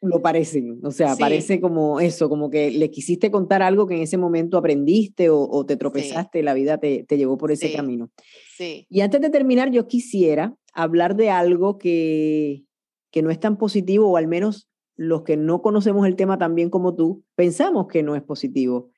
lo 0.00 0.22
parecen. 0.22 0.80
O 0.84 0.90
sea, 0.90 1.16
parece 1.16 1.60
como 1.60 2.00
eso, 2.00 2.28
como 2.28 2.50
que 2.50 2.70
le 2.70 2.90
quisiste 2.90 3.30
contar 3.30 3.62
algo 3.62 3.86
que 3.86 3.96
en 3.96 4.02
ese 4.02 4.16
momento 4.16 4.58
aprendiste 4.58 5.28
o, 5.30 5.64
te 5.66 5.76
tropezaste, 5.76 6.42
la 6.42 6.54
vida 6.54 6.78
te, 6.78 7.04
te, 7.04 7.16
llevó 7.16 7.36
por 7.36 7.52
ese 7.52 7.72
camino. 7.72 8.10
Sí. 8.58 8.88
Y 8.90 9.02
antes 9.02 9.20
de 9.20 9.30
terminar, 9.30 9.70
yo 9.70 9.86
quisiera 9.86 10.56
hablar 10.72 11.14
de 11.14 11.30
algo 11.30 11.78
que, 11.78 12.64
que 13.12 13.22
no 13.22 13.30
es 13.30 13.38
tan 13.38 13.56
positivo, 13.56 14.10
o 14.10 14.16
al 14.16 14.26
menos 14.26 14.68
los 14.96 15.22
que 15.22 15.36
no 15.36 15.62
conocemos 15.62 16.08
el 16.08 16.16
tema 16.16 16.38
tan 16.38 16.56
bien 16.56 16.68
como 16.68 16.96
tú, 16.96 17.24
pensamos 17.36 17.86
que 17.86 18.02
no 18.02 18.16
es 18.16 18.22
positivo. 18.22 18.90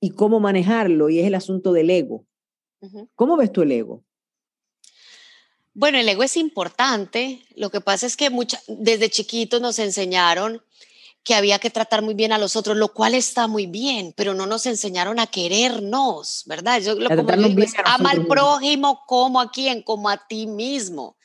Y 0.00 0.10
cómo 0.10 0.38
manejarlo, 0.38 1.08
y 1.08 1.18
es 1.18 1.26
el 1.26 1.34
asunto 1.34 1.72
del 1.72 1.88
ego. 1.88 2.26
¿Cómo 3.14 3.38
ves 3.38 3.50
tú 3.50 3.62
el 3.62 3.72
ego? 3.72 4.04
Bueno, 5.72 5.96
el 5.96 6.06
ego 6.06 6.22
es 6.22 6.36
importante. 6.36 7.40
Lo 7.56 7.70
que 7.70 7.80
pasa 7.80 8.04
es 8.04 8.18
que 8.18 8.28
mucha, 8.28 8.60
desde 8.68 9.08
chiquitos 9.08 9.62
nos 9.62 9.78
enseñaron 9.78 10.60
que 11.22 11.34
había 11.34 11.58
que 11.58 11.70
tratar 11.70 12.02
muy 12.02 12.14
bien 12.14 12.32
a 12.32 12.38
los 12.38 12.56
otros, 12.56 12.76
lo 12.76 12.92
cual 12.92 13.14
está 13.14 13.46
muy 13.46 13.66
bien, 13.66 14.14
pero 14.16 14.34
no 14.34 14.46
nos 14.46 14.66
enseñaron 14.66 15.20
a 15.20 15.26
querernos, 15.26 16.44
¿verdad? 16.46 16.80
Yo, 16.80 16.94
lo, 16.94 17.08
como 17.08 17.28
ama 17.84 18.10
al 18.10 18.26
prójimo 18.26 19.02
como 19.06 19.40
a 19.40 19.50
quién, 19.50 19.82
como 19.82 20.08
a 20.08 20.26
ti 20.26 20.46
mismo, 20.46 21.16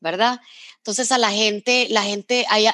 ¿verdad? 0.00 0.40
Entonces 0.78 1.10
a 1.10 1.18
la 1.18 1.30
gente, 1.30 1.88
la 1.90 2.02
gente, 2.02 2.46
hay, 2.48 2.68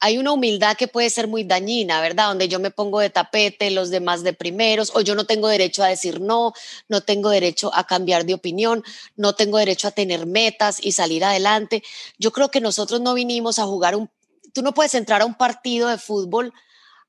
hay 0.00 0.18
una 0.18 0.32
humildad 0.32 0.76
que 0.76 0.88
puede 0.88 1.10
ser 1.10 1.28
muy 1.28 1.44
dañina, 1.44 2.00
¿verdad? 2.00 2.28
Donde 2.28 2.48
yo 2.48 2.58
me 2.58 2.72
pongo 2.72 2.98
de 2.98 3.10
tapete, 3.10 3.70
los 3.70 3.90
demás 3.90 4.24
de 4.24 4.32
primeros, 4.32 4.90
o 4.94 5.02
yo 5.02 5.14
no 5.14 5.26
tengo 5.26 5.46
derecho 5.46 5.84
a 5.84 5.88
decir 5.88 6.20
no, 6.20 6.54
no 6.88 7.02
tengo 7.02 7.28
derecho 7.30 7.70
a 7.72 7.86
cambiar 7.86 8.24
de 8.24 8.34
opinión, 8.34 8.82
no 9.16 9.34
tengo 9.34 9.58
derecho 9.58 9.86
a 9.86 9.92
tener 9.92 10.26
metas 10.26 10.78
y 10.82 10.92
salir 10.92 11.22
adelante. 11.22 11.84
Yo 12.18 12.32
creo 12.32 12.50
que 12.50 12.60
nosotros 12.60 13.00
no 13.00 13.14
vinimos 13.14 13.58
a 13.58 13.64
jugar 13.64 13.94
un 13.94 14.10
tú 14.50 14.62
no 14.62 14.72
puedes 14.72 14.94
entrar 14.94 15.22
a 15.22 15.26
un 15.26 15.34
partido 15.34 15.88
de 15.88 15.98
fútbol 15.98 16.52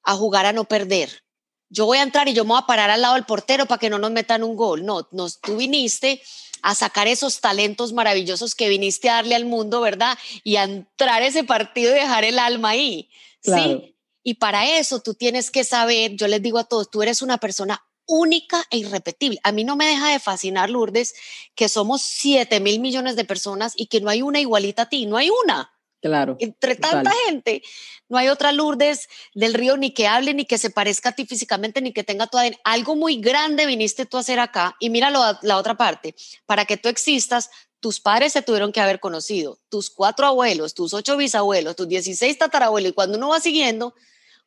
a 0.04 0.16
jugar 0.16 0.46
a 0.46 0.54
no 0.54 0.66
perder. 0.66 1.24
Yo 1.70 1.86
voy 1.86 2.00
a 2.00 2.04
entrar 2.04 2.28
y 2.28 2.34
yo 2.34 2.44
me 2.44 2.50
voy 2.50 2.60
a 2.62 2.66
parar 2.66 2.90
al 2.90 3.02
lado 3.02 3.16
del 3.16 3.26
portero 3.26 3.66
para 3.66 3.80
que 3.80 3.90
no 3.90 3.98
nos 3.98 4.12
metan 4.12 4.44
un 4.44 4.56
gol. 4.56 4.86
No, 4.86 5.08
nos, 5.12 5.40
tú 5.40 5.58
viniste 5.58 6.22
a 6.62 6.76
sacar 6.76 7.08
esos 7.08 7.40
talentos 7.40 7.94
maravillosos 7.94 8.56
que 8.56 8.70
viniste 8.70 9.10
a 9.10 9.16
darle 9.16 9.36
al 9.36 9.46
mundo, 9.46 9.82
¿verdad? 9.82 10.18
Y 10.44 10.58
a 10.58 10.64
entrar 10.64 11.22
a 11.22 11.26
ese 11.26 11.44
partido 11.44 11.92
y 11.92 12.00
dejar 12.00 12.24
el 12.24 12.40
alma 12.40 12.70
ahí. 12.70 13.10
Sí. 13.42 13.96
Y 14.24 14.36
para 14.36 14.78
eso 14.78 15.00
tú 15.00 15.14
tienes 15.14 15.50
que 15.50 15.64
saber, 15.64 16.16
yo 16.16 16.28
les 16.28 16.42
digo 16.42 16.60
a 16.60 16.66
todos, 16.66 16.92
tú 16.92 17.02
eres 17.02 17.22
una 17.22 17.38
persona 17.38 17.84
única 18.06 18.64
e 18.70 18.78
irrepetible. 18.78 19.40
A 19.44 19.52
mí 19.52 19.64
no 19.64 19.76
me 19.76 19.88
deja 19.88 20.10
de 20.10 20.20
fascinar, 20.20 20.70
Lourdes, 20.70 21.16
que 21.56 21.70
somos 21.70 22.02
7 22.02 22.60
mil 22.60 22.80
millones 22.80 23.16
de 23.16 23.26
personas 23.26 23.74
y 23.76 23.88
que 23.88 24.02
no 24.02 24.10
hay 24.10 24.22
una 24.22 24.40
igualita 24.40 24.84
a 24.84 24.90
ti, 24.90 25.06
no 25.06 25.18
hay 25.18 25.30
una. 25.44 25.72
Claro. 26.02 26.36
Entre 26.40 26.76
tanta 26.76 27.12
gente, 27.28 27.62
no 28.10 28.18
hay 28.18 28.30
otra 28.30 28.52
Lourdes 28.52 29.08
del 29.36 29.54
río 29.54 29.78
ni 29.78 29.94
que 29.94 30.08
hable, 30.08 30.34
ni 30.34 30.46
que 30.46 30.58
se 30.58 30.72
parezca 30.72 31.10
a 31.10 31.12
ti 31.12 31.26
físicamente, 31.26 31.82
ni 31.82 31.94
que 31.94 32.04
tenga 32.04 32.28
tu 32.28 32.38
Algo 32.64 32.96
muy 32.96 33.18
grande 33.22 33.66
viniste 33.68 34.06
tú 34.06 34.18
a 34.18 34.22
hacer 34.22 34.40
acá. 34.40 34.76
Y 34.80 34.90
mira 34.90 35.12
la 35.12 35.58
otra 35.58 35.78
parte. 35.78 36.16
Para 36.46 36.66
que 36.66 36.78
tú 36.78 36.90
existas, 36.90 37.52
tus 37.80 38.00
padres 38.00 38.34
se 38.34 38.42
tuvieron 38.42 38.72
que 38.72 38.80
haber 38.80 39.00
conocido, 39.00 39.60
tus 39.70 39.90
cuatro 39.90 40.26
abuelos, 40.26 40.74
tus 40.74 40.94
ocho 40.94 41.18
bisabuelos, 41.18 41.76
tus 41.76 41.88
dieciséis 41.88 42.38
tatarabuelos. 42.38 42.92
Y 42.92 42.94
cuando 42.94 43.18
uno 43.18 43.30
va 43.30 43.40
siguiendo, 43.40 43.94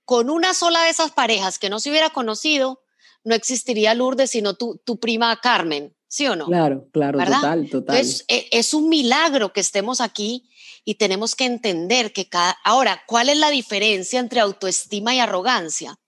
con 0.05 0.31
una 0.31 0.55
sola 0.55 0.83
de 0.85 0.91
esas 0.91 1.13
parejas 1.13 1.59
que 1.59 1.71
no 1.71 1.81
se 1.81 1.91
hubiera 1.91 2.11
conocido, 2.11 2.83
no 3.23 3.35
existiría 3.35 3.95
Lourdes, 3.95 4.31
sino 4.31 4.55
tu, 4.55 4.81
tu 4.85 4.99
prima 4.99 5.39
Carmen. 5.41 5.95
¿Sí 6.07 6.29
o 6.29 6.37
no? 6.37 6.47
Claro, 6.47 6.87
claro, 6.93 7.19
total, 7.19 7.69
total. 7.69 7.97
es, 7.97 8.25
es 8.29 8.73
un 8.73 8.89
milagro 8.89 9.53
que 9.53 9.59
estemos 9.59 10.01
aquí 10.01 10.49
y 10.85 10.97
tenemos 10.97 11.35
que 11.35 11.45
entender 11.45 12.13
que 12.13 12.29
cada... 12.29 12.59
Ahora, 12.65 13.03
¿cuál 13.07 13.29
es 13.29 13.39
la 13.39 13.51
diferencia 13.51 14.21
entre 14.21 14.41
autoestima 14.41 15.15
y 15.15 15.21
arrogancia? 15.21 15.99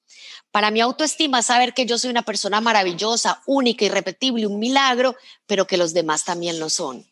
Para 0.51 0.71
mi 0.71 0.81
autoestima 0.81 1.41
es 1.41 1.47
saber 1.47 1.75
que 1.75 1.87
yo 1.87 1.99
soy 1.99 2.11
una 2.11 2.23
persona 2.23 2.61
maravillosa, 2.61 3.43
única, 3.47 3.85
irrepetible, 3.85 4.47
un 4.47 4.59
milagro, 4.59 5.17
pero 5.47 5.67
que 5.67 5.77
los 5.77 5.93
demás 5.93 6.25
también 6.25 6.59
lo 6.59 6.71
son. 6.71 7.07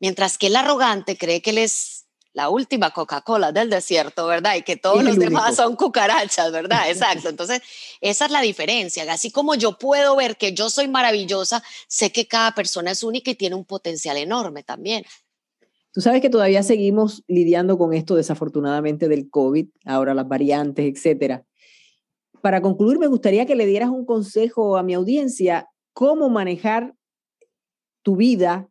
Mientras 0.00 0.38
que 0.38 0.48
el 0.48 0.56
arrogante 0.56 1.16
cree 1.16 1.42
que 1.42 1.50
él 1.50 1.58
es 1.58 2.02
la 2.32 2.48
última 2.48 2.90
Coca-Cola 2.90 3.52
del 3.52 3.68
desierto, 3.68 4.26
¿verdad? 4.26 4.56
Y 4.56 4.62
que 4.62 4.76
todos 4.76 5.04
los 5.04 5.18
demás 5.18 5.56
son 5.56 5.76
cucarachas, 5.76 6.50
¿verdad? 6.50 6.88
Exacto. 6.90 7.28
Entonces, 7.28 7.60
esa 8.00 8.24
es 8.24 8.30
la 8.30 8.40
diferencia. 8.40 9.10
Así 9.12 9.30
como 9.30 9.54
yo 9.54 9.78
puedo 9.78 10.16
ver 10.16 10.36
que 10.36 10.54
yo 10.54 10.70
soy 10.70 10.88
maravillosa, 10.88 11.62
sé 11.88 12.10
que 12.10 12.26
cada 12.26 12.54
persona 12.54 12.92
es 12.92 13.02
única 13.02 13.30
y 13.30 13.34
tiene 13.34 13.54
un 13.54 13.64
potencial 13.64 14.16
enorme 14.16 14.62
también. 14.62 15.04
Tú 15.92 16.00
sabes 16.00 16.22
que 16.22 16.30
todavía 16.30 16.62
seguimos 16.62 17.22
lidiando 17.28 17.76
con 17.76 17.92
esto 17.92 18.14
desafortunadamente 18.14 19.08
del 19.08 19.28
COVID, 19.28 19.68
ahora 19.84 20.14
las 20.14 20.26
variantes, 20.26 20.86
etcétera. 20.86 21.44
Para 22.40 22.62
concluir, 22.62 22.98
me 22.98 23.06
gustaría 23.06 23.44
que 23.44 23.54
le 23.54 23.66
dieras 23.66 23.90
un 23.90 24.06
consejo 24.06 24.76
a 24.78 24.82
mi 24.82 24.94
audiencia, 24.94 25.68
cómo 25.92 26.30
manejar 26.30 26.94
tu 28.02 28.16
vida 28.16 28.68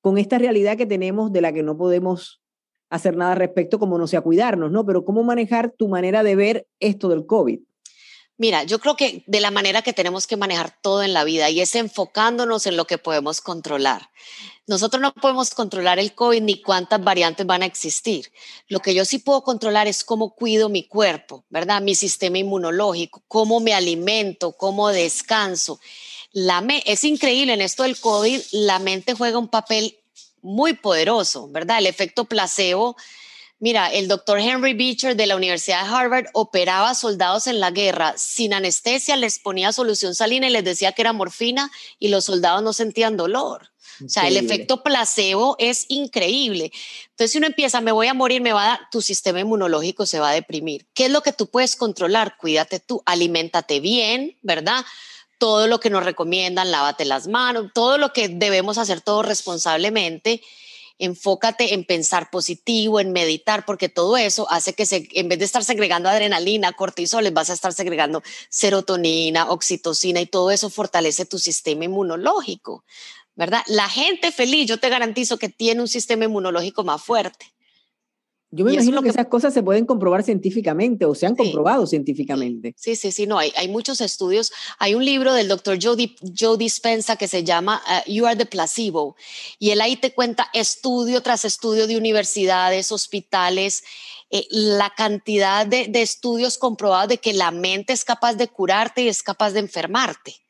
con 0.00 0.18
esta 0.18 0.38
realidad 0.38 0.76
que 0.76 0.86
tenemos 0.86 1.32
de 1.32 1.40
la 1.40 1.52
que 1.52 1.62
no 1.62 1.76
podemos 1.76 2.42
hacer 2.90 3.16
nada 3.16 3.34
respecto, 3.34 3.78
como 3.78 3.98
no 3.98 4.06
sea 4.06 4.20
cuidarnos, 4.20 4.70
¿no? 4.70 4.84
Pero 4.84 5.04
cómo 5.04 5.22
manejar 5.22 5.72
tu 5.72 5.88
manera 5.88 6.22
de 6.22 6.36
ver 6.36 6.68
esto 6.80 7.08
del 7.08 7.26
COVID. 7.26 7.60
Mira, 8.36 8.62
yo 8.62 8.78
creo 8.78 8.94
que 8.94 9.24
de 9.26 9.40
la 9.40 9.50
manera 9.50 9.82
que 9.82 9.92
tenemos 9.92 10.26
que 10.26 10.36
manejar 10.36 10.72
todo 10.80 11.02
en 11.02 11.12
la 11.12 11.24
vida 11.24 11.50
y 11.50 11.60
es 11.60 11.74
enfocándonos 11.74 12.66
en 12.66 12.76
lo 12.76 12.84
que 12.84 12.96
podemos 12.96 13.40
controlar. 13.40 14.10
Nosotros 14.68 15.00
no 15.00 15.14
podemos 15.14 15.48
controlar 15.48 15.98
el 15.98 16.14
COVID 16.14 16.42
ni 16.42 16.60
cuántas 16.60 17.02
variantes 17.02 17.46
van 17.46 17.62
a 17.62 17.66
existir. 17.66 18.30
Lo 18.68 18.80
que 18.80 18.94
yo 18.94 19.06
sí 19.06 19.18
puedo 19.18 19.42
controlar 19.42 19.88
es 19.88 20.04
cómo 20.04 20.34
cuido 20.34 20.68
mi 20.68 20.84
cuerpo, 20.84 21.42
¿verdad? 21.48 21.80
Mi 21.80 21.94
sistema 21.94 22.36
inmunológico, 22.36 23.22
cómo 23.28 23.60
me 23.60 23.72
alimento, 23.72 24.52
cómo 24.52 24.90
descanso. 24.90 25.80
La 26.32 26.62
es 26.84 27.02
increíble 27.04 27.54
en 27.54 27.62
esto 27.62 27.84
del 27.84 27.98
COVID, 27.98 28.42
la 28.52 28.78
mente 28.78 29.14
juega 29.14 29.38
un 29.38 29.48
papel 29.48 29.98
muy 30.42 30.74
poderoso, 30.74 31.48
¿verdad? 31.48 31.78
El 31.78 31.86
efecto 31.86 32.26
placebo. 32.26 32.94
Mira, 33.60 33.90
el 33.90 34.06
doctor 34.06 34.38
Henry 34.38 34.74
Beecher 34.74 35.16
de 35.16 35.26
la 35.26 35.36
Universidad 35.36 35.82
de 35.82 35.96
Harvard 35.96 36.26
operaba 36.34 36.94
soldados 36.94 37.46
en 37.46 37.58
la 37.58 37.70
guerra 37.70 38.12
sin 38.18 38.52
anestesia, 38.52 39.16
les 39.16 39.38
ponía 39.38 39.72
solución 39.72 40.14
salina 40.14 40.46
y 40.46 40.50
les 40.50 40.62
decía 40.62 40.92
que 40.92 41.00
era 41.00 41.14
morfina 41.14 41.70
y 41.98 42.08
los 42.08 42.26
soldados 42.26 42.62
no 42.62 42.74
sentían 42.74 43.16
dolor. 43.16 43.70
O 44.04 44.08
sea, 44.08 44.28
el 44.28 44.36
efecto 44.36 44.82
placebo 44.82 45.56
es 45.58 45.86
increíble. 45.88 46.72
Entonces, 47.10 47.32
si 47.32 47.38
uno 47.38 47.46
empieza, 47.46 47.80
me 47.80 47.92
voy 47.92 48.06
a 48.06 48.14
morir, 48.14 48.40
me 48.40 48.52
va 48.52 48.62
a 48.62 48.68
dar, 48.68 48.80
tu 48.90 49.02
sistema 49.02 49.40
inmunológico 49.40 50.06
se 50.06 50.20
va 50.20 50.30
a 50.30 50.34
deprimir. 50.34 50.86
¿Qué 50.94 51.06
es 51.06 51.10
lo 51.10 51.22
que 51.22 51.32
tú 51.32 51.48
puedes 51.48 51.76
controlar? 51.76 52.36
Cuídate 52.38 52.80
tú, 52.80 53.02
aliméntate 53.06 53.80
bien, 53.80 54.36
¿verdad? 54.42 54.84
todo 55.38 55.68
lo 55.68 55.80
que 55.80 55.90
nos 55.90 56.04
recomiendan, 56.04 56.70
lávate 56.70 57.04
las 57.04 57.28
manos, 57.28 57.70
todo 57.72 57.96
lo 57.96 58.12
que 58.12 58.28
debemos 58.28 58.76
hacer 58.76 59.00
todo 59.00 59.22
responsablemente. 59.22 60.42
Enfócate 61.00 61.74
en 61.74 61.84
pensar 61.84 62.28
positivo, 62.28 62.98
en 62.98 63.12
meditar, 63.12 63.64
porque 63.64 63.88
todo 63.88 64.16
eso 64.16 64.50
hace 64.50 64.72
que 64.72 64.84
se, 64.84 65.08
en 65.12 65.28
vez 65.28 65.38
de 65.38 65.44
estar 65.44 65.62
segregando 65.62 66.08
adrenalina, 66.08 66.72
cortisol, 66.72 67.22
les 67.22 67.32
vas 67.32 67.50
a 67.50 67.52
estar 67.52 67.72
segregando 67.72 68.20
serotonina, 68.48 69.48
oxitocina 69.48 70.20
y 70.20 70.26
todo 70.26 70.50
eso 70.50 70.70
fortalece 70.70 71.24
tu 71.24 71.38
sistema 71.38 71.84
inmunológico, 71.84 72.84
¿verdad? 73.38 73.62
La 73.68 73.88
gente 73.88 74.32
feliz, 74.32 74.66
yo 74.66 74.78
te 74.78 74.88
garantizo 74.88 75.38
que 75.38 75.48
tiene 75.48 75.80
un 75.80 75.86
sistema 75.86 76.24
inmunológico 76.24 76.82
más 76.82 77.00
fuerte. 77.00 77.46
Yo 78.50 78.64
me 78.64 78.72
imagino 78.72 79.00
que, 79.00 79.10
esas 79.10 79.26
cosas 79.26 79.54
se 79.54 79.62
pueden 79.62 79.86
comprobar 79.86 80.24
científicamente 80.24 81.04
o 81.04 81.14
se 81.14 81.26
han 81.26 81.36
comprobado 81.36 81.86
científicamente. 81.86 82.74
Sí, 82.76 82.96
sí, 82.96 83.12
sí, 83.12 83.26
no, 83.26 83.38
hay, 83.38 83.52
hay 83.56 83.68
muchos 83.68 84.00
estudios. 84.00 84.50
Hay 84.80 84.96
un 84.96 85.04
libro 85.04 85.34
del 85.34 85.46
doctor 85.46 85.78
Joe, 85.80 86.16
Joe 86.36 86.56
Dispensa 86.56 87.14
que 87.14 87.28
se 87.28 87.44
llama 87.44 87.80
uh, 87.86 88.10
You 88.10 88.26
Are 88.26 88.34
the 88.34 88.46
Placebo 88.46 89.14
y 89.60 89.70
él 89.70 89.82
ahí 89.82 89.96
te 89.96 90.12
cuenta 90.12 90.48
estudio 90.52 91.22
tras 91.22 91.44
estudio 91.44 91.86
de 91.86 91.96
universidades, 91.96 92.90
hospitales, 92.90 93.84
eh, 94.30 94.46
la 94.50 94.90
cantidad 94.96 95.64
de, 95.64 95.86
de 95.86 96.02
estudios 96.02 96.58
comprobados 96.58 97.10
de 97.10 97.18
que 97.18 97.34
la 97.34 97.52
mente 97.52 97.92
es 97.92 98.04
capaz 98.04 98.34
de 98.34 98.48
curarte 98.48 99.02
y 99.02 99.08
es 99.08 99.22
capaz 99.22 99.52
de 99.52 99.60
enfermarte. 99.60 100.47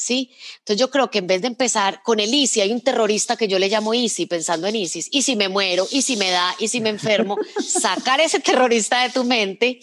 ¿Sí? 0.00 0.32
Entonces 0.58 0.80
yo 0.80 0.90
creo 0.90 1.10
que 1.10 1.18
en 1.18 1.26
vez 1.26 1.42
de 1.42 1.48
empezar 1.48 2.02
con 2.02 2.20
el 2.20 2.32
ISIS, 2.32 2.62
hay 2.62 2.72
un 2.72 2.80
terrorista 2.80 3.36
que 3.36 3.48
yo 3.48 3.58
le 3.58 3.68
llamo 3.68 3.92
ISIS, 3.92 4.26
pensando 4.28 4.66
en 4.66 4.76
ISIS, 4.76 5.08
y 5.10 5.22
si 5.22 5.36
me 5.36 5.48
muero, 5.48 5.86
y 5.90 6.02
si 6.02 6.16
me 6.16 6.30
da, 6.30 6.54
y 6.58 6.68
si 6.68 6.80
me 6.80 6.88
enfermo, 6.88 7.36
sacar 7.64 8.20
ese 8.20 8.40
terrorista 8.40 9.02
de 9.02 9.10
tu 9.10 9.24
mente 9.24 9.80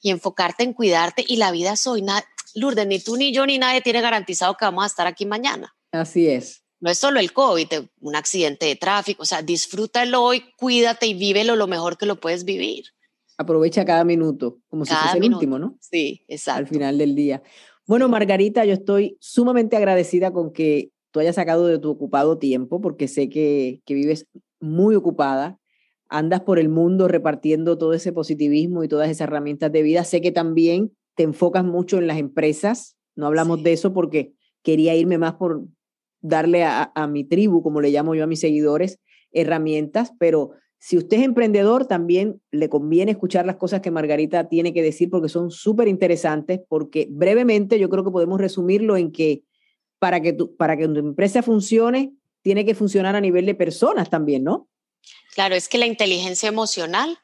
y 0.00 0.10
enfocarte 0.10 0.62
en 0.62 0.72
cuidarte 0.72 1.24
y 1.26 1.36
la 1.36 1.50
vida 1.50 1.76
soy, 1.76 2.04
Lourdes, 2.54 2.86
ni 2.86 3.00
tú 3.00 3.16
ni 3.16 3.32
yo 3.32 3.44
ni 3.44 3.58
nadie 3.58 3.82
tiene 3.82 4.00
garantizado 4.00 4.56
que 4.56 4.64
vamos 4.64 4.84
a 4.84 4.86
estar 4.86 5.06
aquí 5.06 5.26
mañana. 5.26 5.74
Así 5.92 6.28
es. 6.28 6.62
No 6.78 6.90
es 6.90 6.98
solo 6.98 7.20
el 7.20 7.32
COVID, 7.32 7.68
un 8.00 8.16
accidente 8.16 8.66
de 8.66 8.76
tráfico, 8.76 9.24
o 9.24 9.26
sea, 9.26 9.42
disfrútalo 9.42 10.22
hoy, 10.22 10.44
cuídate 10.56 11.06
y 11.06 11.14
vívelo 11.14 11.56
lo 11.56 11.66
mejor 11.66 11.98
que 11.98 12.06
lo 12.06 12.20
puedes 12.20 12.44
vivir. 12.44 12.84
Aprovecha 13.36 13.84
cada 13.84 14.04
minuto, 14.04 14.60
como 14.68 14.84
si 14.84 14.94
fuese 14.94 15.18
el 15.18 15.34
último, 15.34 15.58
¿no? 15.58 15.76
Sí, 15.80 16.24
exacto. 16.28 16.60
Al 16.60 16.68
final 16.68 16.96
del 16.96 17.14
día. 17.14 17.42
Bueno, 17.86 18.08
Margarita, 18.08 18.64
yo 18.64 18.72
estoy 18.72 19.16
sumamente 19.20 19.76
agradecida 19.76 20.32
con 20.32 20.52
que 20.52 20.90
tú 21.12 21.20
hayas 21.20 21.36
sacado 21.36 21.68
de 21.68 21.78
tu 21.78 21.90
ocupado 21.90 22.36
tiempo, 22.36 22.80
porque 22.80 23.06
sé 23.06 23.28
que, 23.28 23.80
vives 23.86 24.26
muy 24.58 24.96
ocupada, 24.96 25.60
andas 26.08 26.40
por 26.40 26.58
el 26.58 26.68
mundo 26.68 27.06
repartiendo 27.06 27.78
todo 27.78 27.92
ese 27.92 28.12
positivismo 28.12 28.82
y 28.82 28.88
todas 28.88 29.08
esas 29.08 29.28
herramientas 29.28 29.70
de 29.70 29.82
vida. 29.82 30.02
Sé 30.02 30.20
que 30.20 30.32
también 30.32 30.96
te 31.14 31.22
enfocas 31.22 31.64
mucho 31.64 31.98
en 31.98 32.08
las 32.08 32.18
empresas, 32.18 32.96
no 33.14 33.28
hablamos 33.28 33.62
de 33.62 33.72
eso 33.72 33.92
porque 33.92 34.32
quería 34.62 34.96
irme 34.96 35.16
más 35.16 35.34
por 35.34 35.62
darle 36.20 36.64
a, 36.64 36.90
a 36.92 37.06
mi 37.06 37.22
tribu, 37.22 37.62
como 37.62 37.80
le 37.80 37.90
llamo 37.90 38.16
yo 38.16 38.24
a 38.24 38.26
mis 38.26 38.40
seguidores, 38.40 38.98
herramientas, 39.30 40.12
pero 40.18 40.50
si 40.78 40.96
usted 40.96 41.18
es 41.18 41.24
emprendedor, 41.24 41.86
también 41.86 42.40
le 42.50 42.68
conviene 42.68 43.12
escuchar 43.12 43.46
las 43.46 43.56
cosas 43.56 43.80
que 43.80 43.90
Margarita 43.90 44.48
tiene 44.48 44.72
que 44.72 44.82
decir 44.82 45.10
porque 45.10 45.28
son 45.28 45.50
súper 45.50 45.88
interesantes, 45.88 46.60
porque 46.68 47.06
brevemente 47.10 47.78
yo 47.78 47.88
creo 47.88 48.04
que 48.04 48.10
podemos 48.10 48.40
resumirlo 48.40 48.96
en 48.96 49.10
que 49.10 49.42
para 49.98 50.20
que, 50.20 50.32
tu, 50.32 50.54
para 50.56 50.76
que 50.76 50.86
tu 50.86 50.98
empresa 50.98 51.42
funcione, 51.42 52.12
tiene 52.42 52.64
que 52.64 52.74
funcionar 52.74 53.16
a 53.16 53.20
nivel 53.20 53.46
de 53.46 53.54
personas 53.54 54.10
también, 54.10 54.44
¿no? 54.44 54.68
Claro, 55.34 55.54
es 55.54 55.68
que 55.68 55.78
la 55.78 55.86
inteligencia 55.86 56.48
emocional, 56.48 57.18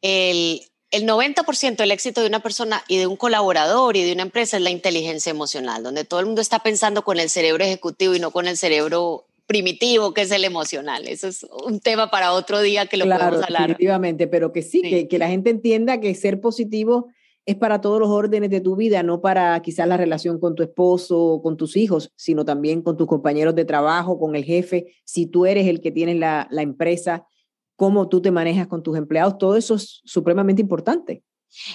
el, 0.00 0.62
el 0.90 1.06
90% 1.06 1.76
del 1.76 1.90
éxito 1.90 2.22
de 2.22 2.28
una 2.28 2.40
persona 2.40 2.82
y 2.88 2.96
de 2.96 3.06
un 3.06 3.16
colaborador 3.16 3.96
y 3.96 4.04
de 4.04 4.12
una 4.12 4.22
empresa 4.22 4.56
es 4.56 4.62
la 4.62 4.70
inteligencia 4.70 5.30
emocional, 5.30 5.82
donde 5.82 6.04
todo 6.04 6.20
el 6.20 6.26
mundo 6.26 6.40
está 6.40 6.60
pensando 6.60 7.04
con 7.04 7.18
el 7.18 7.30
cerebro 7.30 7.64
ejecutivo 7.64 8.14
y 8.14 8.20
no 8.20 8.30
con 8.30 8.48
el 8.48 8.56
cerebro 8.56 9.26
primitivo 9.46 10.12
que 10.12 10.22
es 10.22 10.30
el 10.30 10.44
emocional. 10.44 11.06
Eso 11.06 11.28
es 11.28 11.46
un 11.64 11.80
tema 11.80 12.10
para 12.10 12.32
otro 12.32 12.60
día 12.60 12.86
que 12.86 12.96
lo 12.96 13.04
podemos 13.04 13.42
hablar. 13.42 13.62
Definitivamente, 13.62 14.26
pero 14.26 14.52
que 14.52 14.62
sí, 14.62 14.82
Que, 14.82 15.08
que 15.08 15.18
la 15.18 15.28
gente 15.28 15.50
entienda 15.50 16.00
que 16.00 16.14
ser 16.14 16.40
positivo 16.40 17.08
es 17.46 17.54
para 17.54 17.80
todos 17.80 18.00
los 18.00 18.08
órdenes 18.08 18.50
de 18.50 18.60
tu 18.60 18.74
vida, 18.74 19.04
no 19.04 19.20
para 19.20 19.60
quizás 19.62 19.86
la 19.86 19.96
relación 19.96 20.40
con 20.40 20.56
tu 20.56 20.64
esposo 20.64 21.40
con 21.42 21.56
tus 21.56 21.76
hijos, 21.76 22.12
sino 22.16 22.44
también 22.44 22.82
con 22.82 22.96
tus 22.96 23.06
compañeros 23.06 23.54
de 23.54 23.64
trabajo, 23.64 24.18
con 24.18 24.34
el 24.34 24.44
jefe, 24.44 24.96
si 25.04 25.26
tú 25.26 25.46
eres 25.46 25.68
el 25.68 25.80
que 25.80 25.92
tienes 25.92 26.16
la, 26.16 26.48
la 26.50 26.62
empresa, 26.62 27.24
cómo 27.76 28.08
tú 28.08 28.20
te 28.20 28.32
manejas 28.32 28.66
con 28.66 28.82
tus 28.82 28.96
empleados, 28.96 29.38
todo 29.38 29.56
eso 29.56 29.76
es 29.76 30.00
supremamente 30.04 30.60
importante. 30.60 31.22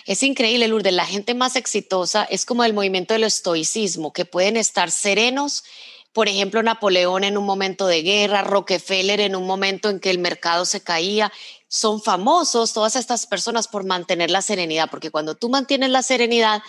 Es 0.06 0.22
increíble, 0.24 0.68
Lourdes, 0.68 0.94
la 0.94 1.06
gente 1.06 1.34
más 1.34 1.56
exitosa 1.56 2.26
es 2.26 2.46
como 2.46 2.66
el 2.66 2.74
movimiento 2.74 3.14
del 3.14 3.24
estoicismo, 3.24 4.12
que 4.12 4.26
pueden 4.26 4.58
estar 4.58 4.92
serenos 4.92 5.64
por 6.14 6.28
ejemplo, 6.28 6.62
Napoleón 6.62 7.24
en 7.24 7.38
un 7.38 7.46
momento 7.46 7.88
de 7.88 8.02
guerra, 8.02 8.44
Rockefeller 8.44 9.22
en 9.22 9.36
un 9.36 9.48
momento 9.48 9.90
en 9.90 10.00
que 10.00 10.10
el 10.10 10.20
mercado 10.20 10.66
se 10.66 10.82
caía. 10.82 11.32
Son 11.68 12.02
famosos 12.02 12.74
todas 12.74 12.98
estas 12.98 13.26
personas 13.26 13.68
por 13.68 13.86
mantener 13.86 14.30
la 14.30 14.42
serenidad, 14.42 14.90
porque 14.90 15.12
cuando 15.12 15.36
tú 15.36 15.50
mantienes 15.50 15.90
la 15.90 16.04
serenidad, 16.04 16.62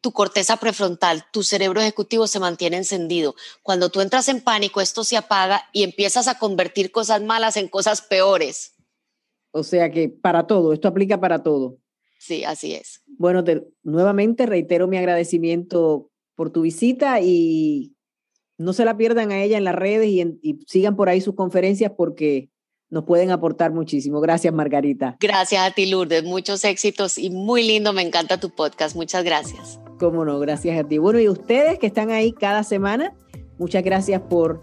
tu 0.00 0.12
corteza 0.12 0.56
prefrontal, 0.56 1.24
tu 1.32 1.42
cerebro 1.42 1.80
ejecutivo 1.80 2.26
se 2.26 2.40
mantiene 2.40 2.76
encendido. 2.76 3.34
Cuando 3.62 3.88
tú 3.90 4.00
entras 4.00 4.28
en 4.28 4.40
pánico, 4.40 4.80
esto 4.80 5.04
se 5.04 5.16
apaga 5.16 5.68
y 5.72 5.84
empiezas 5.84 6.26
a 6.26 6.38
convertir 6.38 6.90
cosas 6.90 7.22
malas 7.22 7.56
en 7.56 7.68
cosas 7.68 8.02
peores. 8.02 8.74
O 9.52 9.62
sea 9.62 9.90
que 9.90 10.08
para 10.08 10.46
todo, 10.46 10.72
esto 10.72 10.88
aplica 10.88 11.20
para 11.20 11.42
todo. 11.42 11.78
Sí, 12.18 12.44
así 12.44 12.74
es. 12.74 13.02
Bueno, 13.06 13.44
nuevamente 13.82 14.44
reitero 14.46 14.88
mi 14.88 14.96
agradecimiento 14.96 16.10
por 16.34 16.50
tu 16.50 16.62
visita 16.62 17.20
y 17.20 17.96
no 18.58 18.72
se 18.72 18.84
la 18.84 18.96
pierdan 18.96 19.30
a 19.30 19.40
ella 19.40 19.56
en 19.56 19.64
las 19.64 19.74
redes 19.74 20.08
y, 20.08 20.58
sigan 20.66 20.96
por 20.96 21.08
ahí 21.08 21.20
sus 21.20 21.34
conferencias 21.34 21.92
porque 21.96 22.50
nos 22.90 23.04
pueden 23.04 23.30
aportar 23.30 23.72
muchísimo. 23.72 24.20
Gracias, 24.20 24.52
Margarita. 24.52 25.16
Gracias 25.20 25.62
a 25.62 25.70
ti, 25.70 25.86
Lourdes. 25.86 26.24
Muchos 26.24 26.64
éxitos 26.64 27.18
y 27.18 27.30
muy 27.30 27.62
lindo. 27.62 27.92
Me 27.92 28.02
encanta 28.02 28.40
tu 28.40 28.50
podcast. 28.50 28.96
Muchas 28.96 29.24
gracias. 29.24 29.78
Cómo 29.98 30.24
no, 30.24 30.38
gracias 30.40 30.78
a 30.78 30.86
ti. 30.86 30.98
Bueno, 30.98 31.20
y 31.20 31.28
ustedes 31.28 31.78
que 31.78 31.86
están 31.86 32.10
ahí 32.10 32.32
cada 32.32 32.64
semana, 32.64 33.14
muchas 33.58 33.84
gracias 33.84 34.20
por 34.22 34.62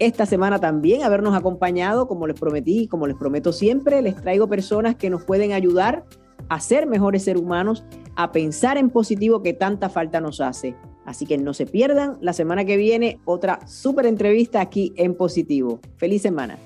esta 0.00 0.24
semana 0.24 0.58
también 0.58 1.02
habernos 1.02 1.34
acompañado, 1.34 2.08
como 2.08 2.26
les 2.26 2.38
prometí, 2.40 2.88
como 2.88 3.06
les 3.06 3.16
prometo 3.16 3.52
siempre, 3.52 4.00
les 4.00 4.16
traigo 4.16 4.48
personas 4.48 4.96
que 4.96 5.10
nos 5.10 5.24
pueden 5.24 5.52
ayudar 5.52 6.04
a 6.48 6.58
ser 6.58 6.86
mejores 6.86 7.24
seres 7.24 7.42
humanos, 7.42 7.84
a 8.16 8.32
pensar 8.32 8.78
en 8.78 8.88
positivo 8.88 9.42
que 9.42 9.52
tanta 9.52 9.90
falta 9.90 10.20
nos 10.20 10.40
hace. 10.40 10.74
Así 11.10 11.26
que 11.26 11.38
no 11.38 11.54
se 11.54 11.66
pierdan 11.66 12.18
la 12.20 12.32
semana 12.32 12.64
que 12.64 12.76
viene 12.76 13.18
otra 13.24 13.66
súper 13.66 14.06
entrevista 14.06 14.60
aquí 14.60 14.92
en 14.94 15.16
positivo. 15.16 15.80
Feliz 15.96 16.22
semana. 16.22 16.56